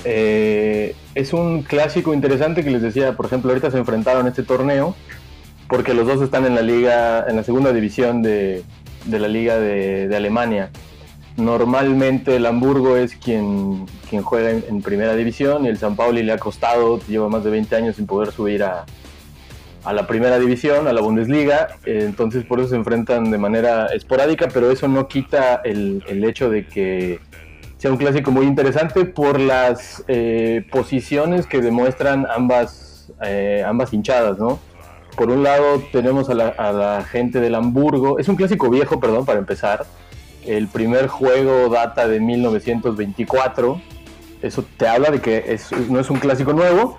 Es 0.04 1.32
un 1.32 1.62
clásico 1.62 2.12
interesante 2.12 2.64
que 2.64 2.70
les 2.70 2.82
decía, 2.82 3.16
por 3.16 3.26
ejemplo, 3.26 3.50
ahorita 3.50 3.70
se 3.70 3.78
enfrentaron 3.78 4.22
en 4.22 4.28
este 4.28 4.42
torneo 4.42 4.96
porque 5.68 5.94
los 5.94 6.06
dos 6.06 6.20
están 6.20 6.44
en 6.46 6.56
la 6.56 6.62
liga, 6.62 7.24
en 7.28 7.36
la 7.36 7.44
segunda 7.44 7.72
división 7.72 8.22
de, 8.22 8.64
de 9.10 9.18
la 9.18 9.28
liga 9.28 9.58
de, 9.58 10.14
Alemania. 10.14 10.70
Normalmente 11.36 12.36
el 12.36 12.46
Hamburgo 12.46 12.96
es 12.96 13.16
quien, 13.16 13.86
quien 14.08 14.22
juega 14.22 14.50
en, 14.50 14.64
en 14.68 14.82
primera 14.82 15.14
división 15.14 15.64
y 15.64 15.68
el 15.68 15.78
San 15.78 15.96
Pauli 15.96 16.22
le 16.22 16.32
ha 16.32 16.38
costado, 16.38 17.00
lleva 17.08 17.28
más 17.28 17.44
de 17.44 17.50
20 17.50 17.76
años 17.76 17.96
sin 17.96 18.06
poder 18.06 18.32
subir 18.32 18.62
a, 18.62 18.84
a 19.84 19.92
la 19.92 20.06
primera 20.06 20.38
división, 20.38 20.86
a 20.88 20.92
la 20.92 21.00
Bundesliga, 21.00 21.68
eh, 21.84 22.02
entonces 22.04 22.44
por 22.44 22.60
eso 22.60 22.70
se 22.70 22.76
enfrentan 22.76 23.30
de 23.30 23.38
manera 23.38 23.86
esporádica, 23.86 24.48
pero 24.52 24.70
eso 24.70 24.88
no 24.88 25.08
quita 25.08 25.60
el, 25.64 26.04
el 26.08 26.24
hecho 26.24 26.50
de 26.50 26.66
que 26.66 27.20
sea 27.78 27.90
un 27.90 27.96
clásico 27.96 28.30
muy 28.30 28.46
interesante 28.46 29.06
por 29.06 29.40
las 29.40 30.04
eh, 30.06 30.66
posiciones 30.70 31.46
que 31.46 31.62
demuestran 31.62 32.26
ambas, 32.30 33.10
eh, 33.24 33.64
ambas 33.66 33.92
hinchadas, 33.94 34.38
¿no? 34.38 34.58
Por 35.16 35.30
un 35.30 35.42
lado 35.42 35.82
tenemos 35.92 36.30
a 36.30 36.34
la, 36.34 37.04
gente 37.10 37.40
del 37.40 37.54
Hamburgo, 37.54 38.18
es 38.18 38.28
un 38.28 38.36
clásico 38.36 38.70
viejo, 38.70 39.00
perdón, 39.00 39.24
para 39.26 39.38
empezar, 39.38 39.86
el 40.46 40.68
primer 40.68 41.08
juego 41.08 41.68
data 41.68 42.08
de 42.08 42.20
1924, 42.20 43.80
eso 44.42 44.64
te 44.76 44.88
habla 44.88 45.10
de 45.10 45.20
que 45.20 45.58
no 45.88 46.00
es 46.00 46.08
un 46.08 46.18
clásico 46.18 46.52
nuevo, 46.52 46.98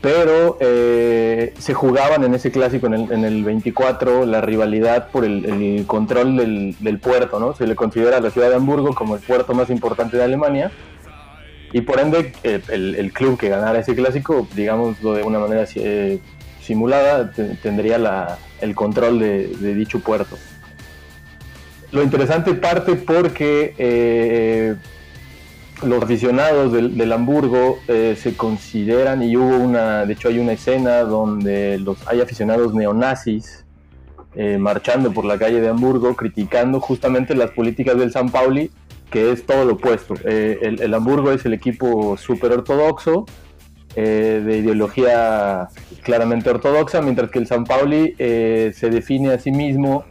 pero 0.00 0.56
eh, 0.60 1.52
se 1.58 1.74
jugaban 1.74 2.24
en 2.24 2.34
ese 2.34 2.50
clásico 2.50 2.86
en 2.86 2.94
el, 2.94 3.12
en 3.12 3.24
el 3.24 3.44
24 3.44 4.24
la 4.24 4.40
rivalidad 4.40 5.08
por 5.10 5.24
el, 5.24 5.84
control 5.86 6.36
del, 6.36 6.98
puerto, 6.98 7.38
¿no? 7.38 7.54
Se 7.54 7.66
le 7.66 7.76
considera 7.76 8.16
a 8.16 8.20
la 8.20 8.30
ciudad 8.30 8.48
de 8.48 8.56
Hamburgo 8.56 8.94
como 8.94 9.14
el 9.14 9.20
puerto 9.20 9.54
más 9.54 9.68
importante 9.68 10.16
de 10.16 10.24
Alemania. 10.24 10.72
Y 11.72 11.82
por 11.82 12.00
ende 12.00 12.32
el, 12.42 12.96
el 12.96 13.12
club 13.12 13.38
que 13.38 13.48
ganara 13.48 13.78
ese 13.78 13.94
clásico, 13.94 14.48
digámoslo 14.56 15.12
de 15.12 15.22
una 15.22 15.38
manera 15.38 15.64
eh, 15.76 16.18
simulada, 16.70 17.32
te- 17.32 17.56
tendría 17.56 17.98
la- 17.98 18.38
el 18.60 18.76
control 18.76 19.18
de, 19.18 19.48
dicho 19.74 19.98
puerto. 19.98 20.38
Lo 21.90 22.00
interesante 22.04 22.54
parte 22.54 22.94
porque 22.94 23.74
eh, 23.76 24.76
los 25.82 26.00
aficionados 26.00 26.72
del, 26.72 26.96
Hamburgo 27.12 27.80
eh, 27.88 28.16
se 28.22 28.36
consideran, 28.36 29.20
y 29.24 29.36
hubo 29.36 29.56
una, 29.56 30.06
de 30.06 30.12
hecho 30.12 30.28
hay 30.28 30.38
una 30.38 30.52
escena 30.52 31.00
donde 31.00 31.78
los, 31.80 31.96
hay 32.06 32.20
aficionados 32.20 32.72
neonazis 32.72 33.64
eh, 34.36 34.56
marchando 34.58 35.10
por 35.10 35.24
la 35.24 35.36
calle 35.36 35.60
de 35.60 35.68
Hamburgo 35.70 36.14
criticando 36.14 36.78
justamente 36.80 37.34
las 37.34 37.50
políticas 37.50 37.98
del 37.98 38.12
San 38.12 38.28
Pauli, 38.30 38.70
que 39.10 39.32
es 39.32 39.44
todo 39.44 39.64
lo 39.64 39.72
opuesto. 39.72 40.14
El, 40.24 40.80
el 40.80 40.94
Hamburgo 40.94 41.32
es 41.32 41.44
el 41.44 41.52
equipo 41.54 42.16
súper 42.16 42.52
ortodoxo, 42.52 43.26
eh, 43.96 44.42
de 44.44 44.58
ideología 44.58 45.68
claramente 46.02 46.48
ortodoxa, 46.48 47.02
mientras 47.02 47.30
que 47.30 47.40
el 47.40 47.46
San 47.46 47.64
Pauli 47.64 48.14
eh, 48.18 48.72
se 48.74 48.88
define 48.88 49.32
a 49.32 49.38
sí 49.38 49.50
mismo 49.50 50.04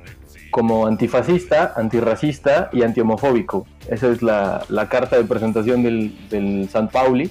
como 0.51 0.85
antifascista, 0.85 1.73
antirracista 1.75 2.69
y 2.73 2.83
antihomofóbico. 2.83 3.65
Esa 3.89 4.09
es 4.09 4.21
la, 4.21 4.65
la 4.67 4.89
carta 4.89 5.15
de 5.17 5.23
presentación 5.23 5.83
del, 5.83 6.13
del 6.29 6.67
San 6.69 6.89
Pauli. 6.89 7.29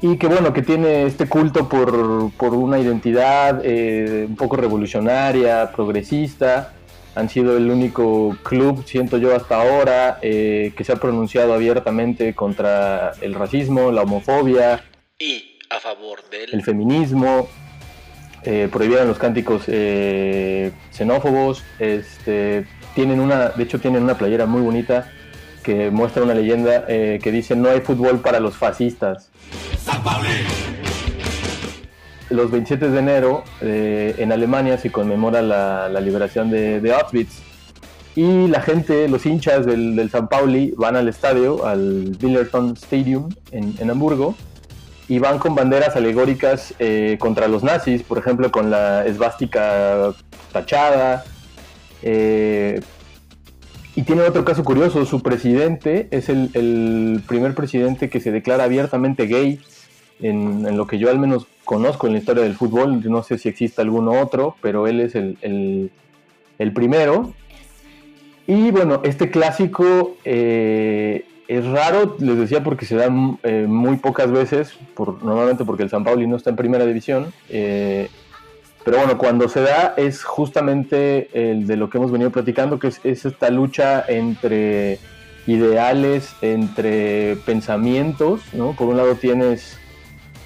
Y 0.00 0.16
que 0.16 0.26
bueno, 0.26 0.52
que 0.52 0.62
tiene 0.62 1.04
este 1.04 1.28
culto 1.28 1.68
por, 1.68 2.32
por 2.32 2.54
una 2.54 2.78
identidad 2.78 3.60
eh, 3.62 4.24
un 4.28 4.36
poco 4.36 4.56
revolucionaria, 4.56 5.70
progresista. 5.72 6.72
Han 7.14 7.28
sido 7.28 7.56
el 7.58 7.70
único 7.70 8.34
club, 8.42 8.84
siento 8.86 9.18
yo 9.18 9.36
hasta 9.36 9.60
ahora, 9.60 10.18
que 10.22 10.82
se 10.82 10.92
ha 10.92 10.96
pronunciado 10.96 11.52
abiertamente 11.52 12.32
contra 12.34 13.12
el 13.20 13.34
racismo, 13.34 13.92
la 13.92 14.00
homofobia, 14.02 14.82
Y 15.18 15.51
a 15.74 15.80
favor 15.80 16.20
del... 16.30 16.52
el 16.52 16.62
feminismo, 16.62 17.48
eh, 18.44 18.68
prohibieron 18.70 19.08
los 19.08 19.18
cánticos 19.18 19.64
eh, 19.66 20.72
xenófobos, 20.90 21.62
este, 21.78 22.66
tienen 22.94 23.20
una, 23.20 23.50
de 23.50 23.62
hecho 23.62 23.80
tienen 23.80 24.02
una 24.02 24.16
playera 24.18 24.46
muy 24.46 24.60
bonita 24.60 25.10
que 25.62 25.90
muestra 25.90 26.22
una 26.22 26.34
leyenda 26.34 26.84
eh, 26.88 27.20
que 27.22 27.30
dice 27.30 27.54
no 27.54 27.70
hay 27.70 27.80
fútbol 27.80 28.20
para 28.20 28.40
los 28.40 28.56
fascistas. 28.56 29.30
Los 32.30 32.50
27 32.50 32.88
de 32.88 32.98
enero 32.98 33.44
eh, 33.60 34.14
en 34.18 34.32
Alemania 34.32 34.78
se 34.78 34.90
conmemora 34.90 35.42
la, 35.42 35.88
la 35.88 36.00
liberación 36.00 36.50
de, 36.50 36.80
de 36.80 36.94
Auschwitz 36.94 37.42
y 38.14 38.48
la 38.48 38.60
gente, 38.60 39.08
los 39.08 39.24
hinchas 39.24 39.64
del, 39.64 39.96
del 39.96 40.10
San 40.10 40.28
Pauli 40.28 40.74
van 40.76 40.96
al 40.96 41.08
estadio, 41.08 41.64
al 41.64 42.16
Billerton 42.18 42.74
Stadium 42.74 43.30
en, 43.52 43.74
en 43.78 43.90
Hamburgo 43.90 44.34
y 45.12 45.18
van 45.18 45.38
con 45.38 45.54
banderas 45.54 45.94
alegóricas 45.94 46.72
eh, 46.78 47.18
contra 47.20 47.46
los 47.46 47.62
nazis, 47.62 48.02
por 48.02 48.16
ejemplo 48.16 48.50
con 48.50 48.70
la 48.70 49.04
esvástica 49.04 50.14
tachada. 50.54 51.22
eh, 52.02 52.80
y 53.94 54.04
tiene 54.04 54.22
otro 54.22 54.42
caso 54.42 54.64
curioso, 54.64 55.04
su 55.04 55.20
presidente 55.20 56.08
es 56.12 56.30
el, 56.30 57.22
primer 57.28 57.54
presidente 57.54 58.08
que 58.08 58.20
se 58.20 58.32
declara 58.32 58.64
abiertamente 58.64 59.26
gay, 59.26 59.60
en, 60.22 60.78
lo 60.78 60.86
que 60.86 60.96
yo 60.96 61.10
al 61.10 61.18
menos 61.18 61.46
conozco 61.66 62.06
en 62.06 62.14
la 62.14 62.20
historia 62.20 62.42
del 62.44 62.54
fútbol, 62.54 63.02
no 63.10 63.22
sé 63.22 63.36
si 63.36 63.50
existe 63.50 63.82
alguno 63.82 64.12
otro, 64.18 64.56
pero 64.62 64.86
él 64.86 64.98
es 65.00 65.14
el, 65.14 65.36
el- 65.42 65.90
el 66.58 66.72
primero. 66.72 67.34
Y 68.46 68.70
bueno, 68.70 69.02
este 69.04 69.30
clásico 69.30 70.16
eh, 70.24 71.26
es 71.58 71.66
raro, 71.66 72.16
les 72.18 72.36
decía, 72.36 72.62
porque 72.62 72.86
se 72.86 72.96
da 72.96 73.08
eh, 73.42 73.66
muy 73.68 73.96
pocas 73.96 74.30
veces, 74.30 74.78
normalmente 75.22 75.64
porque 75.64 75.82
el 75.82 75.90
San 75.90 76.04
Pauli 76.04 76.26
no 76.26 76.36
está 76.36 76.50
en 76.50 76.56
primera 76.56 76.86
división. 76.86 77.32
eh, 77.48 78.08
pero 78.84 78.98
bueno, 78.98 79.16
cuando 79.16 79.48
se 79.48 79.60
da 79.60 79.94
es 79.96 80.24
justamente 80.24 81.28
el 81.32 81.66
de 81.68 81.76
lo 81.76 81.88
que 81.88 81.98
hemos 81.98 82.10
venido 82.10 82.30
platicando, 82.30 82.78
que 82.78 82.88
es, 82.88 83.00
es 83.04 83.24
esta 83.24 83.48
lucha 83.50 84.04
entre 84.08 84.98
ideales, 85.46 86.34
entre 86.42 87.36
pensamientos. 87.46 88.40
Por 88.76 88.88
un 88.88 88.96
lado 88.96 89.14
tienes, 89.14 89.78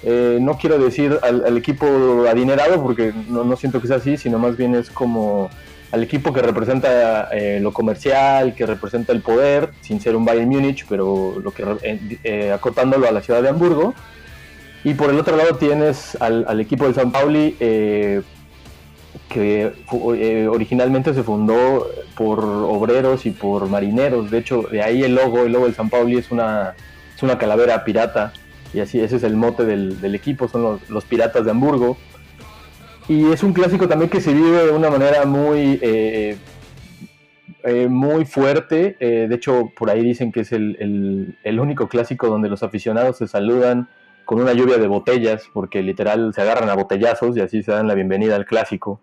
eh, 0.03 0.37
no 0.39 0.57
quiero 0.57 0.77
decir 0.77 1.17
al, 1.23 1.45
al 1.45 1.57
equipo 1.57 1.87
adinerado, 2.29 2.81
porque 2.83 3.11
no, 3.27 3.43
no 3.43 3.55
siento 3.55 3.81
que 3.81 3.87
sea 3.87 3.97
así, 3.97 4.17
sino 4.17 4.37
más 4.37 4.55
bien 4.55 4.75
es 4.75 4.91
como 4.91 5.49
al 5.91 6.03
equipo 6.03 6.33
que 6.33 6.41
representa 6.41 7.29
eh, 7.31 7.59
lo 7.61 7.71
comercial, 7.71 8.55
que 8.55 8.65
representa 8.65 9.13
el 9.13 9.21
poder, 9.21 9.71
sin 9.81 10.01
ser 10.01 10.15
un 10.15 10.25
Bayern 10.25 10.49
Múnich, 10.49 10.85
pero 10.87 11.39
lo 11.41 11.51
que 11.51 11.63
eh, 11.83 12.19
eh, 12.23 12.51
acotándolo 12.51 13.07
a 13.07 13.11
la 13.11 13.21
ciudad 13.21 13.41
de 13.41 13.49
Hamburgo. 13.49 13.93
Y 14.83 14.93
por 14.93 15.09
el 15.09 15.19
otro 15.19 15.35
lado 15.35 15.55
tienes 15.55 16.15
al, 16.21 16.59
equipo 16.59 16.85
del 16.85 16.93
San 16.93 17.11
Pauli, 17.11 17.55
eh, 17.59 18.21
que 19.29 19.73
originalmente 20.49 21.13
se 21.13 21.23
fundó 21.23 21.87
por 22.15 22.39
obreros 22.39 23.25
y 23.25 23.31
por 23.31 23.67
marineros. 23.67 24.29
De 24.31 24.37
hecho, 24.37 24.63
de 24.63 24.81
ahí 24.81 25.03
el 25.03 25.15
logo, 25.15 25.43
el 25.43 25.51
logo 25.51 25.65
del 25.65 25.75
San 25.75 25.89
Pauli 25.89 26.17
es 26.17 26.31
una, 26.31 26.75
es 27.15 27.23
una 27.23 27.37
calavera 27.37 27.83
pirata. 27.83 28.33
Y 28.73 28.79
así, 28.79 28.99
ese 28.99 29.15
es 29.17 29.23
el 29.23 29.35
mote 29.35 29.65
del, 29.65 29.99
del 29.99 30.15
equipo, 30.15 30.47
son 30.47 30.63
los, 30.63 30.89
los 30.89 31.05
piratas 31.05 31.43
de 31.45 31.51
Hamburgo. 31.51 31.97
Y 33.09 33.31
es 33.31 33.41
un 33.43 33.53
clásico 33.53 33.87
también 33.87 34.09
que 34.09 34.19
se 34.19 34.33
vive 34.33 34.65
de 34.65 34.71
una 34.71 34.89
manera 34.89 35.25
muy, 35.25 35.79
eh, 35.81 36.37
eh, 37.63 37.87
muy 37.87 38.25
fuerte. 38.25 38.97
Eh, 38.99 39.27
de 39.29 39.35
hecho, 39.35 39.71
por 39.77 39.89
ahí 39.89 40.03
dicen 40.03 40.31
que 40.31 40.41
es 40.41 40.51
el, 40.51 40.75
el- 40.79 41.37
el 41.43 41.59
único 41.59 41.87
clásico 41.87 42.27
donde 42.27 42.49
los 42.49 42.63
aficionados 42.63 43.17
se 43.17 43.27
saludan 43.27 43.87
con 44.25 44.41
una 44.41 44.51
lluvia 44.51 44.77
de 44.77 44.87
botellas, 44.87 45.43
porque 45.53 45.81
literal 45.81 46.33
se 46.33 46.41
agarran 46.41 46.69
a 46.69 46.75
botellazos 46.75 47.37
y 47.37 47.39
así 47.39 47.63
se 47.63 47.71
dan 47.71 47.87
la 47.87 47.93
bienvenida 47.95 48.35
al 48.35 48.45
clásico. 48.45 48.99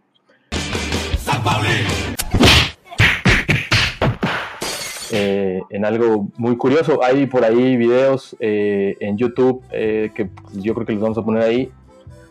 Eh, 5.13 5.63
en 5.71 5.85
algo 5.85 6.29
muy 6.37 6.57
curioso. 6.57 7.03
Hay 7.05 7.27
por 7.27 7.45
ahí 7.45 7.77
videos 7.77 8.37
eh, 8.41 8.97
en 9.01 9.17
YouTube 9.17 9.63
eh, 9.71 10.11
que 10.15 10.29
yo 10.55 10.75
creo 10.75 10.87
que 10.87 10.93
los 10.93 11.03
vamos 11.03 11.19
a 11.19 11.23
poner 11.23 11.43
ahí, 11.43 11.71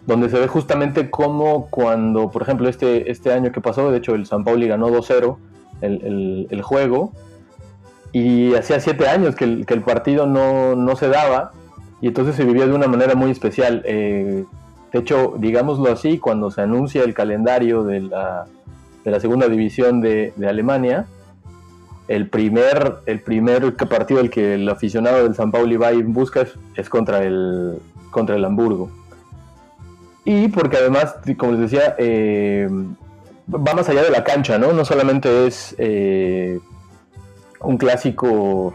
donde 0.05 0.29
se 0.29 0.39
ve 0.39 0.47
justamente 0.47 1.09
cómo 1.09 1.67
cuando, 1.69 2.29
por 2.29 2.41
ejemplo, 2.41 2.67
este, 2.67 3.09
este 3.11 3.31
año 3.31 3.51
que 3.51 3.61
pasó, 3.61 3.91
de 3.91 3.97
hecho 3.99 4.15
el 4.15 4.25
San 4.25 4.43
Pauli 4.43 4.67
ganó 4.67 4.89
2-0 4.89 5.37
el, 5.81 6.47
el- 6.49 6.61
juego, 6.61 7.11
y 8.11 8.53
hacía 8.53 8.79
siete 8.79 9.07
años 9.07 9.35
que 9.35 9.43
el, 9.43 9.65
que 9.65 9.73
el 9.73 9.81
partido 9.81 10.27
no, 10.27 10.75
no, 10.75 10.95
se 10.95 11.09
daba 11.09 11.51
y 11.99 12.07
entonces 12.07 12.35
se 12.35 12.45
vivía 12.45 12.67
de 12.67 12.73
una 12.73 12.87
manera 12.87 13.15
muy 13.15 13.31
especial. 13.31 13.81
Eh, 13.85 14.45
de 14.91 14.99
hecho, 14.99 15.33
digámoslo 15.37 15.91
así, 15.91 16.19
cuando 16.19 16.51
se 16.51 16.61
anuncia 16.61 17.03
el 17.03 17.15
calendario 17.15 17.83
de 17.83 18.01
la, 18.01 18.45
de 19.03 19.11
la 19.11 19.19
segunda 19.19 19.47
división 19.47 19.99
de, 19.99 20.31
Alemania, 20.47 21.07
el 22.07 22.29
primer, 22.29 22.97
el 23.07 23.21
primer 23.21 23.75
partido 23.75 24.19
al 24.19 24.29
que 24.29 24.55
el 24.55 24.69
aficionado 24.69 25.23
del 25.23 25.33
San 25.33 25.51
Pauli 25.51 25.77
va 25.77 25.91
en 25.91 26.13
busca 26.13 26.45
es 26.75 26.89
contra 26.89 27.23
el, 27.23 27.79
contra 28.11 28.35
el 28.35 28.45
Hamburgo. 28.45 28.91
Y 30.25 30.47
porque 30.49 30.77
además, 30.77 31.15
como 31.37 31.53
les 31.53 31.71
decía, 31.71 31.95
eh, 31.97 32.67
va 33.53 33.73
más 33.73 33.89
allá 33.89 34.03
de 34.03 34.09
la 34.09 34.23
cancha, 34.23 34.57
¿no? 34.57 34.73
No 34.73 34.85
solamente 34.85 35.47
es 35.47 35.75
eh, 35.77 36.59
un 37.59 37.77
clásico 37.77 38.73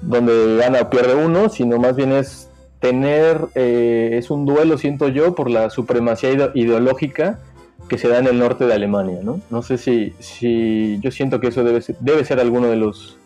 donde 0.00 0.56
gana 0.56 0.80
o 0.80 0.90
pierde 0.90 1.14
uno, 1.14 1.48
sino 1.48 1.78
más 1.78 1.96
bien 1.96 2.12
es 2.12 2.48
tener, 2.80 3.38
eh, 3.54 4.10
es 4.14 4.30
un 4.30 4.46
duelo, 4.46 4.78
siento 4.78 5.08
yo, 5.08 5.34
por 5.34 5.50
la 5.50 5.70
supremacía 5.70 6.50
ideológica 6.54 7.38
que 7.88 7.98
se 7.98 8.08
da 8.08 8.18
en 8.18 8.26
el 8.26 8.38
norte 8.38 8.66
de 8.66 8.74
Alemania, 8.74 9.20
¿no? 9.22 9.40
No 9.50 9.62
sé 9.62 9.78
si, 9.78 10.14
si 10.18 10.98
yo 11.00 11.10
siento 11.10 11.40
que 11.40 11.48
eso 11.48 11.62
debe 11.62 11.82
ser, 11.82 11.96
debe 12.00 12.24
ser 12.24 12.40
alguno 12.40 12.68
de 12.68 12.76
los 12.76 13.18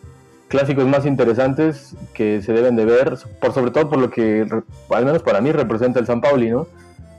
clásicos 0.47 0.85
más 0.85 1.05
interesantes 1.05 1.95
que 2.13 2.41
se 2.41 2.53
deben 2.53 2.75
de 2.75 2.85
ver, 2.85 3.17
por 3.39 3.53
sobre 3.53 3.71
todo 3.71 3.89
por 3.89 3.99
lo 3.99 4.09
que, 4.09 4.47
al 4.89 5.05
menos 5.05 5.23
para 5.23 5.41
mí, 5.41 5.51
representa 5.51 5.99
el 5.99 6.05
San 6.05 6.21
Pauli, 6.21 6.49
¿no? 6.49 6.67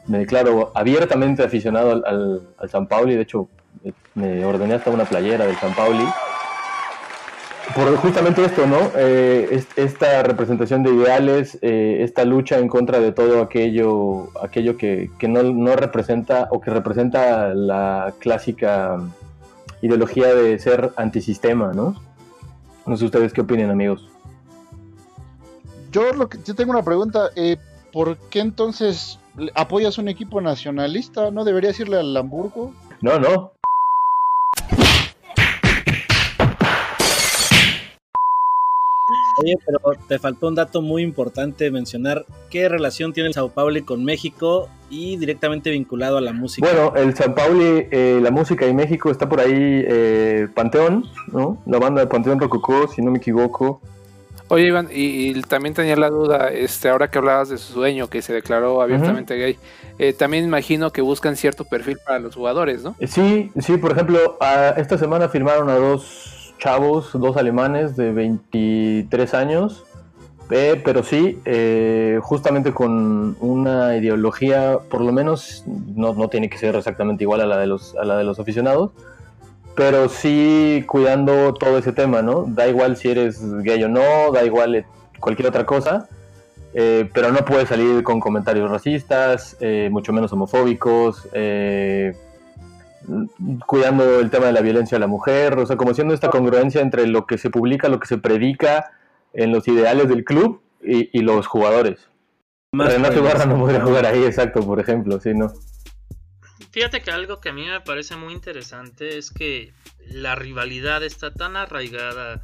Me 0.09 0.19
declaro 0.19 0.73
abiertamente 0.75 1.45
aficionado 1.45 1.93
al, 1.93 2.05
al, 2.07 2.43
al 2.59 2.71
San 2.71 2.87
Pauli, 2.87 3.15
de 3.15 3.23
hecho 3.23 3.49
me 4.15 4.45
ordené 4.45 4.75
hasta 4.75 4.91
una 4.91 5.05
playera 5.05 5.47
del 5.47 5.57
San 5.57 5.75
Pauli 5.75 6.05
por 7.75 7.97
justamente 7.97 8.45
esto, 8.45 8.67
¿no? 8.67 8.91
Eh, 8.97 9.63
esta 9.77 10.23
representación 10.23 10.83
de 10.83 10.95
ideales, 10.95 11.59
eh, 11.63 11.99
esta 12.01 12.25
lucha 12.25 12.59
en 12.59 12.69
contra 12.69 12.99
de 12.99 13.13
todo 13.13 13.43
aquello, 13.43 14.31
aquello 14.43 14.77
que, 14.77 15.11
que 15.19 15.29
no, 15.29 15.43
no, 15.43 15.77
representa 15.77 16.49
o 16.51 16.61
que 16.61 16.71
representa 16.71 17.55
la 17.55 18.15
clásica 18.19 18.99
ideología 19.83 20.35
de 20.35 20.59
ser 20.59 20.93
antisistema, 20.97 21.73
¿no? 21.73 21.95
No 22.87 22.97
sé 22.97 23.05
ustedes 23.05 23.33
qué 23.33 23.43
opinan, 23.43 23.71
amigos. 23.71 24.09
Yo, 25.93 26.13
lo 26.13 26.29
que, 26.29 26.39
yo 26.45 26.55
tengo 26.55 26.73
una 26.73 26.83
pregunta. 26.83 27.31
Eh, 27.37 27.59
¿Por 27.93 28.17
qué 28.31 28.41
entonces 28.41 29.19
apoyas 29.55 29.99
un 29.99 30.09
equipo 30.09 30.41
nacionalista? 30.41 31.31
¿No 31.31 31.45
deberías 31.45 31.79
irle 31.81 31.99
al 31.99 32.17
Hamburgo? 32.17 32.73
No, 33.01 33.19
no. 33.19 33.53
Oye, 39.41 39.57
pero 39.65 39.81
te 40.09 40.19
faltó 40.19 40.49
un 40.49 40.57
dato 40.57 40.83
muy 40.83 41.03
importante 41.03 41.71
mencionar. 41.71 42.27
¿Qué 42.51 42.69
relación 42.69 43.13
tiene 43.13 43.29
el 43.29 43.35
Sao 43.35 43.51
Paulo 43.51 43.79
con 43.85 44.05
México 44.05 44.69
y 44.91 45.17
directamente 45.17 45.71
vinculado 45.71 46.17
a 46.19 46.21
la 46.21 46.33
música? 46.33 46.69
Bueno, 46.69 46.93
el 46.97 47.15
Sao 47.15 47.35
Paulo, 47.37 47.63
eh, 47.63 48.19
la 48.21 48.33
música 48.33 48.67
y 48.67 48.75
México 48.75 49.11
está 49.13 49.29
por 49.29 49.41
ahí 49.41 49.85
eh, 49.87 50.49
Panteón, 50.53 51.05
¿no? 51.33 51.63
La 51.67 51.79
banda 51.79 52.01
de 52.01 52.09
Panteón 52.09 52.41
Rococó, 52.41 52.89
si 52.89 53.01
no 53.01 53.13
me 53.13 53.19
equivoco. 53.19 53.81
Oye, 54.51 54.67
Iván, 54.69 54.89
y, 54.91 55.31
y, 55.31 55.43
también 55.43 55.75
tenía 55.75 55.95
la 55.97 56.09
duda, 56.09 56.49
este, 56.49 56.89
ahora 56.89 57.11
que 57.11 57.19
hablabas 57.19 57.51
de 57.51 57.59
su 57.59 57.75
sueño, 57.75 58.09
que 58.09 58.23
se 58.23 58.33
declaró 58.33 58.81
abiertamente 58.81 59.35
uh 59.35 59.37
-huh. 59.37 59.41
gay, 59.41 59.59
eh, 59.99 60.13
también 60.15 60.45
imagino 60.45 60.91
que 60.91 61.03
buscan 61.03 61.37
cierto 61.37 61.65
perfil 61.65 61.99
para 62.05 62.19
los 62.19 62.35
jugadores, 62.35 62.83
¿no? 62.83 62.97
Sí, 63.07 63.51
sí, 63.61 63.77
por 63.77 63.93
ejemplo, 63.93 64.39
a, 64.41 64.71
esta 64.79 64.97
semana 64.97 65.29
firmaron 65.29 65.69
a 65.69 65.75
dos 65.75 66.55
chavos, 66.59 67.11
dos 67.13 67.37
alemanes 67.37 67.95
de 67.97 68.13
23 68.13 69.35
años, 69.35 69.85
eh, 70.51 70.81
pero 70.83 71.03
sí, 71.03 71.39
eh, 71.45 72.19
justamente 72.23 72.73
con 72.73 73.37
una 73.41 73.97
ideología, 73.97 74.79
por 74.89 75.03
lo 75.03 75.13
menos, 75.13 75.65
no, 75.67 76.15
no, 76.15 76.29
tiene 76.29 76.49
que 76.49 76.57
ser 76.57 76.75
exactamente 76.75 77.25
igual 77.25 77.43
a 77.43 77.47
la, 77.47 77.59
de 77.59 77.67
los, 77.67 77.95
a 77.97 78.05
la 78.05 78.17
de 78.17 78.25
los 78.25 78.39
aficionados, 78.39 78.93
pero 79.79 80.09
sí 80.09 80.83
cuidando 80.89 81.55
todo 81.55 81.79
ese 81.79 81.93
tema, 81.93 82.21
¿no? 82.21 82.43
Da 82.49 82.67
igual 82.67 82.97
si 82.97 83.11
eres 83.11 83.41
gay 83.63 83.85
o 83.85 83.89
no, 83.89 84.33
da 84.33 84.45
igual 84.45 84.85
cualquier 85.21 85.47
otra 85.47 85.65
cosa, 85.67 86.09
eh, 86.75 87.09
pero 87.15 87.31
no 87.31 87.45
puedes 87.45 87.69
salir 87.69 88.03
con 88.03 88.19
comentarios 88.19 88.69
racistas, 88.69 89.57
eh, 89.61 89.89
mucho 89.89 90.13
menos 90.13 90.33
homofóbicos, 90.33 91.29
eh, 91.33 92.17
cuidando 93.67 94.19
el 94.19 94.31
tema 94.31 94.47
de 94.47 94.53
la 94.53 94.63
violencia 94.63 94.97
a 94.97 95.01
la 95.01 95.07
mujer, 95.07 95.57
o 95.57 95.65
sea, 95.65 95.77
como 95.77 95.95
siendo 95.95 96.13
esta 96.13 96.29
congruencia 96.29 96.81
entre 96.81 97.07
lo 97.07 97.25
que 97.27 97.39
se 97.39 97.49
publica, 97.49 97.89
lo 97.89 98.01
que 98.01 98.09
se 98.09 98.19
predica 98.19 98.91
en 99.33 99.53
los 99.53 99.69
ideales 99.69 100.09
del 100.09 100.25
club 100.25 100.61
y, 100.83 101.17
y 101.17 101.23
los 101.23 101.47
jugadores. 101.47 102.09
Más 102.73 102.93
Renato 102.93 103.21
Ibarra 103.21 103.47
no 103.47 103.57
podría 103.57 103.81
jugar 103.81 104.07
ahí, 104.07 104.25
exacto, 104.25 104.61
por 104.61 104.81
ejemplo, 104.81 105.21
sí, 105.21 105.35
¿no? 105.35 105.53
Fíjate 106.71 107.03
que 107.03 107.11
algo 107.11 107.41
que 107.41 107.49
a 107.49 107.53
mí 107.53 107.65
me 107.65 107.81
parece 107.81 108.17
muy 108.17 108.35
interesante 108.35 109.17
es 109.17 109.31
que 109.31 109.73
la 110.07 110.35
rivalidad 110.35 111.03
está 111.03 111.33
tan 111.33 111.57
arraigada, 111.57 112.43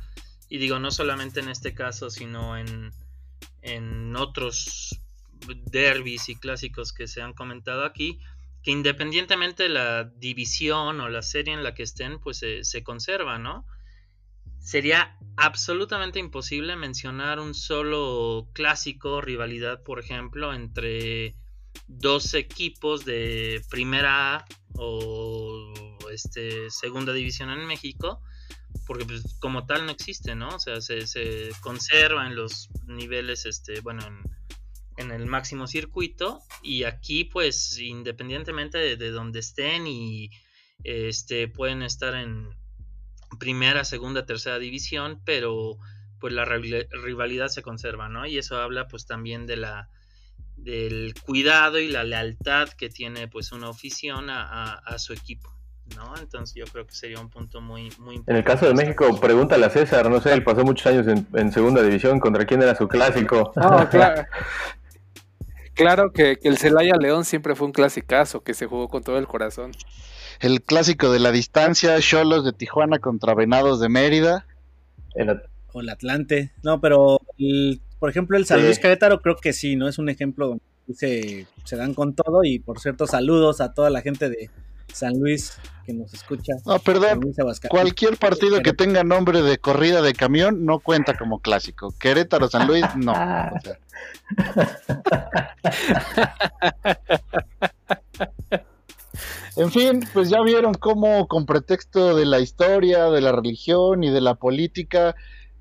y 0.49 0.59
digo, 0.59 0.79
no 0.79 0.91
solamente 0.91 1.41
en 1.41 1.49
este 1.49 1.75
caso, 1.75 2.11
sino 2.11 2.57
en, 2.57 2.93
en 3.63 4.17
otros 4.17 4.99
derbis 5.67 6.29
y 6.29 6.37
clásicos 6.37 6.93
que 6.93 7.07
se 7.07 7.21
han 7.21 7.35
comentado 7.35 7.85
aquí, 7.85 8.19
que 8.63 8.71
independientemente 8.71 9.65
de 9.65 9.69
la 9.69 10.05
división 10.05 11.01
o 11.01 11.09
la 11.09 11.23
serie 11.23 11.53
en 11.53 11.63
la 11.63 11.75
que 11.75 11.83
estén, 11.83 12.19
pues 12.19 12.39
se, 12.39 12.65
se 12.65 12.83
conserva, 12.83 13.39
¿no? 13.39 13.67
Sería 14.59 15.19
absolutamente 15.37 16.19
imposible 16.19 16.75
mencionar 16.77 17.41
un 17.41 17.55
solo 17.55 18.49
clásico, 18.55 19.21
rivalidad, 19.21 19.83
por 19.83 20.01
ejemplo, 20.01 20.55
entre 20.55 21.35
dos 21.87 22.35
equipos 22.35 23.05
de 23.05 23.63
primera 23.71 24.45
o 24.77 25.73
este, 26.13 26.71
segunda 26.71 27.13
división 27.13 27.51
en 27.51 27.67
México, 27.67 28.21
porque 28.87 29.05
pues, 29.05 29.37
como 29.41 29.67
tal 29.67 29.87
no 29.87 29.93
existe, 29.93 30.35
¿no? 30.35 30.49
O 30.49 30.59
sea, 30.59 30.81
se, 30.81 31.07
se 31.07 31.51
conserva 31.61 32.27
en 32.27 32.37
los 32.37 32.69
niveles, 32.87 33.47
este, 33.47 33.81
bueno, 33.81 34.05
en, 34.07 34.23
en 34.97 35.11
el 35.11 35.27
máximo 35.27 35.67
circuito 35.67 36.41
y 36.63 36.85
aquí 36.85 37.25
pues 37.25 37.79
independientemente 37.79 38.79
de, 38.79 38.97
de, 38.97 39.11
donde 39.11 39.41
estén 39.41 39.87
y 39.87 40.31
este 40.85 41.49
pueden 41.49 41.83
estar 41.83 42.15
en 42.15 42.51
primera, 43.39 43.85
segunda, 43.85 44.27
tercera 44.27 44.59
división, 44.59 45.21
pero 45.25 45.77
pues 46.21 46.33
la 46.33 46.45
rivalidad 46.45 47.49
se 47.49 47.63
conserva, 47.63 48.09
¿no? 48.09 48.27
Y 48.27 48.39
eso 48.39 48.57
habla 48.61 48.89
pues 48.89 49.07
también 49.07 49.47
de 49.47 49.57
la 49.57 49.91
del 50.57 51.15
cuidado 51.25 51.79
y 51.79 51.89
la 51.89 52.05
lealtad 52.05 52.69
que 52.71 52.89
tiene 52.89 53.29
pues 53.29 53.53
una 53.53 53.69
afición 53.69 54.31
a, 54.31 54.43
a, 54.43 54.75
a 54.75 54.99
su 54.99 55.13
equipo. 55.13 55.55
¿no? 55.97 56.15
Entonces 56.19 56.55
yo 56.55 56.65
creo 56.73 56.87
que 56.87 56.95
sería 56.95 57.21
un 57.21 57.29
punto 57.29 57.61
muy, 57.61 57.91
muy 57.99 58.17
importante. 58.17 58.31
En 58.31 58.37
el 58.37 58.45
caso 58.45 58.67
de 58.67 58.75
México, 58.75 59.19
pregúntale 59.21 59.67
a 59.67 59.71
César, 59.71 60.09
no 60.11 60.21
sé, 60.21 60.33
él 60.33 60.43
pasó 60.43 60.65
muchos 60.65 60.87
años 60.87 61.07
en, 61.07 61.27
en 61.35 61.53
segunda 61.53 61.83
división, 61.83 62.21
¿contra 62.21 62.47
quién 62.47 62.63
era 62.63 62.75
su 62.75 62.89
clásico? 62.89 63.53
No, 63.57 63.89
claro. 63.91 64.25
Claro 65.75 66.13
que, 66.13 66.37
que, 66.37 66.49
el 66.49 66.57
Celaya 66.57 66.95
León 66.99 67.25
siempre 67.25 67.55
fue 67.57 67.67
un 67.67 67.73
clasicazo 67.73 68.43
que 68.43 68.55
se 68.55 68.67
jugó 68.67 68.89
con 68.89 69.03
todo 69.03 69.19
el 69.19 69.27
corazón. 69.27 69.73
El 70.41 70.63
clásico 70.63 71.11
de 71.11 71.19
la 71.19 71.33
distancia, 71.33 71.99
Cholos 72.01 72.45
de 72.45 72.53
Tijuana 72.53 72.99
contra 72.99 73.35
Venados 73.35 73.81
de 73.81 73.89
Mérida. 73.89 74.47
El, 75.17 75.43
o 75.73 75.81
el 75.81 75.89
Atlante. 75.89 76.53
No, 76.63 76.81
pero 76.81 77.19
el, 77.39 77.81
por 78.05 78.11
ejemplo 78.11 78.37
el 78.37 78.45
San 78.45 78.61
Luis 78.61 78.79
Querétaro 78.79 79.23
creo 79.23 79.35
que 79.37 79.55
sí, 79.55 79.77
¿no? 79.77 79.89
Es 79.89 79.97
un 79.97 80.11
ejemplo 80.11 80.49
donde 80.49 80.63
se, 80.93 81.47
se 81.65 81.77
dan 81.77 81.95
con 81.95 82.15
todo 82.15 82.45
y 82.45 82.59
por 82.59 82.79
cierto 82.79 83.07
saludos 83.07 83.63
a 83.63 83.73
toda 83.73 83.89
la 83.89 84.03
gente 84.03 84.29
de 84.29 84.51
San 84.93 85.19
Luis 85.19 85.57
que 85.87 85.95
nos 85.95 86.13
escucha. 86.13 86.53
No, 86.67 86.79
perdón. 86.81 87.33
Cualquier 87.71 88.19
partido 88.19 88.61
que 88.61 88.75
tenga 88.75 89.05
nombre 89.05 89.41
de 89.41 89.57
corrida 89.57 90.03
de 90.03 90.13
camión 90.13 90.67
no 90.67 90.81
cuenta 90.81 91.17
como 91.17 91.41
clásico. 91.41 91.95
Querétaro, 91.99 92.47
San 92.49 92.67
Luis, 92.67 92.85
no. 92.95 93.15
O 93.55 93.61
sea. 93.63 93.79
en 99.57 99.71
fin, 99.73 100.07
pues 100.13 100.29
ya 100.29 100.43
vieron 100.43 100.75
cómo 100.75 101.27
con 101.27 101.47
pretexto 101.47 102.15
de 102.15 102.27
la 102.27 102.41
historia, 102.41 103.05
de 103.09 103.23
la 103.23 103.33
religión 103.33 104.05
y 104.05 104.11
de 104.11 104.21
la 104.21 104.35
política 104.35 105.15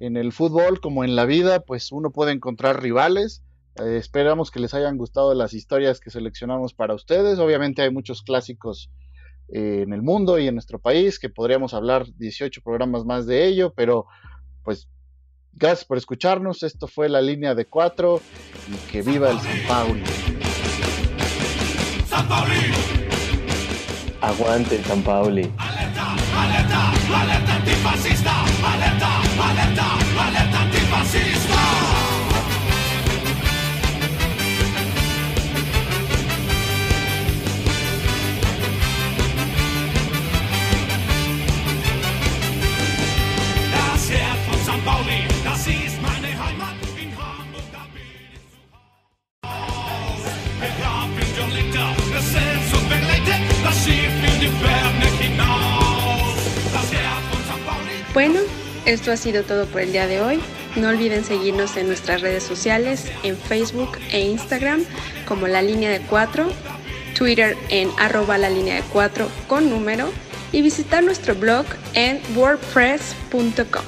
en 0.05 0.17
el 0.17 0.33
fútbol 0.33 0.81
como 0.81 1.03
en 1.03 1.15
la 1.15 1.25
vida, 1.25 1.61
pues 1.61 1.91
uno 1.91 2.11
puede 2.11 2.33
encontrar 2.33 2.81
rivales. 2.81 3.41
Eh, 3.75 3.97
esperamos 3.97 4.51
que 4.51 4.59
les 4.59 4.73
hayan 4.73 4.97
gustado 4.97 5.33
las 5.33 5.53
historias 5.53 5.99
que 5.99 6.09
seleccionamos 6.09 6.73
para 6.73 6.93
ustedes. 6.93 7.39
Obviamente 7.39 7.81
hay 7.81 7.91
muchos 7.91 8.21
clásicos 8.21 8.91
eh, 9.47 9.83
en 9.83 9.93
el 9.93 10.01
mundo 10.01 10.39
y 10.39 10.47
en 10.47 10.55
nuestro 10.55 10.79
país, 10.79 11.19
que 11.19 11.29
podríamos 11.29 11.73
hablar 11.73 12.05
18 12.17 12.61
programas 12.61 13.05
más 13.05 13.25
de 13.25 13.45
ello, 13.45 13.73
pero 13.73 14.05
pues 14.63 14.89
gracias 15.53 15.85
por 15.85 15.97
escucharnos, 15.97 16.63
esto 16.63 16.87
fue 16.87 17.07
la 17.07 17.21
línea 17.21 17.55
de 17.55 17.65
4 17.65 18.21
y 18.67 18.91
que 18.91 19.01
viva 19.01 19.31
el 19.31 19.39
San 19.39 19.67
Pauli. 19.67 20.03
San 22.07 22.27
Pauli. 22.27 22.55
Aguante 24.21 24.83
San 24.83 25.01
Pauli. 25.01 25.51
Alerta, 25.57 26.15
alerta, 26.37 26.91
alerta 26.91 27.55
antifascista, 27.55 28.45
alerta. 28.65 29.12
Alerta, 29.73 30.21
alerta 30.21 30.59
antifascista. 30.59 31.59
Das 43.71 44.09
Herz 44.09 44.39
von 44.47 44.59
St. 44.59 44.85
Pauli, 44.85 45.27
das 45.43 45.67
ist 45.67 46.01
meine 46.01 46.27
Heimat 46.27 46.75
in 46.97 47.11
Hamburg, 47.17 47.63
da 47.71 47.85
bin 47.93 48.03
ich 48.31 48.39
zu 48.51 48.59
Haus. 49.47 50.23
Wir 50.59 50.89
haben 50.89 51.13
Violetta, 51.15 51.95
das 52.13 52.33
Herz 52.33 52.73
und 52.73 52.89
Belette, 52.89 53.35
das 53.63 53.75
Schiff 53.83 54.15
in 54.29 54.39
die 54.39 54.51
Ferne 54.61 55.07
hinaus. 55.19 56.37
Das 56.73 56.91
Herz 56.91 57.23
von 57.31 57.41
St. 57.47 57.65
Pauli. 57.65 57.95
Bueno, 58.13 58.39
Esto 58.85 59.11
ha 59.11 59.17
sido 59.17 59.43
todo 59.43 59.65
por 59.65 59.81
el 59.81 59.91
día 59.91 60.07
de 60.07 60.19
hoy. 60.19 60.41
No 60.75 60.89
olviden 60.89 61.23
seguirnos 61.23 61.77
en 61.77 61.87
nuestras 61.87 62.21
redes 62.21 62.43
sociales, 62.43 63.11
en 63.23 63.37
Facebook 63.37 63.97
e 64.11 64.21
Instagram 64.21 64.83
como 65.25 65.47
La 65.47 65.61
Línea 65.61 65.89
de 65.89 66.01
Cuatro, 66.01 66.49
Twitter 67.15 67.55
en 67.69 67.89
arroba 67.97 68.37
la 68.37 68.49
línea 68.49 68.75
de 68.75 68.81
cuatro 68.81 69.29
con 69.47 69.69
número 69.69 70.11
y 70.51 70.61
visitar 70.61 71.03
nuestro 71.03 71.35
blog 71.35 71.65
en 71.93 72.19
wordpress.com. 72.35 73.83